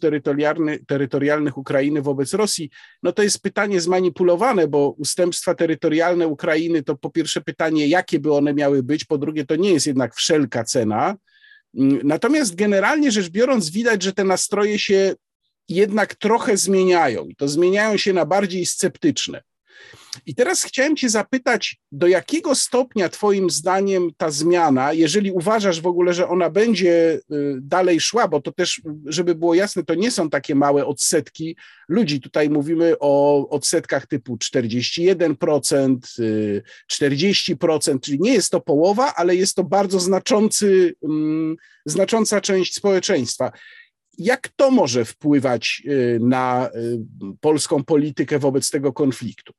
terytorialnych 0.86 1.58
Ukrainy 1.58 2.02
wobec 2.02 2.34
Rosji. 2.34 2.70
No 3.02 3.12
to 3.12 3.22
jest 3.22 3.42
pytanie 3.42 3.80
zmanipulowane, 3.80 4.68
bo 4.68 4.90
ustępstwa 4.90 5.54
terytorialne 5.54 6.28
Ukrainy 6.28 6.82
to 6.82 6.96
po 6.96 7.10
pierwsze 7.10 7.40
pytanie, 7.40 7.86
jakie 7.86 8.20
by 8.20 8.32
one 8.32 8.54
miały 8.54 8.82
być, 8.82 9.04
po 9.04 9.18
drugie 9.18 9.46
to 9.46 9.56
nie 9.56 9.72
jest 9.72 9.86
jednak 9.86 10.14
wszelka 10.14 10.64
cena. 10.64 11.16
Mm, 11.78 12.00
natomiast 12.04 12.54
generalnie 12.54 13.10
rzecz 13.10 13.28
biorąc, 13.28 13.70
widać, 13.70 14.02
że 14.02 14.12
te 14.12 14.24
nastroje 14.24 14.78
się 14.78 15.14
jednak 15.68 16.14
trochę 16.14 16.56
zmieniają 16.56 17.24
i 17.24 17.36
to 17.36 17.48
zmieniają 17.48 17.96
się 17.96 18.12
na 18.12 18.26
bardziej 18.26 18.66
sceptyczne. 18.66 19.42
I 20.26 20.34
teraz 20.34 20.62
chciałem 20.62 20.96
Cię 20.96 21.08
zapytać, 21.08 21.76
do 21.92 22.06
jakiego 22.06 22.54
stopnia 22.54 23.08
Twoim 23.08 23.50
zdaniem 23.50 24.10
ta 24.16 24.30
zmiana, 24.30 24.92
jeżeli 24.92 25.32
uważasz 25.32 25.80
w 25.80 25.86
ogóle, 25.86 26.14
że 26.14 26.28
ona 26.28 26.50
będzie 26.50 27.20
y, 27.32 27.58
dalej 27.60 28.00
szła, 28.00 28.28
bo 28.28 28.40
to 28.40 28.52
też, 28.52 28.82
żeby 29.06 29.34
było 29.34 29.54
jasne, 29.54 29.84
to 29.84 29.94
nie 29.94 30.10
są 30.10 30.30
takie 30.30 30.54
małe 30.54 30.86
odsetki 30.86 31.56
ludzi. 31.88 32.20
Tutaj 32.20 32.50
mówimy 32.50 32.94
o 33.00 33.48
odsetkach 33.48 34.06
typu 34.06 34.36
41%, 34.36 35.96
40%, 36.92 37.94
y, 37.96 38.00
czyli 38.00 38.20
nie 38.20 38.34
jest 38.34 38.50
to 38.50 38.60
połowa, 38.60 39.14
ale 39.16 39.36
jest 39.36 39.56
to 39.56 39.64
bardzo 39.64 40.00
znaczący, 40.00 40.94
mm, 41.02 41.56
znacząca 41.86 42.40
część 42.40 42.74
społeczeństwa. 42.74 43.52
Jak 44.18 44.48
to 44.56 44.70
może 44.70 45.04
wpływać 45.04 45.82
y, 45.86 46.18
na 46.22 46.70
polską 47.40 47.84
politykę 47.84 48.38
wobec 48.38 48.70
tego 48.70 48.92
konfliktu? 48.92 49.52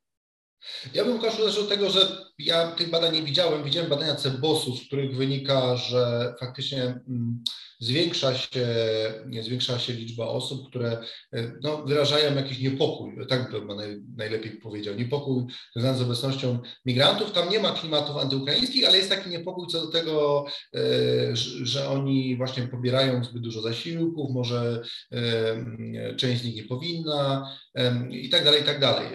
Ja 0.94 1.04
bym 1.04 1.12
Łukaszu 1.12 1.48
zaczął 1.48 1.62
od 1.62 1.68
tego, 1.68 1.90
że 1.90 2.26
ja 2.38 2.70
tych 2.70 2.90
badań 2.90 3.14
nie 3.14 3.22
widziałem. 3.22 3.64
Widziałem 3.64 3.90
badania 3.90 4.16
CEBOS-u, 4.16 4.76
z 4.76 4.86
których 4.86 5.16
wynika, 5.16 5.76
że 5.76 6.34
faktycznie 6.40 6.82
mm, 6.82 7.42
zwiększa 7.80 8.34
się, 8.34 8.66
zwiększa 9.42 9.78
się 9.78 9.92
liczba 9.92 10.26
osób, 10.26 10.68
które 10.68 10.98
e, 11.32 11.52
no, 11.62 11.84
wyrażają 11.84 12.34
jakiś 12.34 12.58
niepokój, 12.58 13.12
tak 13.28 13.50
bym 13.50 13.66
naj, 13.66 14.02
najlepiej 14.16 14.52
powiedział, 14.52 14.94
niepokój 14.94 15.44
związany 15.76 15.98
z 15.98 16.02
obecnością 16.02 16.58
migrantów. 16.86 17.32
Tam 17.32 17.50
nie 17.50 17.60
ma 17.60 17.72
klimatów 17.72 18.16
antyukraińskich, 18.16 18.88
ale 18.88 18.96
jest 18.96 19.10
taki 19.10 19.30
niepokój 19.30 19.66
co 19.68 19.86
do 19.86 19.92
tego, 19.92 20.46
e, 20.74 20.80
że 21.62 21.88
oni 21.88 22.36
właśnie 22.36 22.62
pobierają 22.62 23.24
zbyt 23.24 23.42
dużo 23.42 23.62
zasiłków, 23.62 24.30
może 24.30 24.82
e, 25.12 26.14
część 26.16 26.42
z 26.42 26.44
nich 26.44 26.56
nie 26.56 26.64
powinna 26.64 27.56
i 28.10 28.28
tak 28.28 28.44
dalej, 28.44 28.62
i 28.62 28.64
tak 28.64 28.80
dalej. 28.80 29.06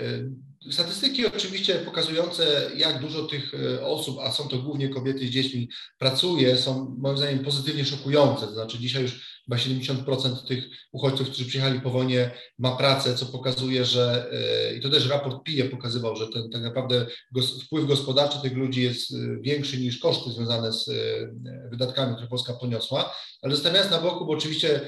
Statystyki 0.70 1.26
oczywiście 1.26 1.76
pokazujące, 1.76 2.72
jak 2.76 3.02
dużo 3.02 3.24
tych 3.24 3.54
e, 3.54 3.86
osób, 3.86 4.20
a 4.20 4.32
są 4.32 4.48
to 4.48 4.58
głównie 4.58 4.90
kobiety 4.90 5.28
z 5.28 5.30
dziećmi, 5.30 5.70
pracuje, 5.98 6.58
są 6.58 6.96
moim 7.00 7.18
zdaniem 7.18 7.40
pozytywnie 7.40 7.86
szokujące. 7.86 8.46
To 8.48 8.54
znaczy 8.54 8.80
dzisiaj 8.80 9.02
już 9.02 9.31
Chyba 9.46 9.58
70% 9.58 10.48
tych 10.48 10.64
uchodźców, 10.92 11.28
którzy 11.28 11.46
przyjechali 11.46 11.82
po 11.82 11.90
wojnie, 11.90 12.32
ma 12.60 12.76
pracę, 12.76 13.16
co 13.16 13.26
pokazuje, 13.26 13.86
że 13.86 14.32
e, 14.32 14.76
i 14.76 14.82
to 14.82 14.90
też 14.90 15.10
raport 15.10 15.44
PIE 15.44 15.64
pokazywał, 15.64 16.16
że 16.16 16.28
ten 16.28 16.50
tak 16.50 16.62
naprawdę 16.62 17.06
wpływ 17.66 17.88
gospodarczy 17.88 18.42
tych 18.42 18.54
ludzi 18.54 18.84
jest 18.84 19.14
e, 19.14 19.18
większy 19.42 19.78
niż 19.78 20.00
koszty 20.00 20.32
związane 20.32 20.74
z 20.74 20.90
e, 20.90 20.94
wydatkami, 21.72 22.14
które 22.14 22.28
Polska 22.28 22.54
poniosła. 22.54 23.16
Ale 23.42 23.56
zostawiając 23.56 23.92
na 23.92 24.02
boku, 24.02 24.26
bo 24.26 24.34
oczywiście 24.34 24.82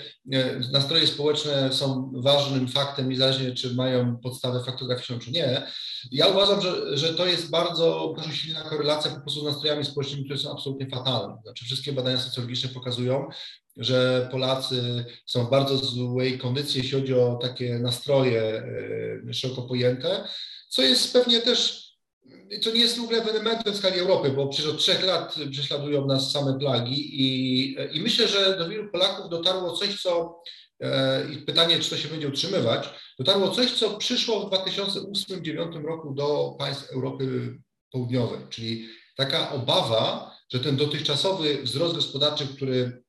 nastroje 0.71 1.07
społeczne 1.07 1.73
są 1.73 2.11
ważnym 2.15 2.67
faktem, 2.67 3.09
niezależnie 3.09 3.53
czy 3.53 3.75
mają 3.75 4.17
podstawę 4.17 4.63
faktograficzną, 4.63 5.19
czy 5.19 5.31
nie. 5.31 5.67
Ja 6.11 6.27
uważam, 6.27 6.61
że, 6.61 6.97
że 6.97 7.13
to 7.13 7.25
jest 7.25 7.49
bardzo, 7.49 8.13
bardzo 8.17 8.31
silna 8.31 8.61
korelacja 8.61 9.11
po 9.11 9.21
prostu 9.21 9.41
z 9.41 9.43
nastrojami 9.43 9.85
społecznymi, 9.85 10.25
które 10.25 10.39
są 10.39 10.51
absolutnie 10.51 10.89
fatalne. 10.89 11.37
Znaczy 11.43 11.65
wszystkie 11.65 11.93
badania 11.93 12.17
socjologiczne 12.17 12.69
pokazują, 12.69 13.27
że 13.77 14.27
Polacy 14.31 15.05
są 15.25 15.45
w 15.45 15.49
bardzo 15.49 15.77
złej 15.77 16.37
kondycji, 16.37 16.81
jeśli 16.81 16.99
chodzi 16.99 17.13
o 17.13 17.39
takie 17.41 17.79
nastroje 17.79 18.63
e, 19.29 19.33
szeroko 19.33 19.61
pojęte, 19.61 20.27
co 20.69 20.81
jest 20.81 21.13
pewnie 21.13 21.41
też, 21.41 21.83
co 22.61 22.71
nie 22.71 22.79
jest 22.79 22.97
w 22.97 23.03
ogóle 23.03 23.21
ewenementem 23.21 23.73
w 23.73 23.77
skali 23.77 23.99
Europy, 23.99 24.29
bo 24.29 24.47
przecież 24.47 24.71
od 24.71 24.77
trzech 24.77 25.05
lat 25.05 25.35
prześladują 25.51 26.05
nas 26.05 26.31
same 26.31 26.59
plagi 26.59 27.21
i, 27.21 27.97
i 27.97 28.01
myślę, 28.01 28.27
że 28.27 28.57
do 28.57 28.69
wielu 28.69 28.91
Polaków 28.91 29.29
dotarło 29.29 29.77
coś, 29.77 30.01
co 30.01 30.41
e, 30.79 31.31
i 31.33 31.37
pytanie, 31.37 31.79
czy 31.79 31.89
to 31.89 31.97
się 31.97 32.07
będzie 32.07 32.27
utrzymywać, 32.27 32.89
dotarło 33.19 33.49
coś, 33.49 33.71
co 33.71 33.97
przyszło 33.97 34.39
w 34.39 34.53
2008-2009 34.53 35.85
roku 35.85 36.13
do 36.13 36.55
państw 36.59 36.91
Europy 36.91 37.57
Południowej, 37.91 38.39
czyli 38.49 38.87
taka 39.17 39.51
obawa, 39.51 40.33
że 40.53 40.59
ten 40.59 40.77
dotychczasowy 40.77 41.63
wzrost 41.63 41.95
gospodarczy, 41.95 42.47
który 42.47 43.03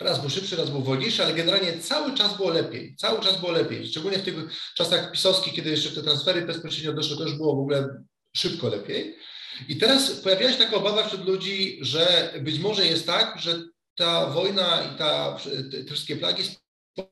Raz 0.00 0.20
był 0.20 0.30
szybszy, 0.30 0.56
raz 0.56 0.70
był 0.70 0.82
wolniejszy, 0.82 1.24
ale 1.24 1.34
generalnie 1.34 1.78
cały 1.78 2.14
czas 2.14 2.36
było 2.36 2.50
lepiej. 2.50 2.96
Cały 2.96 3.20
czas 3.20 3.40
było 3.40 3.52
lepiej. 3.52 3.86
Szczególnie 3.86 4.18
w 4.18 4.24
tych 4.24 4.34
czasach 4.74 5.12
pisowskich, 5.12 5.54
kiedy 5.54 5.70
jeszcze 5.70 5.90
te 5.90 6.02
transfery 6.02 6.42
bezpośrednio 6.42 6.92
doszły, 6.92 7.16
to 7.16 7.22
już 7.22 7.34
było 7.34 7.56
w 7.56 7.60
ogóle 7.60 8.04
szybko 8.36 8.68
lepiej. 8.68 9.16
I 9.68 9.76
teraz 9.76 10.10
pojawiała 10.10 10.52
się 10.52 10.58
taka 10.58 10.76
obawa 10.76 11.06
wśród 11.06 11.26
ludzi, 11.26 11.78
że 11.80 12.32
być 12.40 12.58
może 12.58 12.86
jest 12.86 13.06
tak, 13.06 13.40
że 13.40 13.62
ta 13.94 14.26
wojna 14.26 14.82
i 14.82 14.98
ta, 14.98 15.38
te 15.86 15.94
wszystkie 15.94 16.16
plagi 16.16 16.42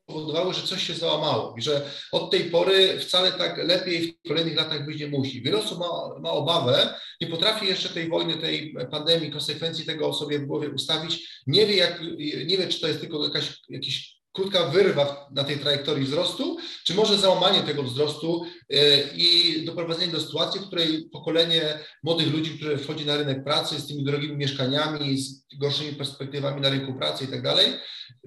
powodowały, 0.05 0.53
że 0.53 0.67
coś 0.67 0.87
się 0.87 0.93
załamało 0.93 1.55
i 1.57 1.61
że 1.61 1.91
od 2.11 2.31
tej 2.31 2.43
pory 2.43 2.99
wcale 2.99 3.31
tak 3.31 3.57
lepiej 3.57 4.17
w 4.25 4.27
kolejnych 4.27 4.57
latach 4.57 4.85
być 4.85 4.99
nie 4.99 5.07
musi. 5.07 5.41
Wiele 5.41 5.57
osób 5.57 5.79
ma, 5.79 6.19
ma 6.19 6.31
obawę, 6.31 6.99
nie 7.21 7.27
potrafi 7.27 7.65
jeszcze 7.65 7.89
tej 7.89 8.09
wojny, 8.09 8.37
tej 8.37 8.75
pandemii, 8.91 9.31
konsekwencji 9.31 9.85
tego 9.85 10.13
sobie 10.13 10.39
w 10.39 10.45
głowie 10.45 10.69
ustawić, 10.69 11.41
nie 11.47 11.67
wie, 11.67 11.75
jak, 11.75 12.01
nie 12.45 12.57
wie 12.57 12.67
czy 12.67 12.81
to 12.81 12.87
jest 12.87 12.99
tylko 12.99 13.23
jakaś, 13.23 13.59
jakiś 13.69 14.15
krótka 14.35 14.65
wyrwa 14.65 15.29
na 15.31 15.43
tej 15.43 15.57
trajektorii 15.57 16.05
wzrostu, 16.05 16.57
czy 16.83 16.93
może 16.93 17.17
załamanie 17.17 17.63
tego 17.63 17.83
wzrostu 17.83 18.45
e, 18.69 18.77
i 19.15 19.65
doprowadzenie 19.65 20.11
do 20.11 20.19
sytuacji, 20.19 20.61
w 20.61 20.67
której 20.67 21.09
pokolenie 21.13 21.79
młodych 22.03 22.33
ludzi, 22.33 22.57
które 22.57 22.77
wchodzi 22.77 23.05
na 23.05 23.17
rynek 23.17 23.43
pracy 23.43 23.79
z 23.79 23.87
tymi 23.87 24.03
drogimi 24.03 24.37
mieszkaniami, 24.37 25.17
z 25.17 25.45
gorszymi 25.59 25.93
perspektywami 25.93 26.61
na 26.61 26.69
rynku 26.69 26.93
pracy 26.93 27.23
i 27.23 27.27
tak 27.27 27.41
dalej, 27.41 27.65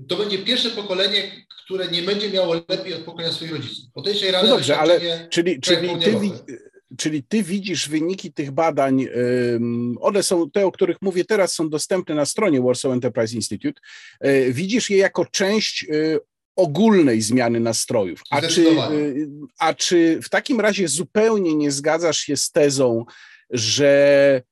to 0.09 0.16
będzie 0.16 0.38
pierwsze 0.38 0.71
pokolenie, 0.71 1.47
które 1.64 1.88
nie 1.88 2.03
będzie 2.03 2.31
miało 2.31 2.55
lepiej 2.55 2.94
od 2.94 3.01
pokolenia 3.01 3.33
swoich 3.33 3.53
rodziców. 3.53 3.85
Bo 3.94 4.03
to 4.03 4.11
jest 4.11 4.23
no 4.42 4.49
dobrze, 4.49 4.79
ale 4.79 5.01
czyli, 5.31 5.61
czyli 5.61 5.99
ty, 5.99 6.59
czyli 6.96 7.22
ty 7.22 7.42
widzisz 7.42 7.88
wyniki 7.88 8.33
tych 8.33 8.51
badań, 8.51 9.07
one 10.01 10.22
są, 10.22 10.51
te, 10.51 10.66
o 10.66 10.72
których 10.72 10.96
mówię 11.03 11.24
teraz, 11.24 11.55
są 11.55 11.70
dostępne 11.70 12.14
na 12.14 12.27
stronie 12.27 12.62
Warsaw 12.62 12.92
Enterprise 12.92 13.35
Institute. 13.35 13.81
E, 14.20 14.53
widzisz 14.53 14.90
je 14.90 14.96
jako 14.96 15.24
część 15.24 15.85
e, 15.85 16.18
ogólnej 16.57 17.20
zmiany 17.20 17.61
nastrojów. 17.61 18.20
A 18.31 18.40
czy, 18.40 18.70
e, 18.70 18.92
a 19.59 19.74
czy 19.74 20.20
w 20.22 20.29
takim 20.29 20.61
razie 20.61 20.88
zupełnie 20.88 21.55
nie 21.55 21.70
zgadzasz 21.70 22.18
się 22.18 22.37
z 22.37 22.51
tezą, 22.51 23.05
że 23.51 24.42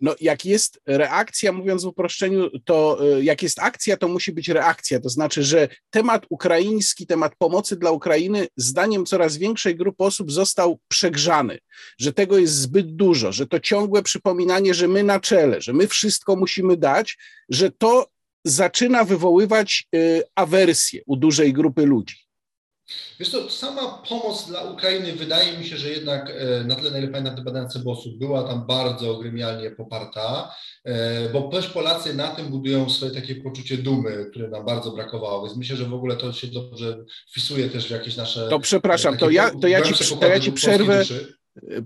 no, 0.00 0.14
jak 0.20 0.44
jest 0.44 0.80
reakcja, 0.86 1.52
mówiąc 1.52 1.84
w 1.84 1.86
uproszczeniu, 1.86 2.50
to 2.64 2.98
y, 3.18 3.24
jak 3.24 3.42
jest 3.42 3.58
akcja, 3.58 3.96
to 3.96 4.08
musi 4.08 4.32
być 4.32 4.48
reakcja. 4.48 5.00
To 5.00 5.08
znaczy, 5.08 5.42
że 5.42 5.68
temat 5.90 6.26
ukraiński, 6.28 7.06
temat 7.06 7.32
pomocy 7.38 7.76
dla 7.76 7.90
Ukrainy, 7.90 8.46
zdaniem 8.56 9.06
coraz 9.06 9.36
większej 9.36 9.76
grupy 9.76 10.04
osób 10.04 10.32
został 10.32 10.78
przegrzany, 10.88 11.58
że 11.98 12.12
tego 12.12 12.38
jest 12.38 12.54
zbyt 12.54 12.96
dużo, 12.96 13.32
że 13.32 13.46
to 13.46 13.60
ciągłe 13.60 14.02
przypominanie, 14.02 14.74
że 14.74 14.88
my 14.88 15.02
na 15.02 15.20
czele, 15.20 15.60
że 15.60 15.72
my 15.72 15.88
wszystko 15.88 16.36
musimy 16.36 16.76
dać, 16.76 17.18
że 17.48 17.70
to 17.70 18.08
zaczyna 18.44 19.04
wywoływać 19.04 19.86
y, 19.94 20.22
awersję 20.34 21.02
u 21.06 21.16
dużej 21.16 21.52
grupy 21.52 21.86
ludzi. 21.86 22.23
Wiesz 23.20 23.30
to 23.30 23.50
sama 23.50 24.02
pomoc 24.08 24.46
dla 24.46 24.62
Ukrainy 24.62 25.12
wydaje 25.12 25.58
mi 25.58 25.66
się, 25.66 25.76
że 25.76 25.90
jednak 25.90 26.30
e, 26.30 26.64
na 26.64 26.74
tle 26.74 26.90
najlepiej 26.90 27.22
na 27.22 27.30
te 27.30 27.42
badania 27.42 27.68
Cebosu 27.68 28.18
była 28.18 28.42
tam 28.42 28.66
bardzo 28.66 29.16
gremialnie 29.16 29.70
poparta, 29.70 30.54
e, 30.84 31.28
bo 31.28 31.42
też 31.42 31.66
Polacy 31.66 32.14
na 32.14 32.28
tym 32.28 32.46
budują 32.46 32.90
swoje 32.90 33.12
takie 33.12 33.34
poczucie 33.34 33.78
dumy, 33.78 34.26
które 34.30 34.48
nam 34.48 34.64
bardzo 34.64 34.90
brakowało, 34.90 35.46
więc 35.46 35.56
myślę, 35.56 35.76
że 35.76 35.84
w 35.84 35.94
ogóle 35.94 36.16
to 36.16 36.32
się 36.32 36.46
dobrze 36.46 37.04
wpisuje 37.30 37.68
też 37.70 37.86
w 37.86 37.90
jakieś 37.90 38.16
nasze... 38.16 38.48
To 38.48 38.60
przepraszam, 38.60 39.16
to 39.16 39.30
ja, 39.30 39.50
to 39.60 39.68
ja, 39.68 39.82
ci, 39.82 40.16
to 40.20 40.26
ja 40.26 40.40
ci 40.40 40.52
przerwę, 40.52 41.04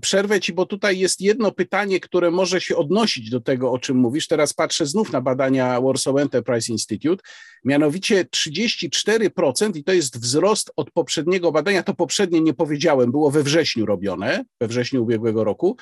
przerwę 0.01 0.39
ci, 0.39 0.53
bo 0.53 0.65
tutaj 0.65 0.99
jest 0.99 1.21
jedno 1.21 1.51
pytanie, 1.51 1.99
które 1.99 2.31
może 2.31 2.61
się 2.61 2.77
odnosić 2.77 3.29
do 3.29 3.41
tego, 3.41 3.71
o 3.71 3.79
czym 3.79 3.97
mówisz. 3.97 4.27
Teraz 4.27 4.53
patrzę 4.53 4.85
znów 4.85 5.11
na 5.11 5.21
badania 5.21 5.81
Warsaw 5.81 6.17
Enterprise 6.17 6.71
Institute. 6.71 7.23
Mianowicie 7.65 8.25
34% 8.25 9.77
i 9.77 9.83
to 9.83 9.93
jest 9.93 10.19
wzrost 10.19 10.71
od 10.75 10.91
poprzedniego 10.91 11.51
badania. 11.51 11.83
To 11.83 11.93
poprzednie 11.93 12.41
nie 12.41 12.53
powiedziałem, 12.53 13.11
było 13.11 13.31
we 13.31 13.43
wrześniu 13.43 13.85
robione, 13.85 14.45
we 14.61 14.67
wrześniu 14.67 15.03
ubiegłego 15.03 15.43
roku. 15.43 15.77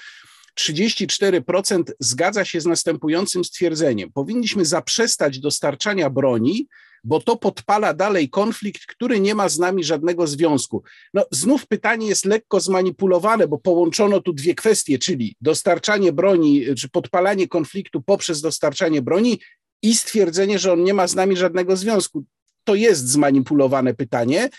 34% 0.60 1.84
zgadza 2.00 2.46
się 2.46 2.62
z 2.62 2.66
następującym 2.66 3.44
stwierdzeniem. 3.44 4.12
Powinniśmy 4.12 4.66
zaprzestać 4.66 5.40
dostarczania 5.40 6.10
broni, 6.10 6.68
bo 7.08 7.22
to 7.22 7.36
podpala 7.36 7.94
dalej 7.94 8.30
konflikt, 8.30 8.86
który 8.86 9.20
nie 9.20 9.36
ma 9.36 9.50
z 9.50 9.60
nami 9.60 9.84
żadnego 9.84 10.28
związku. 10.28 10.84
No, 11.14 11.26
znów 11.32 11.68
pytanie 11.68 12.08
jest 12.08 12.26
lekko 12.26 12.60
zmanipulowane, 12.60 13.48
bo 13.48 13.58
połączono 13.58 14.22
tu 14.22 14.34
dwie 14.34 14.56
kwestie, 14.56 15.00
czyli 15.00 15.36
dostarczanie 15.42 16.12
broni, 16.14 16.66
czy 16.78 16.90
podpalanie 16.90 17.48
konfliktu 17.48 18.02
poprzez 18.02 18.42
dostarczanie 18.42 19.02
broni 19.02 19.40
i 19.82 19.96
stwierdzenie, 19.96 20.60
że 20.60 20.74
on 20.74 20.84
nie 20.84 20.94
ma 20.94 21.08
z 21.08 21.16
nami 21.16 21.38
żadnego 21.38 21.78
związku. 21.78 22.24
To 22.64 22.76
jest 22.76 23.08
zmanipulowane 23.08 23.94
pytanie. 23.94 24.50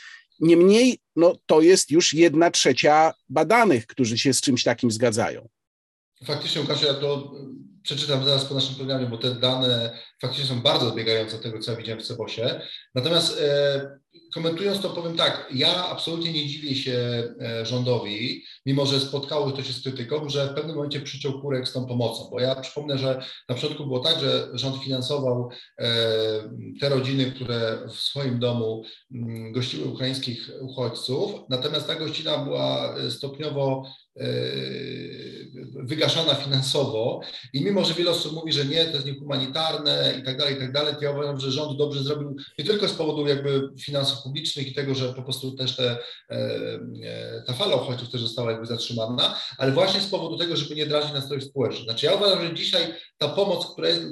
Niemniej, 0.40 0.98
no, 1.16 1.36
to 1.46 1.60
jest 1.60 1.90
już 1.90 2.14
jedna 2.14 2.50
trzecia 2.50 3.12
badanych, 3.28 3.86
którzy 3.86 4.18
się 4.18 4.32
z 4.32 4.40
czymś 4.40 4.64
takim 4.64 4.90
zgadzają. 4.90 5.48
Faktycznie, 6.24 6.60
Łukaszu, 6.60 6.86
ja 6.86 6.94
to 6.94 7.32
przeczytam 7.88 8.24
zaraz 8.24 8.44
po 8.44 8.54
naszym 8.54 8.74
programie, 8.74 9.06
bo 9.06 9.18
te 9.18 9.34
dane 9.34 9.98
faktycznie 10.20 10.46
są 10.46 10.60
bardzo 10.60 10.88
odbiegające 10.88 11.36
od 11.36 11.42
tego, 11.42 11.58
co 11.58 11.70
ja 11.70 11.76
widziałem 11.76 12.00
w 12.00 12.06
Cebosie. 12.06 12.60
Natomiast 12.94 13.40
e, 13.40 13.98
komentując 14.34 14.80
to 14.80 14.90
powiem 14.90 15.16
tak, 15.16 15.48
ja 15.54 15.86
absolutnie 15.88 16.32
nie 16.32 16.46
dziwię 16.46 16.74
się 16.74 16.92
e, 17.40 17.66
rządowi, 17.66 18.44
mimo 18.66 18.86
że 18.86 19.00
spotkało 19.00 19.52
to 19.52 19.62
się 19.62 19.72
z 19.72 19.82
krytyką, 19.82 20.28
że 20.28 20.46
w 20.46 20.54
pewnym 20.54 20.76
momencie 20.76 21.00
przyciął 21.00 21.40
kurek 21.40 21.68
z 21.68 21.72
tą 21.72 21.86
pomocą, 21.86 22.28
bo 22.30 22.40
ja 22.40 22.54
przypomnę, 22.54 22.98
że 22.98 23.22
na 23.48 23.54
początku 23.54 23.86
było 23.86 24.00
tak, 24.00 24.20
że 24.20 24.48
rząd 24.52 24.82
finansował 24.82 25.48
e, 25.78 25.88
te 26.80 26.88
rodziny, 26.88 27.32
które 27.32 27.78
w 27.88 27.94
swoim 27.94 28.38
domu 28.38 28.82
mm, 29.14 29.52
gościły 29.52 29.84
ukraińskich 29.84 30.50
uchodźców, 30.60 31.32
natomiast 31.50 31.86
ta 31.86 31.94
gościna 31.94 32.38
była 32.38 32.96
stopniowo 33.10 33.82
wygaszana 35.74 36.34
finansowo 36.34 37.20
i 37.52 37.64
mimo, 37.64 37.84
że 37.84 37.94
wiele 37.94 38.10
osób 38.10 38.32
mówi, 38.32 38.52
że 38.52 38.64
nie, 38.64 38.84
to 38.84 38.92
jest 38.92 39.06
niehumanitarne 39.06 40.14
i 40.20 40.22
tak 40.22 40.38
dalej, 40.38 40.54
i 40.54 40.58
tak 40.58 40.72
dalej, 40.72 40.94
to 40.94 41.04
ja 41.04 41.10
uważam, 41.10 41.40
że 41.40 41.50
rząd 41.50 41.78
dobrze 41.78 42.02
zrobił 42.02 42.36
nie 42.58 42.64
tylko 42.64 42.88
z 42.88 42.92
powodu 42.92 43.26
jakby 43.26 43.68
finansów 44.08 44.24
publicznych 44.24 44.68
i 44.68 44.74
tego, 44.74 44.94
że 44.94 45.14
po 45.14 45.22
prostu 45.22 45.52
też 45.52 45.76
te, 45.76 45.98
e, 46.30 46.34
e, 47.04 47.42
ta 47.46 47.52
fala 47.52 47.76
uchodźców 47.76 48.10
też 48.10 48.20
została 48.20 48.50
jakby 48.50 48.66
zatrzymana, 48.66 49.40
ale 49.58 49.72
właśnie 49.72 50.00
z 50.00 50.06
powodu 50.06 50.38
tego, 50.38 50.56
żeby 50.56 50.74
nie 50.74 50.86
drażnić 50.86 51.14
nastrojów 51.14 51.44
społecznych. 51.44 51.84
Znaczy 51.84 52.06
ja 52.06 52.14
uważam, 52.14 52.44
że 52.44 52.54
dzisiaj 52.54 52.94
ta 53.18 53.28
pomoc, 53.28 53.72
która 53.72 53.88
jest 53.88 54.02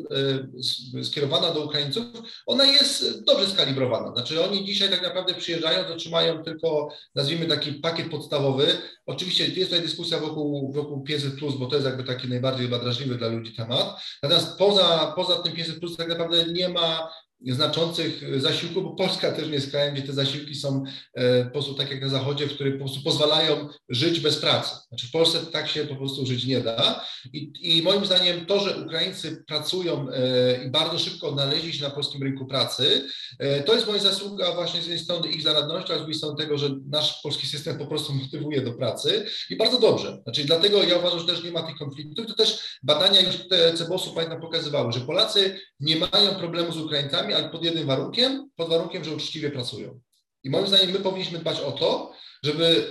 e, 1.01 1.05
skierowana 1.05 1.53
do 1.53 1.65
Ukraińców, 1.65 2.05
ona 2.47 2.65
jest 2.65 3.25
dobrze 3.25 3.47
skalibrowana. 3.47 4.13
Znaczy 4.13 4.45
oni 4.45 4.65
dzisiaj 4.65 4.91
tak 4.91 5.03
naprawdę 5.03 5.35
przyjeżdżają, 5.35 5.87
otrzymają 5.87 6.43
tylko, 6.43 6.89
nazwijmy 7.15 7.47
taki 7.47 7.73
pakiet 7.73 8.11
podstawowy. 8.11 8.67
Oczywiście 9.07 9.47
jest 9.47 9.71
tutaj 9.71 9.85
dyskusja 9.85 10.19
wokół, 10.19 10.73
wokół 10.73 11.05
500+, 11.05 11.59
bo 11.59 11.67
to 11.67 11.75
jest 11.75 11.87
jakby 11.87 12.05
taki 12.05 12.29
najbardziej 12.29 12.67
chyba 12.67 12.79
drażliwy 12.79 13.15
dla 13.15 13.29
ludzi 13.29 13.55
temat. 13.55 14.01
Natomiast 14.23 14.59
poza, 14.59 15.13
poza 15.17 15.37
tym 15.37 15.53
500+, 15.53 15.97
tak 15.97 16.09
naprawdę 16.09 16.45
nie 16.53 16.69
ma 16.69 17.09
znaczących 17.55 18.41
zasiłków, 18.41 18.85
bo 18.85 18.91
Polska 18.91 19.33
też 19.33 19.47
nie 19.47 19.55
jest 19.55 19.71
krajem, 19.71 19.95
gdzie 19.95 20.03
te 20.03 20.13
zasiłki 20.13 20.55
są 20.55 20.85
e, 21.15 21.45
po 21.45 21.51
prostu 21.51 21.75
tak 21.75 21.91
jak 21.91 22.01
na 22.01 22.09
Zachodzie, 22.09 22.47
w 22.47 22.55
których 22.55 22.75
po 22.75 22.85
prostu 22.85 23.03
pozwalają 23.03 23.69
żyć 23.89 24.21
bez 24.21 24.39
pracy. 24.39 24.77
Znaczy 24.89 25.07
w 25.07 25.11
Polsce 25.11 25.39
tak 25.53 25.69
się 25.69 25.85
po 25.85 25.97
prostu 25.97 26.27
żyć 26.27 26.45
nie 26.45 26.61
da 26.61 27.05
i, 27.33 27.53
i 27.61 27.83
moim 27.83 28.07
zdaniem 28.07 28.47
to, 28.47 28.61
że 28.61 28.77
Ukraińcy 28.77 29.45
pracują 29.47 30.11
e, 30.11 30.65
i 30.65 30.71
bardzo 30.71 30.99
szybko 30.99 31.29
odnaleźli 31.29 31.73
się 31.73 31.83
na 31.83 31.91
polskim 31.91 32.23
rynku 32.23 32.47
pracy, 32.47 33.05
e, 33.39 33.63
to 33.63 33.75
jest 33.75 33.87
moja 33.87 33.99
zasługa 33.99 34.55
właśnie 34.55 34.81
z 34.81 34.85
jednej 34.87 35.05
strony 35.05 35.29
ich 35.29 35.43
zaradności, 35.43 35.93
a 35.93 35.95
z 35.95 35.99
drugiej 35.99 36.15
strony 36.15 36.37
tego, 36.37 36.59
że 36.59 36.71
nasz 36.91 37.21
polski 37.23 37.47
system 37.47 37.79
po 37.79 37.87
prostu 37.87 38.15
motywuje 38.15 38.61
do 38.61 38.73
pracy 38.73 39.27
i 39.51 39.57
bardzo 39.57 39.81
dobrze. 39.81 40.19
Znaczy 40.23 40.45
dlatego 40.45 40.83
ja 40.83 40.99
uważam, 40.99 41.19
że 41.21 41.27
też 41.27 41.45
nie 41.45 41.51
ma 41.51 41.63
tych 41.63 41.77
konfliktów. 41.77 42.27
To 42.27 42.35
też 42.35 42.79
badania 42.83 43.21
już 43.21 43.49
te 43.49 43.75
CEBOS-u 43.75 44.15
pamiętam 44.15 44.41
pokazywały, 44.41 44.93
że 44.93 45.01
Polacy 45.01 45.61
nie 45.81 45.97
mają 45.97 46.35
problemu 46.35 46.73
z 46.73 46.77
Ukraińcami, 46.77 47.35
ale 47.37 47.51
pod 47.51 47.65
jednym 47.65 47.87
warunkiem, 47.87 48.51
pod 48.57 48.69
warunkiem, 48.69 49.05
że 49.05 49.15
uczciwie 49.15 49.51
pracują. 49.51 50.01
I 50.45 50.51
moim 50.51 50.67
zdaniem 50.67 50.91
my 50.91 50.99
powinniśmy 50.99 51.39
dbać 51.39 51.61
o 51.61 51.73
to, 51.73 52.13
żeby 52.43 52.91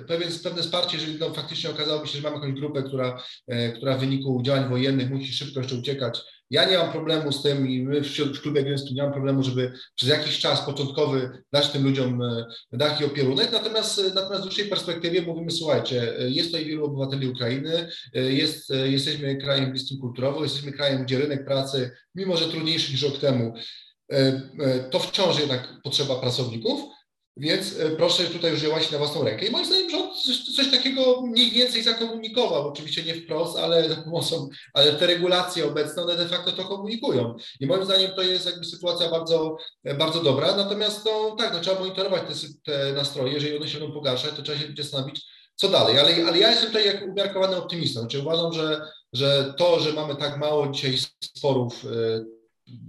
e, 0.00 0.04
pewien, 0.04 0.28
pewne 0.42 0.62
wsparcie, 0.62 0.96
jeżeli 0.96 1.18
no, 1.18 1.34
faktycznie 1.34 1.70
okazałoby 1.70 2.06
się, 2.06 2.18
że 2.18 2.22
mamy 2.22 2.34
jakąś 2.36 2.60
grupę, 2.60 2.82
która, 2.82 3.22
e, 3.48 3.72
która 3.72 3.96
w 3.96 4.00
wyniku 4.00 4.42
działań 4.42 4.68
wojennych 4.68 5.10
musi 5.10 5.32
szybko 5.32 5.60
jeszcze 5.60 5.76
uciekać. 5.76 6.20
Ja 6.50 6.64
nie 6.64 6.78
mam 6.78 6.92
problemu 6.92 7.32
z 7.32 7.42
tym 7.42 7.68
i 7.68 7.82
my 7.82 8.00
w 8.00 8.40
klubie 8.42 8.62
gryńskim 8.62 8.96
nie 8.96 9.02
mam 9.02 9.12
problemu, 9.12 9.42
żeby 9.42 9.72
przez 9.94 10.08
jakiś 10.08 10.38
czas 10.38 10.60
początkowy 10.60 11.42
dać 11.52 11.68
tym 11.68 11.84
ludziom 11.84 12.22
e, 12.22 12.46
dach 12.72 13.00
i 13.00 13.04
opierunek, 13.04 13.52
natomiast, 13.52 14.00
natomiast 14.14 14.40
w 14.40 14.44
dłuższej 14.44 14.64
perspektywie 14.64 15.22
mówimy, 15.22 15.50
słuchajcie, 15.50 16.14
jest 16.18 16.48
tutaj 16.48 16.64
wielu 16.64 16.84
obywateli 16.84 17.28
Ukrainy, 17.28 17.88
jest, 18.14 18.70
jesteśmy 18.84 19.36
krajem 19.36 19.70
bliskim 19.70 19.98
kulturowo, 19.98 20.42
jesteśmy 20.42 20.72
krajem, 20.72 21.04
gdzie 21.04 21.18
rynek 21.18 21.44
pracy, 21.44 21.90
mimo 22.14 22.36
że 22.36 22.48
trudniejszy 22.48 22.92
niż 22.92 23.02
rok 23.02 23.18
temu, 23.18 23.54
to 24.90 24.98
wciąż 24.98 25.40
jednak 25.40 25.68
potrzeba 25.82 26.20
pracowników, 26.20 26.80
więc 27.36 27.78
e, 27.78 27.90
proszę 27.90 28.24
tutaj 28.24 28.50
już 28.50 28.60
działać 28.60 28.90
na 28.90 28.98
własną 28.98 29.24
rękę. 29.24 29.46
I 29.46 29.50
moim 29.50 29.66
zdaniem 29.66 29.90
rząd 29.90 30.12
coś, 30.56 30.70
takiego 30.70 31.22
mniej 31.22 31.50
więcej 31.50 31.82
zakomunikował, 31.82 32.68
oczywiście 32.68 33.02
nie 33.02 33.14
wprost, 33.14 33.58
ale 33.58 33.88
za 33.88 33.96
pomocą, 33.96 34.48
ale 34.74 34.92
te 34.92 35.06
regulacje 35.06 35.66
obecne, 35.66 36.02
one 36.02 36.16
de 36.16 36.28
facto 36.28 36.52
to 36.52 36.64
komunikują. 36.64 37.34
I 37.60 37.66
moim 37.66 37.84
zdaniem 37.84 38.10
to 38.16 38.22
jest 38.22 38.46
jakby 38.46 38.64
sytuacja 38.64 39.10
bardzo, 39.10 39.56
e, 39.84 39.94
bardzo 39.94 40.22
dobra. 40.22 40.56
Natomiast 40.56 41.04
no 41.04 41.36
tak, 41.38 41.52
no, 41.52 41.60
trzeba 41.60 41.80
monitorować 41.80 42.22
te, 42.22 42.72
te 42.72 42.92
nastroje, 42.92 43.32
jeżeli 43.32 43.56
one 43.56 43.68
się 43.68 43.78
będą 43.78 43.94
pogarszać, 43.94 44.30
to 44.36 44.42
trzeba 44.42 44.58
się 44.58 44.66
zastanowić, 44.78 45.22
co 45.54 45.68
dalej. 45.68 45.98
Ale, 45.98 46.26
ale 46.28 46.38
ja 46.38 46.50
jestem 46.50 46.68
tutaj 46.68 46.86
jak 46.86 47.08
umiarkowany 47.08 47.56
optymistą. 47.56 48.00
Znaczy 48.00 48.20
uważam, 48.20 48.52
że, 48.52 48.80
że 49.12 49.54
to, 49.56 49.80
że 49.80 49.92
mamy 49.92 50.16
tak 50.16 50.38
mało 50.38 50.68
dzisiaj 50.68 50.98
sporów, 51.22 51.84
e, 51.84 52.39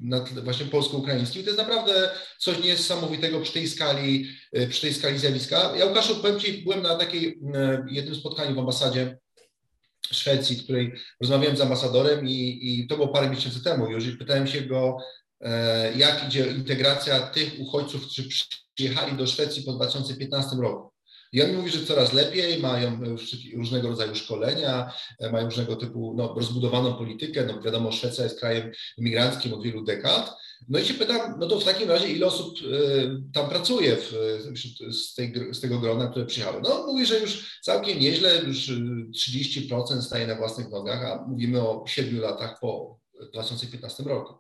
na 0.02 0.20
tle 0.20 0.42
właśnie 0.42 0.66
polsko-ukraińskim. 0.66 1.44
To 1.44 1.50
jest 1.50 1.60
naprawdę 1.60 2.10
coś 2.40 2.64
niesamowitego 2.64 3.40
przy 3.40 3.54
tej 3.54 3.68
skali, 3.68 4.26
e, 4.54 4.68
przy 4.68 4.82
tej 4.82 4.94
skali 4.94 5.20
zjawiska. 5.20 5.76
Ja 5.78 5.86
Łukaszu, 5.86 6.16
powiem 6.16 6.40
Ci, 6.40 6.64
byłem 6.64 6.82
na 6.82 6.96
takiej 6.96 7.40
e, 7.54 7.86
jednym 7.90 8.16
spotkaniu 8.16 8.56
w 8.56 8.60
ambasadzie 8.60 9.18
Szwecji, 10.12 10.56
w 10.56 10.64
której 10.64 10.94
rozmawiałem 11.22 11.58
z 11.58 11.62
ambasadorem 11.62 12.28
i, 12.28 12.60
i 12.62 12.88
to 12.88 12.96
było 12.96 13.08
parę 13.08 13.30
miesięcy 13.30 13.64
temu 13.64 13.92
już 13.92 14.08
i 14.08 14.18
pytałem 14.18 14.48
się 14.48 14.62
go, 14.62 14.98
e, 15.42 15.98
jak 15.98 16.28
idzie 16.28 16.48
integracja 16.48 17.20
tych 17.20 17.60
uchodźców, 17.60 18.06
którzy 18.06 18.30
przyjechali 18.76 19.18
do 19.18 19.28
Szwecji 19.28 19.64
po 19.64 19.74
2015 19.74 20.56
roku. 20.56 20.91
I 21.32 21.42
on 21.42 21.54
mówi, 21.56 21.70
że 21.70 21.86
coraz 21.86 22.14
lepiej, 22.14 22.60
mają 22.60 23.00
różnego 23.56 23.88
rodzaju 23.88 24.16
szkolenia, 24.16 24.94
e, 25.20 25.32
mają 25.32 25.46
różnego 25.46 25.76
typu 25.76 26.14
no, 26.18 26.34
rozbudowaną 26.38 26.94
politykę. 26.94 27.46
No, 27.46 27.62
wiadomo, 27.62 27.92
Szwecja 27.92 28.24
jest 28.24 28.40
krajem 28.40 28.72
imigranckim 28.98 29.54
od 29.54 29.64
wielu 29.64 29.84
dekad. 29.84 30.38
No 30.70 30.80
i 30.80 30.86
się 30.86 30.94
pytam, 30.94 31.40
no 31.40 31.48
to 31.48 31.60
w 31.60 31.64
takim 31.64 31.90
razie 31.90 32.08
ile 32.08 32.26
osób 32.26 32.58
y, 32.62 33.22
tam 33.34 33.50
pracuje 33.50 33.96
w, 33.96 34.14
z, 34.92 35.14
tej, 35.14 35.34
z, 35.52 35.62
tego 35.62 35.80
grona, 35.80 36.08
które 36.08 36.26
przyjechały? 36.26 36.62
No 36.62 36.88
mówi, 36.88 37.06
że 37.06 37.20
już 37.20 37.60
całkiem 37.62 38.00
nieźle, 38.00 38.42
już 38.48 38.72
30% 39.16 40.02
staje 40.02 40.28
na 40.28 40.36
własnych 40.36 40.70
nogach, 40.70 41.06
a 41.06 41.26
mówimy 41.28 41.62
o 41.62 41.84
7 41.88 42.20
latach 42.20 42.60
po 42.60 43.00
2015 43.34 44.04
roku. 44.04 44.34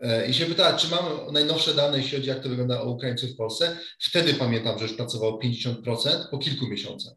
E, 0.00 0.26
I 0.26 0.34
się 0.34 0.46
pytała, 0.46 0.72
czy 0.72 0.88
mamy 0.88 1.32
najnowsze 1.32 1.74
dane, 1.74 1.98
jeśli 1.98 2.16
chodzi 2.16 2.28
jak 2.28 2.42
to 2.42 2.48
wygląda 2.48 2.80
o 2.80 2.90
Ukraińców 2.90 3.30
w 3.30 3.36
Polsce. 3.36 3.76
Wtedy 4.00 4.34
pamiętam, 4.34 4.78
że 4.78 4.84
już 4.84 4.94
pracowało 4.94 5.38
50% 5.38 5.84
po 6.30 6.38
kilku 6.38 6.66
miesiącach. 6.68 7.14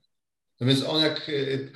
No 0.61 0.67
więc 0.67 0.83
on 0.83 1.01
jak, 1.01 1.31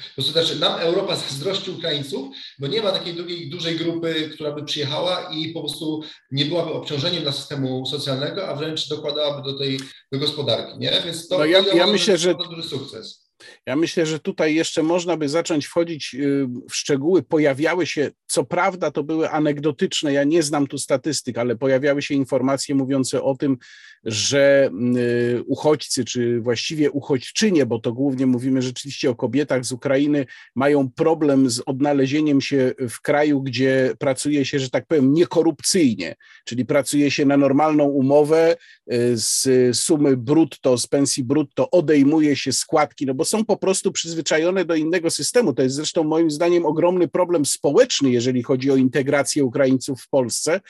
po 0.07 0.13
prostu 0.15 0.31
znaczy 0.31 0.59
nam 0.59 0.79
Europa 0.79 1.15
zazdrości 1.29 1.71
Ukraińców, 1.71 2.35
bo 2.59 2.67
nie 2.67 2.81
ma 2.81 2.91
takiej 2.91 3.13
drugiej, 3.13 3.49
dużej 3.49 3.75
grupy, 3.75 4.29
która 4.33 4.51
by 4.51 4.65
przyjechała 4.65 5.29
i 5.33 5.49
po 5.49 5.59
prostu 5.59 6.01
nie 6.31 6.45
byłaby 6.45 6.71
obciążeniem 6.71 7.23
dla 7.23 7.31
systemu 7.31 7.85
socjalnego, 7.85 8.47
a 8.47 8.55
wręcz 8.55 8.89
dokładałaby 8.89 9.51
do 9.51 9.57
tej 9.57 9.79
do 10.11 10.19
gospodarki, 10.19 10.77
nie? 10.77 11.01
Więc 11.05 11.27
to, 11.27 11.37
no 11.37 11.45
ja, 11.45 11.59
ja 11.73 11.87
myślę, 11.87 12.17
że 12.17 12.35
to 12.35 12.43
duży 12.43 12.69
sukces. 12.69 13.26
Ja 13.65 13.75
myślę, 13.75 14.05
że 14.05 14.19
tutaj 14.19 14.55
jeszcze 14.55 14.83
można 14.83 15.17
by 15.17 15.29
zacząć 15.29 15.65
wchodzić 15.65 16.15
y, 16.15 16.47
w 16.69 16.75
szczegóły. 16.75 17.23
Pojawiały 17.23 17.85
się, 17.85 18.11
co 18.27 18.43
prawda 18.43 18.91
to 18.91 19.03
były 19.03 19.29
anegdotyczne, 19.29 20.13
ja 20.13 20.23
nie 20.23 20.43
znam 20.43 20.67
tu 20.67 20.77
statystyk, 20.77 21.37
ale 21.37 21.55
pojawiały 21.55 22.01
się 22.01 22.13
informacje 22.13 22.75
mówiące 22.75 23.21
o 23.23 23.35
tym, 23.35 23.57
że 24.03 24.69
y, 24.97 25.43
uchodźcy, 25.47 26.05
czy 26.05 26.41
właściwie 26.41 26.91
uchodźczynie, 26.91 27.65
bo 27.65 27.79
to 27.79 27.93
głównie 27.93 28.25
mówimy 28.25 28.61
rzeczywiście 28.61 29.09
o 29.09 29.15
kobietach 29.15 29.65
z 29.65 29.71
Ukrainy, 29.71 30.25
mają 30.55 30.91
problem 30.91 31.49
z 31.49 31.61
odnalezieniem 31.65 32.41
się 32.41 32.73
w 32.89 33.01
kraju, 33.01 33.41
gdzie 33.41 33.93
pracuje 33.99 34.45
się, 34.45 34.59
że 34.59 34.69
tak 34.69 34.85
powiem, 34.85 35.13
niekorupcyjnie, 35.13 36.15
czyli 36.45 36.65
pracuje 36.65 37.11
się 37.11 37.25
na 37.25 37.37
normalną 37.37 37.83
umowę 37.83 38.55
y, 38.93 39.17
z 39.17 39.47
sumy 39.77 40.17
brutto, 40.17 40.77
z 40.77 40.87
pensji 40.87 41.23
brutto, 41.23 41.71
odejmuje 41.71 42.35
się 42.35 42.53
składki, 42.53 43.05
no 43.05 43.13
bo 43.13 43.25
są 43.25 43.45
po 43.45 43.57
prostu 43.57 43.91
przyzwyczajone 43.91 44.65
do 44.65 44.75
innego 44.75 45.09
systemu. 45.09 45.53
To 45.53 45.63
jest 45.63 45.75
zresztą 45.75 46.03
moim 46.03 46.31
zdaniem 46.31 46.65
ogromny 46.65 47.07
problem 47.07 47.45
społeczny, 47.45 48.11
jeżeli 48.11 48.43
chodzi 48.43 48.71
o 48.71 48.75
integrację 48.75 49.45
Ukraińców 49.45 50.01
w 50.01 50.09
Polsce, 50.09 50.61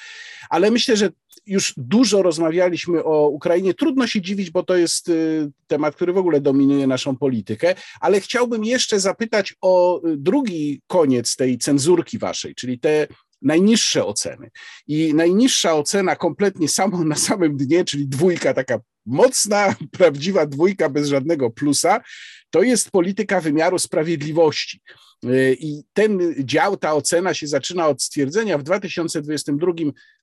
ale 0.50 0.72
myślę, 0.72 0.98
że 0.98 1.10
już 1.46 1.74
dużo 1.78 2.22
rozmawialiśmy 2.22 3.04
o 3.04 3.28
Ukrainie. 3.28 3.74
Trudno 3.74 4.08
się 4.08 4.22
dziwić, 4.22 4.52
bo 4.52 4.64
to 4.64 4.76
jest 4.76 5.10
y, 5.10 5.52
temat, 5.68 5.96
który 5.96 6.14
w 6.14 6.18
ogóle 6.18 6.42
dominuje 6.42 6.88
naszą 6.88 7.18
politykę, 7.18 7.76
ale 8.00 8.22
chciałbym 8.22 8.66
jeszcze 8.66 9.00
zapytać 9.00 9.56
o 9.62 10.02
y, 10.08 10.18
drugi 10.18 10.82
koniec 10.88 11.36
tej 11.36 11.58
cenzurki 11.58 12.18
waszej, 12.18 12.56
czyli 12.56 12.80
te 12.80 13.08
najniższe 13.42 14.06
oceny. 14.06 14.50
I 14.88 15.14
najniższa 15.14 15.76
ocena 15.76 16.16
kompletnie 16.16 16.68
samą 16.68 17.04
na 17.04 17.16
samym 17.16 17.58
dnie, 17.58 17.86
czyli 17.86 18.08
dwójka, 18.08 18.54
taka 18.54 18.80
mocna, 19.06 19.76
prawdziwa 19.98 20.46
dwójka 20.46 20.90
bez 20.90 21.08
żadnego 21.08 21.50
plusa, 21.50 22.02
to 22.50 22.64
jest 22.64 22.92
polityka 22.92 23.42
wymiaru 23.42 23.80
sprawiedliwości. 23.80 24.82
Y, 25.26 25.58
I 25.60 25.84
ten 25.94 26.36
dział, 26.40 26.78
ta 26.78 26.94
ocena 26.94 27.34
się 27.34 27.48
zaczyna 27.48 27.88
od 27.88 28.04
stwierdzenia, 28.04 28.58
w 28.58 28.64
2022 28.64 29.72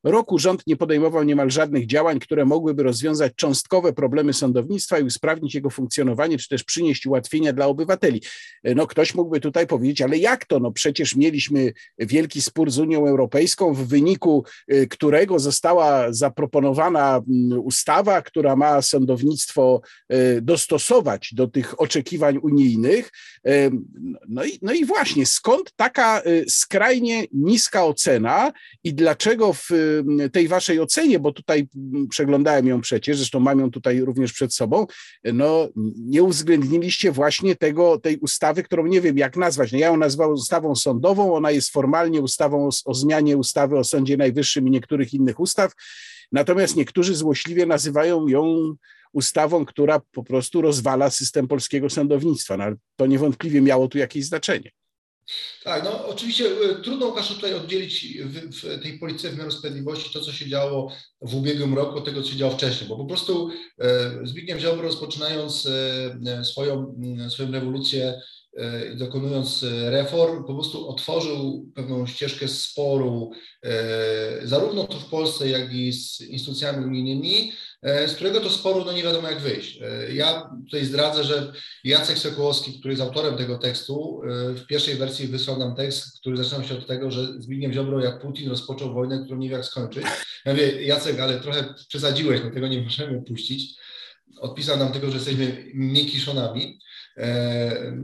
roku 0.05 0.39
rząd 0.39 0.67
nie 0.67 0.77
podejmował 0.77 1.23
niemal 1.23 1.51
żadnych 1.51 1.87
działań, 1.87 2.21
które 2.21 2.45
mogłyby 2.45 2.83
rozwiązać 2.83 3.33
cząstkowe 3.37 3.93
problemy 3.93 4.33
sądownictwa 4.33 4.99
i 4.99 5.03
usprawnić 5.03 5.55
jego 5.55 5.71
funkcjonowanie, 5.71 6.39
czy 6.39 6.49
też 6.49 6.65
przynieść 6.65 7.07
ułatwienia 7.07 7.53
dla 7.53 7.67
obywateli. 7.67 8.23
Y, 8.69 8.75
no 8.75 8.87
ktoś 8.87 9.15
mógłby 9.15 9.41
tutaj 9.41 9.67
powiedzieć, 9.67 10.03
ale 10.03 10.19
jak 10.19 10.45
to? 10.45 10.61
No 10.61 10.73
przecież 10.73 11.17
mieliśmy 11.17 11.73
wielki 11.99 12.43
spór 12.43 12.71
z 12.71 12.79
Unią 12.79 13.07
Europejską, 13.07 13.75
w 13.75 13.87
wyniku 13.87 14.45
y, 14.73 14.87
którego 14.89 15.39
została 15.39 16.13
zaproponowana 16.13 17.17
mm, 17.17 17.61
ustawa, 17.61 18.23
która 18.23 18.57
ma 18.57 18.83
sądownictwo 18.83 19.81
dostosować 20.43 21.35
do 21.35 21.49
tych 21.49 21.81
oczekiwań 21.81 22.39
unijnych. 22.43 23.11
No 24.29 24.45
i, 24.45 24.59
no 24.63 24.73
i 24.73 24.85
właśnie, 24.85 25.27
skąd 25.27 25.73
taka 25.77 26.23
y, 26.27 26.45
skrajnie 26.49 27.25
niska 27.33 27.85
ocena 27.85 28.53
i 28.85 28.95
dlaczego 28.95 29.53
w 29.53 29.71
y, 29.71 29.94
tej 30.33 30.49
waszej 30.49 30.81
ocenie, 30.81 31.19
bo 31.19 31.33
tutaj 31.33 31.69
przeglądałem 32.11 32.67
ją 32.67 32.81
przecież, 32.81 33.17
zresztą 33.17 33.41
mam 33.41 33.61
ją 33.61 33.71
tutaj 33.71 34.01
również 34.01 34.33
przed 34.33 34.55
sobą, 34.55 34.87
no 35.25 35.69
nie 35.97 36.23
uwzględniliście 36.23 37.13
właśnie 37.13 37.57
tego, 37.57 37.99
tej 37.99 38.19
ustawy, 38.19 38.63
którą 38.63 38.87
nie 38.87 39.01
wiem 39.01 39.19
jak 39.19 39.37
nazwać. 39.37 39.73
No, 39.73 39.79
ja 39.79 39.87
ją 39.87 39.97
nazwałem 39.97 40.35
ustawą 40.35 40.75
sądową, 40.75 41.35
ona 41.35 41.51
jest 41.51 41.71
formalnie 41.71 42.21
ustawą 42.21 42.67
o, 42.67 42.71
o 42.85 42.95
zmianie 42.95 43.37
ustawy 43.37 43.79
o 43.79 43.85
Sądzie 43.85 44.17
Najwyższym 44.17 44.69
i 44.69 44.71
niektórych 44.71 45.15
innych 45.15 45.41
ustaw, 45.41 45.73
natomiast 46.33 46.77
niektórzy 46.77 47.15
złośliwie 47.15 47.67
nazywają 47.67 48.29
ją 48.29 48.75
ustawą, 49.13 49.65
która 49.65 50.01
po 50.13 50.25
prostu 50.25 50.61
rozwala 50.61 51.11
system 51.11 51.49
polskiego 51.49 51.91
sądownictwa. 51.91 52.57
No, 52.57 52.65
to 52.97 53.07
niewątpliwie 53.07 53.61
miało 53.61 53.89
tu 53.89 53.99
jakieś 53.99 54.25
znaczenie. 54.25 54.71
Tak, 55.65 55.85
no 55.85 56.07
oczywiście 56.07 56.45
e, 56.47 56.75
trudno 56.75 57.07
Łukaszu 57.07 57.35
tutaj 57.35 57.55
oddzielić 57.55 58.19
w, 58.25 58.61
w 58.61 58.83
tej 58.83 58.99
polityce 58.99 59.31
wymiaru 59.31 59.51
sprawiedliwości 59.51 60.13
to, 60.13 60.21
co 60.21 60.33
się 60.33 60.49
działo 60.49 60.93
w 61.23 61.35
ubiegłym 61.35 61.75
roku 61.75 61.99
od 61.99 62.05
tego, 62.05 62.23
co 62.23 62.31
się 62.31 62.37
działo 62.37 62.53
wcześniej, 62.53 62.89
bo 62.89 62.97
po 62.97 63.05
prostu 63.05 63.51
e, 63.79 64.11
Zbigniew 64.23 64.61
Ziobro 64.61 64.83
rozpoczynając 64.83 65.67
e, 66.27 66.45
swoją, 66.45 66.95
swoją 67.29 67.53
rewolucję 67.53 68.21
dokonując 68.95 69.65
reform, 69.85 70.45
po 70.45 70.55
prostu 70.55 70.89
otworzył 70.89 71.71
pewną 71.75 72.07
ścieżkę 72.07 72.49
sporu, 72.49 73.31
zarówno 74.43 74.85
tu 74.85 75.01
w 75.01 75.09
Polsce, 75.09 75.49
jak 75.49 75.75
i 75.75 75.93
z 75.93 76.21
instytucjami 76.21 76.87
unijnymi, 76.87 77.53
E, 77.85 78.09
z 78.09 78.15
którego 78.15 78.41
to 78.41 78.51
sporu 78.51 78.85
no 78.85 78.93
nie 78.93 79.03
wiadomo 79.03 79.31
jak 79.31 79.41
wyjść. 79.41 79.81
E, 79.83 80.15
ja 80.15 80.51
tutaj 80.65 80.85
zdradzę, 80.85 81.25
że 81.25 81.53
Jacek 81.85 82.19
Sokołowski, 82.19 82.79
który 82.79 82.93
jest 82.93 83.03
autorem 83.03 83.37
tego 83.37 83.59
tekstu, 83.59 84.23
e, 84.25 84.55
w 84.55 84.67
pierwszej 84.67 84.95
wersji 84.95 85.29
wysłał 85.29 85.59
nam 85.59 85.75
tekst, 85.75 86.21
który 86.21 86.37
zaczynał 86.37 86.65
się 86.65 86.75
od 86.75 86.87
tego, 86.87 87.11
że 87.11 87.27
Zbigniew 87.41 87.73
Ziobro 87.73 88.01
jak 88.01 88.21
Putin 88.21 88.49
rozpoczął 88.49 88.95
wojnę, 88.95 89.23
którą 89.25 89.39
nie 89.39 89.49
wie 89.49 89.55
jak 89.55 89.65
skończyć. 89.65 90.05
Ja 90.45 90.53
mówię, 90.53 90.83
Jacek, 90.83 91.21
ale 91.21 91.41
trochę 91.41 91.75
przesadziłeś, 91.89 92.41
no 92.45 92.51
tego 92.51 92.69
nie 92.69 92.83
możemy 92.83 93.23
puścić. 93.23 93.75
Odpisał 94.41 94.79
nam 94.79 94.93
tego, 94.93 95.11
że 95.11 95.17
jesteśmy 95.17 95.71
mikiszonami. 95.75 96.79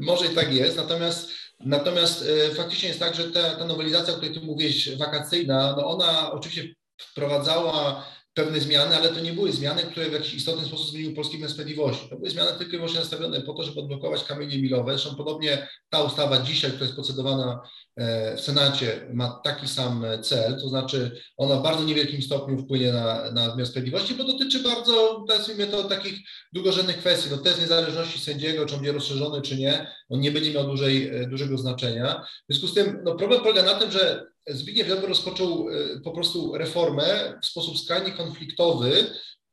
Może 0.00 0.26
i 0.26 0.34
tak 0.34 0.54
jest, 0.54 0.76
natomiast 0.76 1.30
Natomiast 1.64 2.24
faktycznie 2.56 2.88
jest 2.88 3.00
tak, 3.00 3.14
że 3.14 3.30
ta, 3.30 3.56
ta 3.56 3.64
nowelizacja, 3.64 4.14
o 4.14 4.16
której 4.16 4.34
ty 4.34 4.40
mówisz, 4.40 4.96
wakacyjna, 4.96 5.74
no 5.76 5.86
ona 5.86 6.32
oczywiście 6.32 6.74
wprowadzała 7.00 8.04
pewne 8.44 8.60
zmiany, 8.60 8.96
ale 8.96 9.08
to 9.08 9.20
nie 9.20 9.32
były 9.32 9.52
zmiany, 9.52 9.82
które 9.82 10.10
w 10.10 10.12
jakiś 10.12 10.34
istotny 10.34 10.66
sposób 10.66 10.90
zmieniły 10.90 11.14
polski 11.14 11.36
wymiar 11.36 11.50
sprawiedliwości. 11.50 12.08
To 12.08 12.16
były 12.16 12.30
zmiany 12.30 12.50
tylko 12.58 12.72
i 12.72 12.76
wyłącznie 12.76 13.00
nastawione 13.00 13.40
po 13.40 13.54
to, 13.54 13.62
żeby 13.62 13.80
odblokować 13.80 14.24
kamienie 14.24 14.62
milowe. 14.62 14.92
Zresztą 14.92 15.16
podobnie 15.16 15.68
ta 15.90 16.02
ustawa 16.02 16.42
dzisiaj, 16.42 16.70
która 16.70 16.84
jest 16.84 16.94
procedowana 16.94 17.60
e, 17.96 18.36
w 18.36 18.40
Senacie, 18.40 19.08
ma 19.12 19.40
taki 19.44 19.68
sam 19.68 20.04
cel, 20.22 20.60
to 20.60 20.68
znaczy 20.68 21.20
ona 21.36 21.56
w 21.56 21.62
bardzo 21.62 21.84
niewielkim 21.84 22.22
stopniu 22.22 22.58
wpłynie 22.58 22.92
na, 22.92 23.30
na 23.30 23.50
wymiar 23.50 23.66
sprawiedliwości, 23.66 24.14
bo 24.14 24.24
dotyczy 24.24 24.62
bardzo, 24.62 25.24
nazwijmy 25.28 25.66
to, 25.66 25.84
takich 25.84 26.18
drugorzędnych 26.52 26.98
kwestii. 26.98 27.30
No, 27.30 27.36
test 27.36 27.60
niezależności 27.60 28.20
sędziego, 28.20 28.66
czy 28.66 28.74
on 28.74 28.80
będzie 28.80 28.92
rozszerzony, 28.92 29.42
czy 29.42 29.56
nie, 29.56 29.86
on 30.08 30.20
nie 30.20 30.30
będzie 30.30 30.52
miał 30.52 30.66
dużej, 30.66 31.08
e, 31.08 31.26
dużego 31.26 31.58
znaczenia. 31.58 32.24
W 32.48 32.52
związku 32.52 32.66
z 32.66 32.74
tym 32.74 33.00
no, 33.04 33.14
problem 33.14 33.40
polega 33.40 33.62
na 33.62 33.74
tym, 33.74 33.90
że 33.90 34.29
Zbigniew 34.48 34.88
Ziobro 34.88 35.06
rozpoczął 35.06 35.68
e, 35.68 36.00
po 36.00 36.10
prostu 36.10 36.58
reformę 36.58 37.38
w 37.42 37.46
sposób 37.46 37.78
skrajnie 37.78 38.12
konfliktowy, 38.12 39.06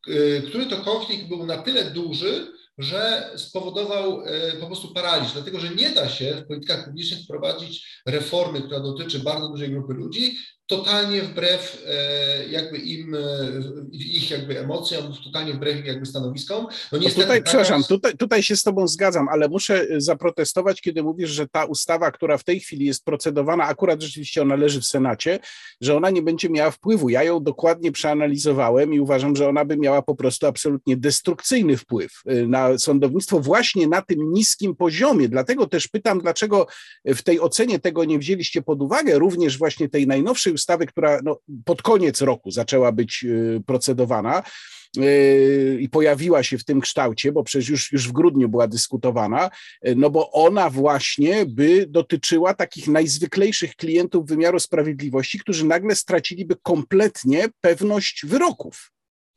e, 0.07 0.41
który 0.41 0.65
to 0.65 0.77
konflikt 0.77 1.27
był 1.27 1.45
na 1.45 1.57
tyle 1.57 1.91
duży, 1.91 2.47
że 2.77 3.31
spowodował 3.35 4.21
e, 4.25 4.51
po 4.51 4.65
prostu 4.65 4.93
paraliż, 4.93 5.31
dlatego 5.31 5.59
że 5.59 5.69
nie 5.69 5.89
da 5.89 6.09
się 6.09 6.35
w 6.35 6.47
politykach 6.47 6.85
publicznych 6.85 7.23
wprowadzić 7.23 8.01
reformy, 8.05 8.61
która 8.61 8.79
dotyczy 8.79 9.19
bardzo 9.19 9.49
dużej 9.49 9.69
grupy 9.69 9.93
ludzi, 9.93 10.37
totalnie 10.67 11.21
wbrew 11.21 11.83
e, 11.87 12.47
jakby 12.47 12.77
im, 12.77 13.15
e, 13.15 13.19
ich 13.91 14.31
jakby 14.31 14.59
emocjom, 14.59 15.13
totalnie 15.23 15.53
wbrew 15.53 15.79
ich 15.79 15.85
jakby 15.85 16.05
stanowiskom. 16.05 16.67
No 16.91 16.97
niestety, 16.97 17.21
tutaj, 17.21 17.43
przepraszam, 17.43 17.83
tutaj, 17.83 18.17
tutaj 18.17 18.43
się 18.43 18.55
z 18.55 18.63
Tobą 18.63 18.87
zgadzam, 18.87 19.29
ale 19.29 19.49
muszę 19.49 19.81
e, 19.81 20.01
zaprotestować, 20.01 20.81
kiedy 20.81 21.03
mówisz, 21.03 21.29
że 21.29 21.47
ta 21.47 21.65
ustawa, 21.65 22.11
która 22.11 22.37
w 22.37 22.43
tej 22.43 22.59
chwili 22.59 22.85
jest 22.85 23.05
procedowana, 23.05 23.63
akurat 23.63 24.01
rzeczywiście 24.01 24.41
ona 24.41 24.55
leży 24.55 24.81
w 24.81 24.85
Senacie, 24.85 25.39
że 25.81 25.95
ona 25.95 26.09
nie 26.09 26.21
będzie 26.21 26.49
miała 26.49 26.71
wpływu. 26.71 27.09
Ja 27.09 27.23
ją 27.23 27.43
dokładnie 27.43 27.91
przeanalizowałem 27.91 28.93
i 28.93 28.99
uważam, 28.99 29.35
że 29.35 29.49
ona 29.49 29.65
by 29.65 29.77
miała 29.77 30.01
po 30.01 30.15
prostu 30.15 30.47
absolutnie 30.47 30.97
destrukcyjny 30.97 31.77
wpływ 31.77 32.11
na 32.47 32.77
sądownictwo 32.77 33.39
właśnie 33.39 33.87
na 33.87 34.01
tym 34.01 34.33
niskim 34.33 34.75
poziomie. 34.75 35.29
Dlatego 35.29 35.67
też 35.67 35.87
pytam, 35.87 36.19
dlaczego 36.21 36.67
w 37.05 37.21
tej 37.21 37.39
ocenie 37.39 37.79
tego 37.79 38.05
nie 38.05 38.19
wzięliście 38.19 38.61
pod 38.61 38.81
uwagę, 38.81 39.19
również 39.19 39.57
właśnie 39.57 39.89
tej 39.89 40.07
najnowszej 40.07 40.56
ustawy, 40.57 40.85
która 40.85 41.19
no, 41.23 41.39
pod 41.65 41.81
koniec 41.81 42.21
roku 42.21 42.51
zaczęła 42.51 42.91
być 42.91 43.23
y, 43.23 43.61
procedowana 43.65 44.43
y, 44.97 45.77
i 45.81 45.89
pojawiła 45.89 46.43
się 46.43 46.57
w 46.57 46.63
tym 46.63 46.81
kształcie, 46.81 47.31
bo 47.31 47.43
przecież 47.43 47.69
już, 47.69 47.91
już 47.91 48.07
w 48.07 48.11
grudniu 48.11 48.49
była 48.49 48.67
dyskutowana, 48.67 49.49
y, 49.87 49.95
no 49.95 50.09
bo 50.09 50.31
ona 50.31 50.69
właśnie 50.69 51.45
by 51.45 51.85
dotyczyła 51.89 52.53
takich 52.53 52.87
najzwyklejszych 52.87 53.75
klientów 53.75 54.27
wymiaru 54.27 54.59
sprawiedliwości, 54.59 55.39
którzy 55.39 55.65
nagle 55.65 55.95
straciliby 55.95 56.55
kompletnie 56.63 57.45
pewność 57.61 58.25
wyroków 58.25 58.91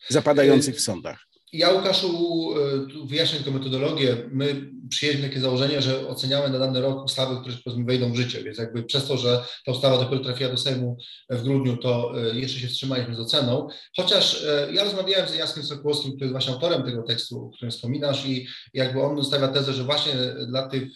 zapadających 0.09 0.77
w 0.77 0.81
sądach. 0.81 1.30
Ja, 1.53 1.73
Łukaszu, 1.73 2.49
wyjaśnię 3.05 3.39
tylko 3.39 3.59
metodologię. 3.59 4.17
My 4.33 4.71
przyjęliśmy 4.89 5.29
takie 5.29 5.41
założenie, 5.41 5.83
że 5.83 6.09
oceniamy 6.09 6.49
na 6.51 6.59
dany 6.59 6.81
rok 6.81 7.05
ustawy, 7.05 7.37
które 7.41 7.57
powiedzmy 7.65 7.85
wejdą 7.85 8.13
w 8.13 8.17
życie, 8.17 8.45
więc 8.45 8.59
jakby 8.59 8.83
przez 8.83 9.07
to, 9.07 9.17
że 9.17 9.45
ta 9.67 9.73
ustawa 9.73 9.99
dopiero 9.99 10.25
trafiła 10.25 10.51
do 10.51 10.57
Sejmu 10.57 10.97
w 11.31 11.43
grudniu, 11.43 11.77
to 11.77 12.13
jeszcze 12.35 12.59
się 12.59 12.69
wstrzymaliśmy 12.69 13.15
z 13.15 13.21
oceną. 13.21 13.69
Chociaż 13.97 14.45
ja 14.73 14.85
rozmawiałem 14.85 15.29
z 15.29 15.35
Jackiem 15.35 15.63
Sokołowskim, 15.63 16.11
który 16.11 16.25
jest 16.25 16.33
właśnie 16.33 16.53
autorem 16.53 16.83
tego 16.83 17.03
tekstu, 17.03 17.47
o 17.47 17.51
którym 17.51 17.71
wspominasz 17.71 18.27
i 18.27 18.47
jakby 18.75 19.03
on 19.03 19.25
stawia 19.25 19.49
tezę, 19.49 19.73
że 19.73 19.85
właśnie 19.85 20.13
dla 20.49 20.69
tych, 20.69 20.89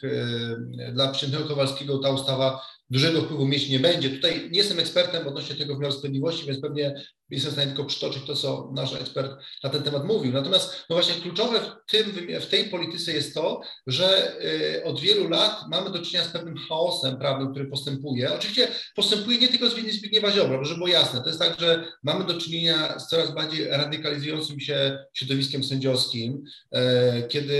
dla 0.93 1.09
przyjętego 1.09 1.49
Kowalskiego 1.49 1.99
ta 1.99 2.11
ustawa 2.11 2.61
dużego 2.95 3.23
wpływu 3.23 3.47
mieć 3.47 3.69
nie 3.69 3.81
będzie. 3.81 4.11
Tutaj 4.11 4.49
nie 4.51 4.59
jestem 4.59 4.79
ekspertem 4.79 5.29
odnośnie 5.29 5.57
tego 5.57 5.75
wymiaru 5.75 5.95
sprawiedliwości, 5.95 6.47
więc 6.47 6.61
pewnie 6.61 6.95
jestem 7.31 7.51
w 7.51 7.55
stanie 7.55 7.67
tylko 7.67 7.85
przytoczyć 7.85 8.23
to, 8.27 8.37
co 8.37 8.71
nasz 8.75 8.95
ekspert 8.95 9.33
na 9.65 9.71
ten 9.71 9.83
temat 9.83 10.05
mówił. 10.05 10.33
Natomiast 10.33 10.85
no 10.91 10.97
właśnie 10.97 11.15
kluczowe 11.15 11.61
w, 11.61 11.91
tym, 11.91 12.05
w 12.41 12.47
tej 12.47 12.65
polityce 12.65 13.13
jest 13.13 13.35
to, 13.35 13.61
że 13.87 14.37
y, 14.77 14.85
od 14.85 15.01
wielu 15.01 15.29
lat 15.29 15.65
mamy 15.71 15.91
do 15.91 15.99
czynienia 15.99 16.25
z 16.25 16.33
pewnym 16.33 16.57
chaosem 16.69 17.19
prawnym, 17.19 17.51
który 17.51 17.67
postępuje. 17.67 18.35
Oczywiście 18.35 18.69
postępuje 18.97 19.39
nie 19.39 19.49
tylko 19.49 19.71
z 19.71 19.75
winy 19.75 19.93
Zbigniewa 19.93 20.31
Ziobro, 20.31 20.65
żeby 20.65 20.79
było 20.79 20.89
jasne. 20.89 21.21
To 21.21 21.27
jest 21.27 21.39
tak, 21.39 21.61
że 21.61 21.93
mamy 22.03 22.25
do 22.25 22.41
czynienia 22.41 22.99
z 22.99 23.09
coraz 23.09 23.35
bardziej 23.35 23.69
radykalizującym 23.69 24.61
się 24.61 24.99
środowiskiem 25.13 25.65
sędziowskim. 25.65 26.45
E, 26.73 27.23
kiedy 27.29 27.55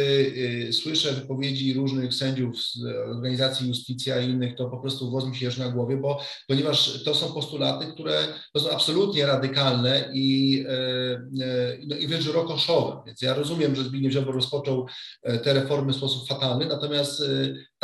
y, 0.69 0.73
słyszę 0.73 1.13
wypowiedzi 1.13 1.75
różnych 1.75 2.15
sędziów 2.15 2.59
z 2.59 2.85
organizacji 3.17 3.69
Justicja 3.69 4.21
i 4.21 4.31
innych, 4.31 4.57
to 4.57 4.71
po 4.71 4.79
prostu 4.79 5.11
włos 5.25 5.43
mi 5.43 5.53
się 5.53 5.61
na 5.61 5.69
głowie, 5.69 5.97
bo 5.97 6.21
ponieważ 6.49 7.05
to 7.05 7.15
są 7.15 7.33
postulaty, 7.33 7.87
które 7.87 8.29
to 8.53 8.61
są 8.61 8.71
absolutnie 8.71 9.27
radykalne 9.27 10.11
i, 10.13 10.65
e, 10.69 10.73
e, 10.73 11.79
no, 11.87 11.97
i 11.97 12.07
wręcz 12.07 12.27
rokoszowe. 12.27 13.03
Więc 13.07 13.23
ja 13.23 13.35
rozumiem, 13.35 13.77
że 13.77 13.85
Zbigniew 13.85 14.13
Ziobro 14.13 14.33
rozpoczął 14.33 14.87
e, 15.23 15.39
te 15.39 15.55
reformy 15.55 15.93
w 15.93 15.97
sposób 15.97 16.29
fatalny, 16.29 16.67
natomiast 16.67 17.23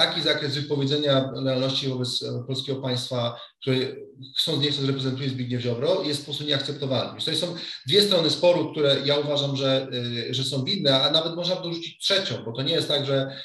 taki 0.00 0.22
zakres 0.22 0.54
wypowiedzenia 0.54 1.30
lojalności 1.34 1.88
wobec 1.88 2.24
polskiego 2.46 2.80
państwa, 2.80 3.40
który 3.60 4.06
chcąc 4.38 4.62
nie 4.62 4.70
chcąc 4.70 4.86
reprezentuje 4.86 5.28
Zbigniew 5.28 5.62
Ziobro, 5.62 6.02
jest 6.02 6.20
po 6.20 6.24
prostu 6.24 6.44
nieakceptowalny. 6.44 7.20
To 7.20 7.34
są 7.34 7.54
dwie 7.86 8.02
strony 8.02 8.30
sporu, 8.30 8.72
które 8.72 8.96
ja 9.04 9.18
uważam, 9.18 9.56
że, 9.56 9.88
że 10.30 10.44
są 10.44 10.64
winne, 10.64 11.02
a 11.02 11.10
nawet 11.10 11.36
można 11.36 11.56
dorzucić 11.56 11.98
trzecią, 11.98 12.44
bo 12.44 12.52
to 12.52 12.62
nie 12.62 12.72
jest 12.72 12.88
tak, 12.88 13.06
że 13.06 13.36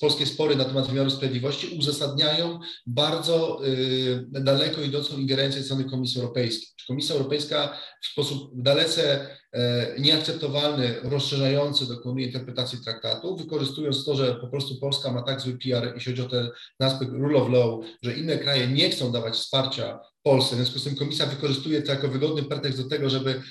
polskie 0.00 0.26
spory 0.26 0.56
na 0.56 0.64
temat 0.64 0.86
wymiaru 0.86 1.10
sprawiedliwości 1.10 1.78
uzasadniają 1.78 2.60
bardzo 2.86 3.60
daleko 4.30 4.82
idącą 4.82 5.18
ingerencję 5.18 5.62
strony 5.62 5.84
Komisji 5.84 6.20
Europejskiej. 6.20 6.68
Komisja 6.88 7.14
Europejska 7.14 7.78
w 8.02 8.06
sposób 8.06 8.50
dalece 8.54 9.20
e, 9.20 9.39
nieakceptowalny, 9.98 10.94
rozszerzający 11.02 11.88
dokonuje 11.88 12.26
interpretacji 12.26 12.78
traktatu, 12.84 13.36
wykorzystując 13.36 14.04
to, 14.04 14.16
że 14.16 14.34
po 14.34 14.48
prostu 14.48 14.80
Polska 14.80 15.12
ma 15.12 15.22
tak 15.22 15.40
zły 15.40 15.58
PR, 15.58 15.92
jeśli 15.94 16.12
chodzi 16.12 16.22
o 16.22 16.28
ten 16.28 16.48
aspekt 16.78 17.12
rule 17.12 17.38
of 17.38 17.50
law, 17.50 17.80
że 18.02 18.14
inne 18.14 18.38
kraje 18.38 18.68
nie 18.68 18.90
chcą 18.90 19.12
dawać 19.12 19.34
wsparcia 19.34 20.00
Polsce. 20.22 20.54
W 20.54 20.58
związku 20.58 20.78
z 20.78 20.84
tym 20.84 20.96
komisja 20.96 21.26
wykorzystuje 21.26 21.82
to 21.82 21.92
jako 21.92 22.08
wygodny 22.08 22.42
pretekst 22.42 22.82
do 22.82 22.88
tego, 22.88 23.10
żeby 23.10 23.42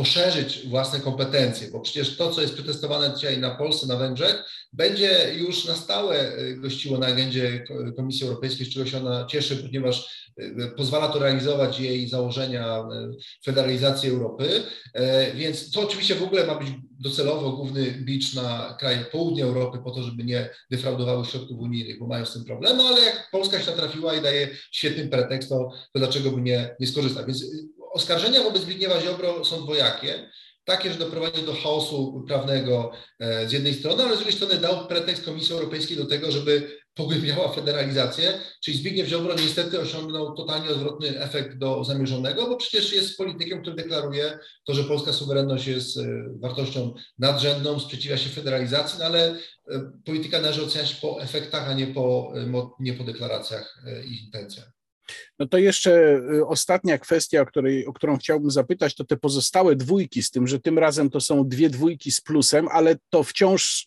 poszerzyć 0.00 0.68
własne 0.68 1.00
kompetencje, 1.00 1.68
bo 1.70 1.80
przecież 1.80 2.16
to, 2.16 2.30
co 2.30 2.40
jest 2.40 2.54
przetestowane 2.54 3.14
dzisiaj 3.14 3.38
na 3.38 3.50
Polsce, 3.50 3.86
na 3.86 3.96
Węgrzech, 3.96 4.44
będzie 4.72 5.34
już 5.38 5.64
na 5.64 5.74
stałe 5.74 6.18
e, 6.18 6.54
gościło 6.54 6.98
na 6.98 7.06
agendzie 7.06 7.64
Komisji 7.96 8.26
Europejskiej, 8.26 8.66
z 8.66 8.74
czego 8.74 8.86
się 8.86 8.98
ona 8.98 9.26
cieszy, 9.26 9.56
ponieważ 9.56 10.28
e, 10.38 10.68
pozwala 10.76 11.08
to 11.08 11.18
realizować 11.18 11.80
jej 11.80 12.08
założenia 12.08 12.78
e, 12.78 13.12
federalizacji 13.44 14.10
Europy. 14.10 14.62
Więc 15.34 15.70
to 15.70 15.80
oczywiście 15.80 16.14
w 16.14 16.22
ogóle 16.22 16.46
ma 16.46 16.54
być 16.54 16.68
docelowo 17.00 17.52
główny 17.52 17.92
bicz 17.92 18.34
na 18.34 18.76
kraje 18.80 19.04
południa 19.12 19.44
Europy 19.44 19.78
po 19.84 19.90
to, 19.90 20.02
żeby 20.02 20.24
nie 20.24 20.50
defraudowały 20.70 21.24
środków 21.24 21.58
unijnych, 21.58 21.98
bo 21.98 22.06
mają 22.06 22.26
z 22.26 22.32
tym 22.32 22.44
problem, 22.44 22.80
ale 22.80 23.00
jak 23.00 23.28
Polska 23.32 23.60
się 23.60 23.70
natrafiła 23.70 24.14
i 24.14 24.22
daje 24.22 24.48
świetny 24.72 25.08
pretekst, 25.08 25.48
to, 25.48 25.70
to 25.92 25.98
dlaczego 25.98 26.30
by 26.30 26.40
nie, 26.40 26.76
nie 26.80 26.86
skorzystać? 26.86 27.26
Więc 27.26 27.44
oskarżenia 27.92 28.42
wobec 28.42 28.62
Zbigniewa 28.62 29.00
Ziobro 29.00 29.44
są 29.44 29.62
dwojakie. 29.62 30.30
Takie, 30.64 30.92
że 30.92 30.98
doprowadzi 30.98 31.42
do 31.42 31.54
chaosu 31.54 32.24
prawnego 32.28 32.92
e, 33.20 33.48
z 33.48 33.52
jednej 33.52 33.74
strony, 33.74 34.02
ale 34.04 34.14
z 34.14 34.18
drugiej 34.18 34.36
strony 34.36 34.56
dał 34.56 34.86
pretekst 34.86 35.24
Komisji 35.24 35.54
Europejskiej 35.54 35.96
do 35.96 36.06
tego, 36.06 36.30
żeby 36.30 36.80
pogłębiała 36.94 37.52
federalizację, 37.52 38.40
czyli 38.64 38.76
Zbigniew 38.76 39.08
Ziobro 39.08 39.34
niestety 39.34 39.80
osiągnął 39.80 40.34
totalnie 40.34 40.68
odwrotny 40.68 41.20
efekt 41.20 41.58
do 41.58 41.84
zamierzonego, 41.84 42.48
bo 42.48 42.56
przecież 42.56 42.92
jest 42.92 43.16
politykiem, 43.16 43.62
który 43.62 43.76
deklaruje 43.76 44.38
to, 44.64 44.74
że 44.74 44.84
polska 44.84 45.12
suwerenność 45.12 45.66
jest 45.66 45.98
e, 45.98 46.02
wartością 46.40 46.94
nadrzędną, 47.18 47.80
sprzeciwia 47.80 48.16
się 48.16 48.30
federalizacji, 48.30 48.98
no 48.98 49.04
ale 49.04 49.38
e, 49.70 49.90
polityka 50.04 50.40
należy 50.40 50.64
oceniać 50.64 50.94
po 50.94 51.22
efektach, 51.22 51.68
a 51.68 51.74
nie 51.74 51.86
po, 51.86 52.32
nie 52.80 52.92
po 52.92 53.04
deklaracjach 53.04 53.82
i 54.06 54.24
intencjach. 54.24 54.79
No 55.38 55.46
to 55.46 55.58
jeszcze 55.58 56.20
y, 56.34 56.46
ostatnia 56.46 56.98
kwestia, 56.98 57.40
o, 57.40 57.46
której, 57.46 57.86
o 57.86 57.92
którą 57.92 58.18
chciałbym 58.18 58.50
zapytać, 58.50 58.94
to 58.94 59.04
te 59.04 59.16
pozostałe 59.16 59.76
dwójki, 59.76 60.22
z 60.22 60.30
tym, 60.30 60.46
że 60.46 60.60
tym 60.60 60.78
razem 60.78 61.10
to 61.10 61.20
są 61.20 61.48
dwie 61.48 61.70
dwójki 61.70 62.12
z 62.12 62.20
plusem, 62.20 62.68
ale 62.72 62.96
to 63.10 63.22
wciąż 63.22 63.86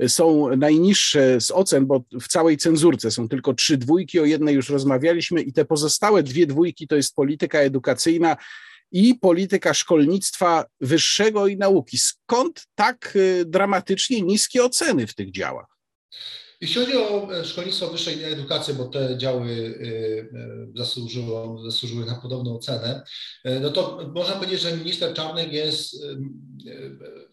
y, 0.00 0.08
są 0.08 0.56
najniższe 0.56 1.40
z 1.40 1.50
ocen, 1.50 1.86
bo 1.86 2.04
w 2.20 2.28
całej 2.28 2.56
cenzurce 2.56 3.10
są 3.10 3.28
tylko 3.28 3.54
trzy 3.54 3.76
dwójki, 3.76 4.20
o 4.20 4.24
jednej 4.24 4.54
już 4.54 4.68
rozmawialiśmy 4.68 5.42
i 5.42 5.52
te 5.52 5.64
pozostałe 5.64 6.22
dwie 6.22 6.46
dwójki 6.46 6.86
to 6.86 6.96
jest 6.96 7.14
polityka 7.14 7.58
edukacyjna 7.58 8.36
i 8.92 9.14
polityka 9.14 9.74
szkolnictwa 9.74 10.64
wyższego 10.80 11.46
i 11.46 11.56
nauki. 11.56 11.98
Skąd 11.98 12.66
tak 12.74 13.12
y, 13.16 13.44
dramatycznie 13.46 14.22
niskie 14.22 14.64
oceny 14.64 15.06
w 15.06 15.14
tych 15.14 15.30
działach? 15.30 15.66
Jeśli 16.60 16.80
chodzi 16.80 16.96
o 16.96 17.34
e, 17.34 17.44
szkolnictwo 17.44 17.88
wyższe 17.88 18.12
i 18.12 18.24
edukację, 18.24 18.74
bo 18.74 18.84
te 18.84 19.18
działy 19.18 19.50
e, 19.52 20.38
e, 20.38 20.66
zasłużyły, 20.74 21.62
zasłużyły 21.64 22.06
na 22.06 22.14
podobną 22.14 22.56
ocenę, 22.56 23.02
no 23.60 23.70
to 23.70 24.10
można 24.14 24.34
powiedzieć, 24.34 24.60
że 24.60 24.76
minister 24.76 25.14
Czarnek 25.14 25.52
jest 25.52 25.96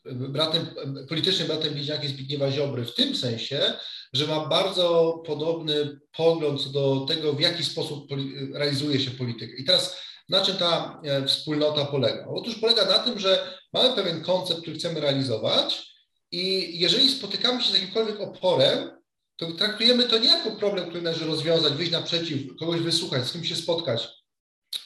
bratem, 0.05 0.65
politycznym 1.09 1.47
bratem 1.47 1.73
bliźniakiem 1.73 2.09
Zbigniewa 2.09 2.51
Ziobry 2.51 2.85
w 2.85 2.93
tym 2.93 3.15
sensie, 3.15 3.73
że 4.13 4.27
ma 4.27 4.45
bardzo 4.45 5.17
podobny 5.25 5.99
pogląd 6.17 6.63
co 6.63 6.69
do 6.69 7.05
tego, 7.07 7.33
w 7.33 7.39
jaki 7.39 7.63
sposób 7.63 8.07
realizuje 8.53 8.99
się 8.99 9.11
politykę. 9.11 9.55
I 9.55 9.65
teraz 9.65 9.99
na 10.29 10.41
czym 10.41 10.55
ta 10.55 11.01
wspólnota 11.27 11.85
polega? 11.85 12.27
Otóż 12.27 12.55
polega 12.55 12.85
na 12.85 12.99
tym, 12.99 13.19
że 13.19 13.57
mamy 13.73 13.95
pewien 13.95 14.21
koncept, 14.21 14.61
który 14.61 14.77
chcemy 14.77 14.99
realizować 14.99 15.97
i 16.31 16.71
jeżeli 16.79 17.09
spotykamy 17.09 17.63
się 17.63 17.71
z 17.71 17.73
jakimkolwiek 17.73 18.21
oporem, 18.21 18.96
to 19.37 19.51
traktujemy 19.51 20.03
to 20.03 20.17
nie 20.17 20.29
jako 20.29 20.51
problem, 20.51 20.85
który 20.85 21.01
należy 21.01 21.25
rozwiązać, 21.25 21.73
wyjść 21.73 21.91
naprzeciw, 21.91 22.55
kogoś 22.59 22.81
wysłuchać, 22.81 23.27
z 23.27 23.31
kim 23.31 23.43
się 23.43 23.55
spotkać, 23.55 24.07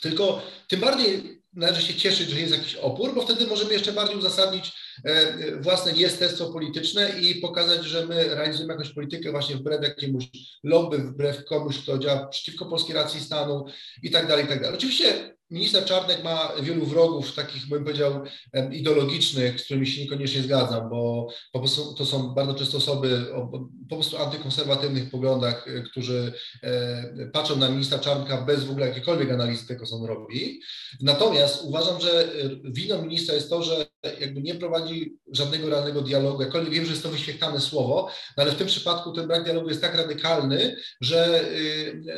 tylko 0.02 0.41
tym 0.68 0.80
bardziej 0.80 1.41
należy 1.54 1.82
się 1.82 1.93
cieszyć, 1.93 2.30
że 2.30 2.39
jest 2.39 2.54
jakiś 2.54 2.76
opór, 2.76 3.16
bo 3.16 3.22
wtedy 3.22 3.47
możemy 3.47 3.74
jeszcze 3.74 3.91
bardziej 3.91 4.18
uzasadnić 4.18 4.72
e, 5.06 5.62
własne 5.62 5.91
jestestwo 5.91 6.54
polityczne 6.54 7.20
i 7.20 7.36
pokazać, 7.36 7.86
że 7.86 8.06
my 8.06 8.36
realizujemy 8.36 8.74
jakąś 8.74 8.93
politykę 8.93 9.32
właśnie 9.32 9.56
wbrew 9.56 9.84
jakiemuś 9.84 10.26
lobby, 10.64 10.97
wbrew 10.97 11.45
komuś, 11.45 11.78
kto 11.80 11.97
działa 11.97 12.28
przeciwko 12.28 12.66
polskiej 12.66 12.95
racji 12.95 13.20
stanu 13.20 13.66
i 14.04 14.12
tak 14.12 14.28
dalej, 14.28 14.45
i 14.45 14.47
tak 14.47 14.62
dalej. 14.62 14.78
Oczywiście 14.78 15.38
Minister 15.52 15.86
Czarnek 15.86 16.24
ma 16.24 16.52
wielu 16.62 16.86
wrogów, 16.86 17.36
takich 17.36 17.68
bym 17.68 17.84
powiedział 17.84 18.24
ideologicznych, 18.72 19.62
z 19.62 19.64
którymi 19.64 19.88
się 19.88 20.02
niekoniecznie 20.02 20.41
zgadzam, 20.41 20.89
bo 20.89 21.28
po 21.52 21.60
prostu 21.60 21.93
to 21.93 22.06
są 22.06 22.34
bardzo 22.34 22.54
często 22.54 22.78
osoby 22.78 23.34
o 23.34 23.47
po 23.89 23.95
prostu 23.95 24.18
antykonserwatywnych 24.18 25.10
poglądach, 25.10 25.68
e, 25.68 25.82
którzy 25.82 26.34
e, 26.64 27.30
patrzą 27.34 27.56
na 27.56 27.70
ministra 27.70 27.99
Czarnka 27.99 28.41
bez 28.41 28.64
w 28.64 28.72
ogóle 28.72 28.88
jakiejkolwiek 28.88 29.32
analizy 29.32 29.68
tego, 29.68 29.86
co 29.86 29.95
on 29.95 30.06
robi. 30.06 30.62
Natomiast 31.02 31.64
uważam, 31.64 32.02
że 32.02 32.24
e, 32.24 32.30
winą 32.64 33.02
ministra 33.02 33.36
jest 33.36 33.49
to, 33.49 33.64
że 33.64 33.86
jakby 34.20 34.41
nie 34.41 34.56
prowadzi 34.56 35.18
żadnego 35.32 35.70
realnego 35.70 36.02
dialogu, 36.02 36.41
jakkolwiek 36.41 36.74
wiem, 36.74 36.86
że 36.86 36.91
jest 36.91 37.04
to 37.04 37.10
wyświetlane 37.10 37.60
słowo, 37.60 38.10
no 38.38 38.43
ale 38.43 38.52
w 38.52 38.56
tym 38.56 38.68
przypadku 38.68 39.12
ten 39.12 39.28
brak 39.28 39.43
dialogu 39.43 39.70
jest 39.70 39.82
tak 39.82 39.95
radykalny, 39.95 40.76
że, 41.02 41.45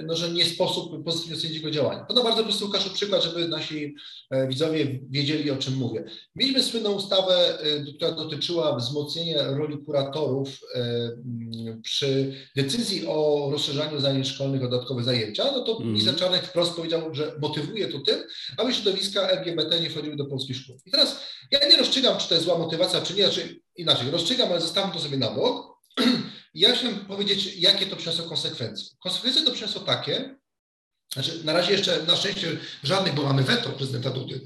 no, 0.03 0.15
że 0.15 0.29
nie 0.29 0.45
sposób 0.45 1.03
pozytywnie 1.05 1.37
ocenić 1.37 1.55
jego 1.55 1.71
działania. 1.71 2.05
To 2.05 2.13
na 2.13 2.23
bardzo 2.23 2.43
prosty 2.43 2.65
Łukaszu 2.65 2.89
przykład, 2.89 3.22
żeby 3.23 3.47
nasi 3.47 3.95
e, 4.29 4.47
widzowie 4.47 4.99
wiedzieli, 5.09 5.51
o 5.51 5.57
czym 5.57 5.73
mówię. 5.73 6.03
Mieliśmy 6.35 6.63
słynną 6.63 6.91
ustawę, 6.91 7.59
e, 7.59 7.93
która 7.95 8.11
dotyczyła 8.11 8.75
wzmocnienia 8.75 9.51
roli 9.51 9.77
kuratorów 9.85 10.49
e, 10.75 10.81
przy 11.83 12.33
decyzji 12.55 13.07
o 13.07 13.49
rozszerzaniu 13.51 13.99
zajęć 13.99 14.27
szkolnych 14.27 14.63
o 14.63 14.67
dodatkowe 14.67 15.03
zajęcia. 15.03 15.43
No 15.43 15.63
to 15.63 15.79
minister 15.79 16.15
Czarnek 16.15 16.43
wprost 16.43 16.73
powiedział, 16.73 17.13
że 17.15 17.35
motywuje 17.41 17.87
to 17.87 17.99
tym, 17.99 18.23
aby 18.57 18.73
środowiska 18.73 19.27
LGBT 19.29 19.79
nie 19.79 19.89
wchodziły 19.89 20.15
do 20.15 20.25
polskich 20.25 20.57
szkół. 20.57 20.77
I 20.85 20.91
teraz 20.91 21.19
ja 21.51 21.67
nie 21.69 21.77
rozstrzygam, 21.77 22.17
czy 22.17 22.27
to 22.27 22.33
jest 22.33 22.45
zła 22.45 22.57
motywacja, 22.57 23.01
czy 23.01 23.13
nie, 23.13 23.29
czy 23.29 23.59
inaczej. 23.75 24.11
Rozstrzygam, 24.11 24.49
ale 24.51 24.61
zostawiam 24.61 24.91
to 24.91 24.99
sobie 24.99 25.17
na 25.17 25.31
bok. 25.31 25.73
Ja 26.55 26.75
chciałem 26.75 26.95
powiedzieć, 26.95 27.55
jakie 27.55 27.85
to 27.85 27.95
przyniosło 27.95 28.25
konsekwencje. 28.25 28.87
Konsekwencje 28.99 29.41
to 29.41 29.51
przyniosło 29.51 29.81
takie, 29.81 30.35
Znaczy, 31.13 31.43
na 31.43 31.53
razie 31.53 31.71
jeszcze 31.71 32.03
na 32.03 32.15
szczęście 32.15 32.47
żadnych, 32.83 33.15
bo 33.15 33.23
mamy 33.23 33.43
weto 33.43 33.69
prezydenta 33.69 34.09
Dudy. 34.09 34.41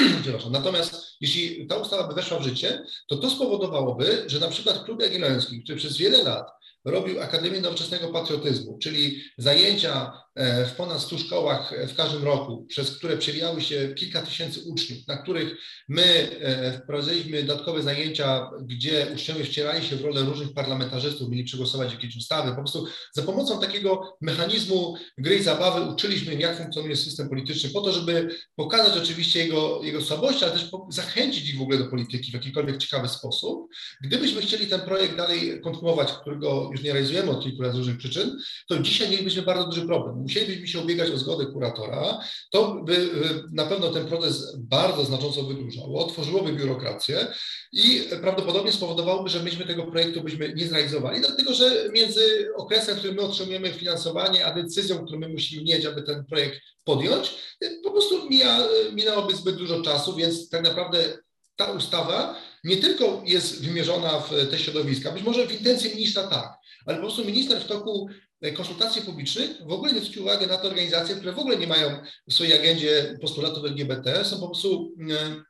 Natomiast 0.50 1.16
jeśli 1.20 1.66
ta 1.66 1.76
ustawa 1.76 2.08
by 2.08 2.14
weszła 2.14 2.38
w 2.38 2.42
życie, 2.42 2.82
to 3.08 3.16
to 3.16 3.30
spowodowałoby, 3.30 4.24
że 4.26 4.40
na 4.40 4.48
przykład 4.48 4.84
Klub 4.84 5.02
Jagielloński, 5.02 5.62
który 5.62 5.78
przez 5.78 5.96
wiele 5.96 6.22
lat 6.22 6.50
robił 6.84 7.22
Akademię 7.22 7.60
Nowoczesnego 7.60 8.08
Patriotyzmu, 8.08 8.78
czyli 8.78 9.22
zajęcia 9.38 10.12
e, 10.34 10.66
w 10.66 10.72
ponad 10.72 11.00
100 11.00 11.18
szkołach 11.18 11.72
e, 11.72 11.88
w 11.88 11.94
każdym 11.94 12.24
roku, 12.24 12.66
przez 12.68 12.98
które 12.98 13.16
przewijały 13.16 13.60
się 13.60 13.94
kilka 13.94 14.22
tysięcy 14.22 14.60
uczniów, 14.60 15.08
na 15.08 15.16
których 15.16 15.56
my 15.88 16.02
e, 16.40 16.72
wprowadziliśmy 16.78 17.42
dodatkowe 17.42 17.82
zajęcia, 17.82 18.50
gdzie 18.62 19.06
uczniowie 19.14 19.44
wcierali 19.44 19.86
się 19.86 19.96
w 19.96 20.04
rolę 20.04 20.20
różnych 20.20 20.54
parlamentarzystów, 20.54 21.28
mieli 21.30 21.44
przegłosować 21.44 21.92
jakieś 21.92 22.16
ustawy. 22.16 22.50
Po 22.50 22.56
prostu 22.56 22.86
za 23.12 23.22
pomocą 23.22 23.60
takiego 23.60 24.16
mechanizmu 24.20 24.94
gry 25.18 25.36
i 25.36 25.42
zabawy 25.42 25.92
uczyliśmy 25.92 26.34
jak 26.34 26.58
funkcjonuje 26.58 26.96
system 26.96 27.28
polityczny, 27.28 27.70
po 27.70 27.80
to, 27.80 27.92
żeby 27.92 28.28
pokazać 28.56 28.96
oczywiście 29.02 29.44
jego, 29.44 29.80
jego 29.82 30.00
słabości, 30.00 30.44
ale 30.44 30.52
też 30.52 30.70
zachęcić 30.88 31.50
ich 31.50 31.58
w 31.58 31.62
ogóle 31.62 31.78
do 31.78 31.84
polityki 31.84 32.30
w 32.30 32.34
jakikolwiek 32.34 32.76
ciekawy 32.76 33.08
sposób. 33.08 33.68
Gdybyśmy 34.00 34.42
chcieli 34.42 34.66
ten 34.66 34.80
projekt 34.80 35.16
dalej 35.16 35.60
kontynuować, 35.60 36.12
którego 36.12 36.71
już 36.72 36.82
nie 36.82 36.92
realizujemy 36.92 37.30
od 37.30 37.42
kilku 37.42 37.72
z 37.72 37.74
różnych 37.74 37.96
przyczyn, 37.96 38.38
to 38.68 38.78
dzisiaj 38.78 39.10
mielibyśmy 39.10 39.42
bardzo 39.42 39.64
duży 39.64 39.86
problem. 39.86 40.16
Musielibyśmy 40.16 40.66
się 40.66 40.80
ubiegać 40.80 41.10
o 41.10 41.18
zgodę 41.18 41.46
kuratora. 41.46 42.18
To 42.50 42.82
by 42.84 43.10
na 43.52 43.66
pewno 43.66 43.88
ten 43.88 44.06
proces 44.06 44.56
bardzo 44.58 45.04
znacząco 45.04 45.42
wydłużało, 45.42 46.04
tworzyłoby 46.04 46.52
biurokrację 46.52 47.26
i 47.72 48.02
prawdopodobnie 48.20 48.72
spowodowałoby, 48.72 49.30
że 49.30 49.42
myśmy 49.42 49.66
tego 49.66 49.86
projektu 49.86 50.22
byśmy 50.22 50.52
nie 50.52 50.66
zrealizowali, 50.66 51.20
dlatego 51.20 51.54
że 51.54 51.88
między 51.92 52.48
okresem, 52.56 52.94
w 52.94 52.98
którym 52.98 53.16
my 53.16 53.22
otrzymujemy 53.22 53.72
finansowanie, 53.72 54.46
a 54.46 54.54
decyzją, 54.54 55.04
którą 55.04 55.18
my 55.18 55.28
musimy 55.28 55.62
mieć, 55.62 55.86
aby 55.86 56.02
ten 56.02 56.24
projekt 56.24 56.60
podjąć, 56.84 57.34
po 57.84 57.90
prostu 57.90 58.28
mija, 58.30 58.58
minęłoby 58.92 59.34
zbyt 59.34 59.56
dużo 59.56 59.82
czasu, 59.82 60.16
więc 60.16 60.48
tak 60.48 60.62
naprawdę 60.62 61.18
ta 61.56 61.72
ustawa 61.72 62.36
nie 62.64 62.76
tylko 62.76 63.22
jest 63.26 63.64
wymierzona 63.64 64.20
w 64.20 64.50
te 64.50 64.58
środowiska, 64.58 65.12
być 65.12 65.22
może 65.22 65.46
w 65.46 65.52
intencje 65.52 65.90
ministra 65.90 66.22
tak, 66.22 66.52
ale 66.86 66.96
po 66.96 67.02
prostu 67.02 67.24
minister 67.24 67.60
w 67.60 67.66
toku 67.66 68.08
e, 68.40 68.52
konsultacji 68.52 69.02
publicznych 69.02 69.50
w 69.66 69.72
ogóle 69.72 69.92
nie 69.92 70.00
zwrócił 70.00 70.22
uwagi 70.22 70.46
na 70.46 70.56
te 70.56 70.68
organizacje, 70.68 71.14
które 71.14 71.32
w 71.32 71.38
ogóle 71.38 71.56
nie 71.56 71.66
mają 71.66 71.88
w 72.28 72.34
swojej 72.34 72.60
agendzie 72.60 73.18
postulatów 73.20 73.64
LGBT, 73.64 74.24
są 74.24 74.40
po 74.40 74.46
prostu 74.46 74.94
e, 75.10 75.42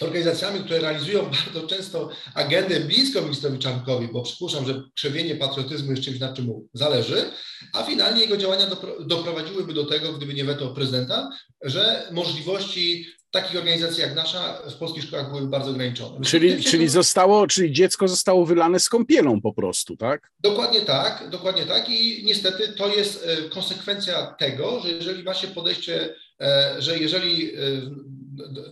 organizacjami, 0.00 0.60
które 0.60 0.78
realizują 0.80 1.30
bardzo 1.44 1.66
często 1.66 2.10
agendę 2.34 2.80
blisko 2.80 3.22
ministrowi 3.22 3.58
Czarnkowi, 3.58 4.08
bo 4.08 4.22
przypuszczam, 4.22 4.66
że 4.66 4.82
krzewienie 4.94 5.36
patriotyzmu 5.36 5.90
jest 5.90 6.02
czymś, 6.02 6.20
na 6.20 6.32
czym 6.32 6.44
mu 6.44 6.68
zależy, 6.72 7.30
a 7.72 7.82
finalnie 7.82 8.20
jego 8.20 8.36
działania 8.36 8.66
doprowadziłyby 9.00 9.74
do 9.74 9.86
tego, 9.86 10.12
gdyby 10.12 10.34
nie 10.34 10.44
weto 10.44 10.68
prezydenta, 10.68 11.30
że 11.62 12.08
możliwości 12.12 13.06
takich 13.34 13.58
organizacji 13.58 14.02
jak 14.02 14.14
nasza 14.14 14.58
w 14.70 14.74
polskich 14.74 15.04
szkołach 15.04 15.30
były 15.30 15.46
bardzo 15.46 15.70
ograniczone. 15.70 16.20
Czyli, 16.20 16.64
czyli, 16.64 16.88
zostało, 16.88 17.46
czyli 17.46 17.72
dziecko 17.72 18.08
zostało 18.08 18.46
wylane 18.46 18.80
z 18.80 18.88
kąpielą 18.88 19.40
po 19.40 19.52
prostu, 19.52 19.96
tak? 19.96 20.30
Dokładnie 20.40 20.80
tak, 20.80 21.28
dokładnie 21.30 21.66
tak 21.66 21.88
i 21.88 22.24
niestety 22.24 22.72
to 22.72 22.88
jest 22.88 23.26
e, 23.26 23.48
konsekwencja 23.48 24.26
tego, 24.38 24.80
że 24.80 24.88
jeżeli 24.88 25.22
ma 25.22 25.34
się 25.34 25.48
podejście, 25.48 26.14
e, 26.40 26.74
że 26.78 26.98
jeżeli 26.98 27.54
e, 27.54 27.58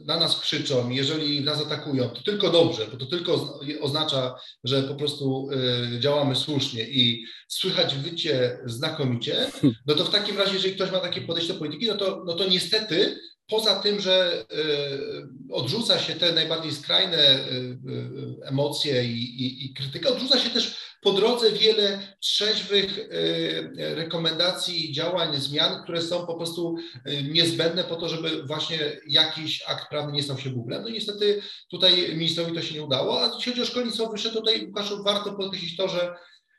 na 0.04 0.16
nas 0.16 0.40
krzyczą, 0.40 0.90
jeżeli 0.90 1.40
nas 1.40 1.60
atakują, 1.60 2.08
to 2.08 2.22
tylko 2.22 2.50
dobrze, 2.50 2.86
bo 2.92 2.96
to 2.96 3.06
tylko 3.06 3.60
oznacza, 3.80 4.34
że 4.64 4.82
po 4.82 4.94
prostu 4.94 5.48
działamy 5.98 6.36
słusznie 6.36 6.82
i 6.88 7.24
słychać 7.48 7.94
wycie 7.94 8.58
znakomicie, 8.66 9.46
no 9.86 9.94
to 9.94 10.04
w 10.04 10.10
takim 10.10 10.38
razie, 10.38 10.54
jeżeli 10.54 10.74
ktoś 10.74 10.92
ma 10.92 11.00
takie 11.00 11.20
podejście 11.20 11.52
do 11.52 11.58
polityki, 11.58 11.86
no 11.86 11.94
to, 11.94 12.22
no 12.26 12.32
to 12.34 12.48
niestety 12.48 13.18
poza 13.48 13.74
tym, 13.74 14.00
że 14.00 14.44
e, 15.50 15.54
odrzuca 15.54 15.98
się 15.98 16.14
te 16.14 16.32
najbardziej 16.32 16.72
skrajne 16.72 17.18
e, 17.18 17.38
e, 17.38 18.48
emocje 18.48 19.04
i, 19.04 19.42
i, 19.42 19.66
i 19.66 19.74
krytykę, 19.74 20.08
odrzuca 20.08 20.38
się 20.38 20.50
też 20.50 20.92
po 21.02 21.12
drodze 21.12 21.52
wiele 21.52 22.16
trzeźwych 22.20 23.08
rekomendacji 23.76 24.92
działań, 24.92 25.40
zmian, 25.40 25.82
które 25.82 26.02
są 26.02 26.26
po 26.26 26.34
prostu 26.34 26.76
niezbędne 27.32 27.84
po 27.84 27.96
to, 27.96 28.08
żeby 28.08 28.42
właśnie 28.42 28.78
jakiś 29.08 29.62
akt 29.66 29.88
prawny 29.88 30.12
nie 30.12 30.22
stał 30.22 30.38
się 30.38 30.50
bublem. 30.50 30.82
No 30.82 30.88
niestety 30.88 31.42
tutaj 31.70 32.16
ministrowi 32.16 32.54
to 32.54 32.62
się 32.62 32.74
nie 32.74 32.82
udało, 32.82 33.22
a 33.22 33.34
jeśli 33.34 33.52
chodzi 33.52 33.62
o 33.62 33.66
szkolnictwo 33.66 34.08
wyższe, 34.08 34.30
tutaj 34.30 34.66
Łukaszu 34.66 35.02
warto 35.02 35.32
podkreślić 35.32 35.76
to, 35.76 35.88
że 35.88 36.14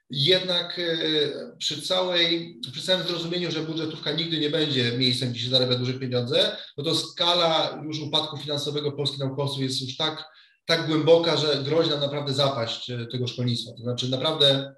jednak 0.09 0.79
e, 0.79 1.55
przy, 1.57 1.81
całej, 1.81 2.59
przy 2.71 2.81
całym 2.81 3.07
zrozumieniu, 3.07 3.51
że 3.51 3.63
budżetówka 3.63 4.11
nigdy 4.11 4.39
nie 4.39 4.49
będzie 4.49 4.97
miejscem, 4.97 5.31
gdzie 5.31 5.41
się 5.41 5.49
zarabia 5.49 5.75
duże 5.75 5.93
pieniądze, 5.93 6.57
no 6.77 6.83
to 6.83 6.95
skala 6.95 7.81
już 7.85 7.99
upadku 7.99 8.37
finansowego 8.37 8.91
polskich 8.91 9.19
naukowców 9.19 9.61
jest 9.61 9.81
już 9.81 9.97
tak, 9.97 10.25
tak 10.65 10.87
głęboka, 10.87 11.37
że 11.37 11.63
grozi 11.63 11.89
nam 11.89 11.99
naprawdę 11.99 12.33
zapaść 12.33 12.89
e, 12.89 13.05
tego 13.05 13.27
szkolnictwa. 13.27 13.71
To 13.77 13.83
znaczy 13.83 14.09
naprawdę 14.09 14.75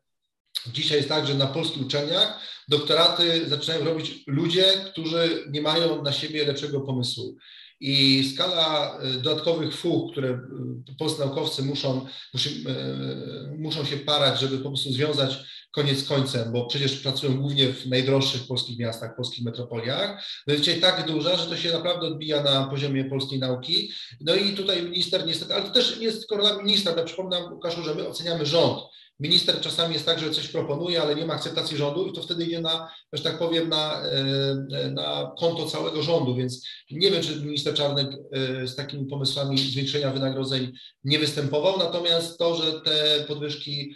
dzisiaj 0.67 0.97
jest 0.97 1.09
tak, 1.09 1.27
że 1.27 1.33
na 1.33 1.47
polskich 1.47 1.81
uczelniach 1.81 2.39
doktoraty 2.67 3.49
zaczynają 3.49 3.85
robić 3.85 4.23
ludzie, 4.27 4.63
którzy 4.91 5.45
nie 5.49 5.61
mają 5.61 6.03
na 6.03 6.11
siebie 6.11 6.45
lepszego 6.45 6.81
pomysłu 6.81 7.37
i 7.79 8.23
skala 8.33 8.97
y, 9.03 9.21
dodatkowych 9.21 9.75
fuch, 9.75 10.11
które 10.11 10.29
y, 10.29 10.95
polscy 10.99 11.19
naukowcy 11.19 11.63
muszą, 11.63 12.05
muszą, 12.33 12.49
y, 12.49 13.57
muszą 13.57 13.85
się 13.85 13.97
parać, 13.97 14.39
żeby 14.39 14.57
po 14.57 14.69
prostu 14.69 14.91
związać 14.91 15.37
koniec 15.71 16.03
końcem, 16.03 16.51
bo 16.51 16.65
przecież 16.65 16.99
pracują 16.99 17.37
głównie 17.37 17.73
w 17.73 17.87
najdroższych 17.87 18.47
polskich 18.47 18.79
miastach, 18.79 19.15
polskich 19.15 19.45
metropoliach, 19.45 20.25
no 20.47 20.53
jest 20.53 20.65
dzisiaj 20.65 20.81
tak 20.81 21.07
duża, 21.07 21.37
że 21.37 21.45
to 21.45 21.57
się 21.57 21.71
naprawdę 21.71 22.07
odbija 22.07 22.43
na 22.43 22.67
poziomie 22.67 23.05
polskiej 23.05 23.39
nauki. 23.39 23.91
No 24.21 24.35
i 24.35 24.53
tutaj 24.53 24.83
minister 24.83 25.25
niestety, 25.25 25.53
ale 25.53 25.63
to 25.63 25.69
też 25.69 25.99
nie 25.99 26.05
jest 26.05 26.29
tylko 26.29 26.63
minister, 26.63 26.93
ale 26.93 27.05
przypominam 27.05 27.53
Łukaszu, 27.53 27.83
że 27.83 27.95
my 27.95 28.07
oceniamy 28.07 28.45
rząd 28.45 28.79
Minister 29.19 29.61
czasami 29.61 29.93
jest 29.93 30.05
tak, 30.05 30.19
że 30.19 30.31
coś 30.31 30.47
proponuje, 30.47 31.01
ale 31.01 31.15
nie 31.15 31.25
ma 31.25 31.33
akceptacji 31.33 31.77
rządu 31.77 32.07
i 32.07 32.13
to 32.13 32.21
wtedy 32.21 32.45
idzie 32.45 32.61
na, 32.61 32.89
że 33.13 33.23
tak 33.23 33.39
powiem, 33.39 33.69
na, 33.69 34.01
e, 34.01 34.91
na 34.91 35.31
konto 35.39 35.65
całego 35.65 36.03
rządu, 36.03 36.35
więc 36.35 36.67
nie 36.91 37.11
wiem, 37.11 37.23
czy 37.23 37.41
minister 37.41 37.73
Czarnek 37.73 38.07
e, 38.07 38.67
z 38.67 38.75
takimi 38.75 39.05
pomysłami 39.05 39.57
zwiększenia 39.57 40.11
wynagrodzeń 40.11 40.71
nie 41.03 41.19
występował, 41.19 41.77
natomiast 41.77 42.37
to, 42.37 42.55
że 42.55 42.81
te 42.81 43.23
podwyżki 43.27 43.95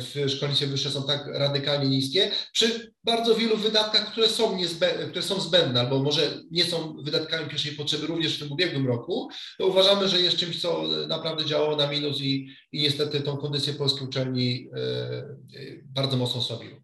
w 0.00 0.24
szkolnictwie 0.28 0.66
wyższym 0.66 0.92
są 0.92 1.02
tak 1.02 1.26
radykalnie 1.26 1.88
niskie, 1.88 2.30
przy 2.52 2.92
bardzo 3.04 3.34
wielu 3.34 3.56
wydatkach, 3.56 4.12
które 4.12 4.28
są, 4.28 4.58
które 5.08 5.22
są 5.22 5.40
zbędne, 5.40 5.80
albo 5.80 6.02
może 6.02 6.40
nie 6.50 6.64
są 6.64 6.96
wydatkami 7.02 7.48
pierwszej 7.48 7.72
potrzeby 7.72 8.06
również 8.06 8.36
w 8.36 8.38
tym 8.38 8.52
ubiegłym 8.52 8.86
roku, 8.86 9.28
to 9.58 9.66
uważamy, 9.66 10.08
że 10.08 10.20
jest 10.20 10.36
czymś, 10.36 10.60
co 10.60 10.82
naprawdę 11.08 11.44
działało 11.44 11.76
na 11.76 11.86
minus 11.86 12.20
i, 12.20 12.48
i 12.72 12.82
niestety 12.82 13.20
tą 13.20 13.36
kondycję 13.36 13.74
polskiej 13.86 14.08
uczelni 14.08 14.68
e, 14.74 15.82
bardzo 15.84 16.16
mocno 16.16 16.40
osłabiło. 16.40 16.76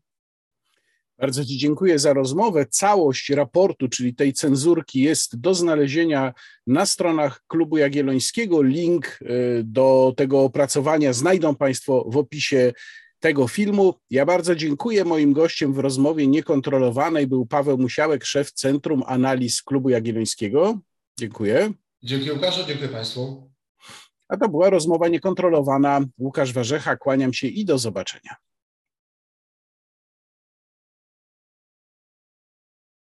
Bardzo 1.18 1.44
Ci 1.44 1.58
dziękuję 1.58 1.98
za 1.98 2.12
rozmowę. 2.12 2.66
Całość 2.70 3.30
raportu, 3.30 3.88
czyli 3.88 4.14
tej 4.14 4.32
cenzurki, 4.32 5.00
jest 5.00 5.40
do 5.40 5.54
znalezienia 5.54 6.32
na 6.66 6.86
stronach 6.86 7.42
Klubu 7.46 7.78
Jagiellońskiego. 7.78 8.62
Link 8.62 9.06
e, 9.06 9.26
do 9.64 10.14
tego 10.16 10.40
opracowania 10.40 11.12
znajdą 11.12 11.54
Państwo 11.54 12.04
w 12.08 12.16
opisie 12.16 12.72
tego 13.20 13.48
filmu. 13.48 13.94
Ja 14.10 14.26
bardzo 14.26 14.54
dziękuję. 14.54 15.04
Moim 15.04 15.32
gościem 15.32 15.72
w 15.72 15.78
rozmowie 15.78 16.26
niekontrolowanej 16.26 17.26
był 17.26 17.46
Paweł 17.46 17.78
Musiałek, 17.78 18.24
szef 18.24 18.52
Centrum 18.52 19.02
Analiz 19.06 19.62
Klubu 19.62 19.88
Jagiellońskiego. 19.88 20.78
Dziękuję. 21.18 21.72
Dziękuję 22.02 22.32
Łukaszu, 22.32 22.60
dziękuję 22.66 22.88
Państwu. 22.88 23.51
A 24.32 24.36
to 24.36 24.48
była 24.48 24.70
rozmowa 24.70 25.08
niekontrolowana. 25.08 26.00
Łukasz 26.18 26.52
Warzecha, 26.52 26.96
kłaniam 26.96 27.32
się 27.32 27.46
i 27.46 27.64
do 27.64 27.78
zobaczenia. 27.78 28.36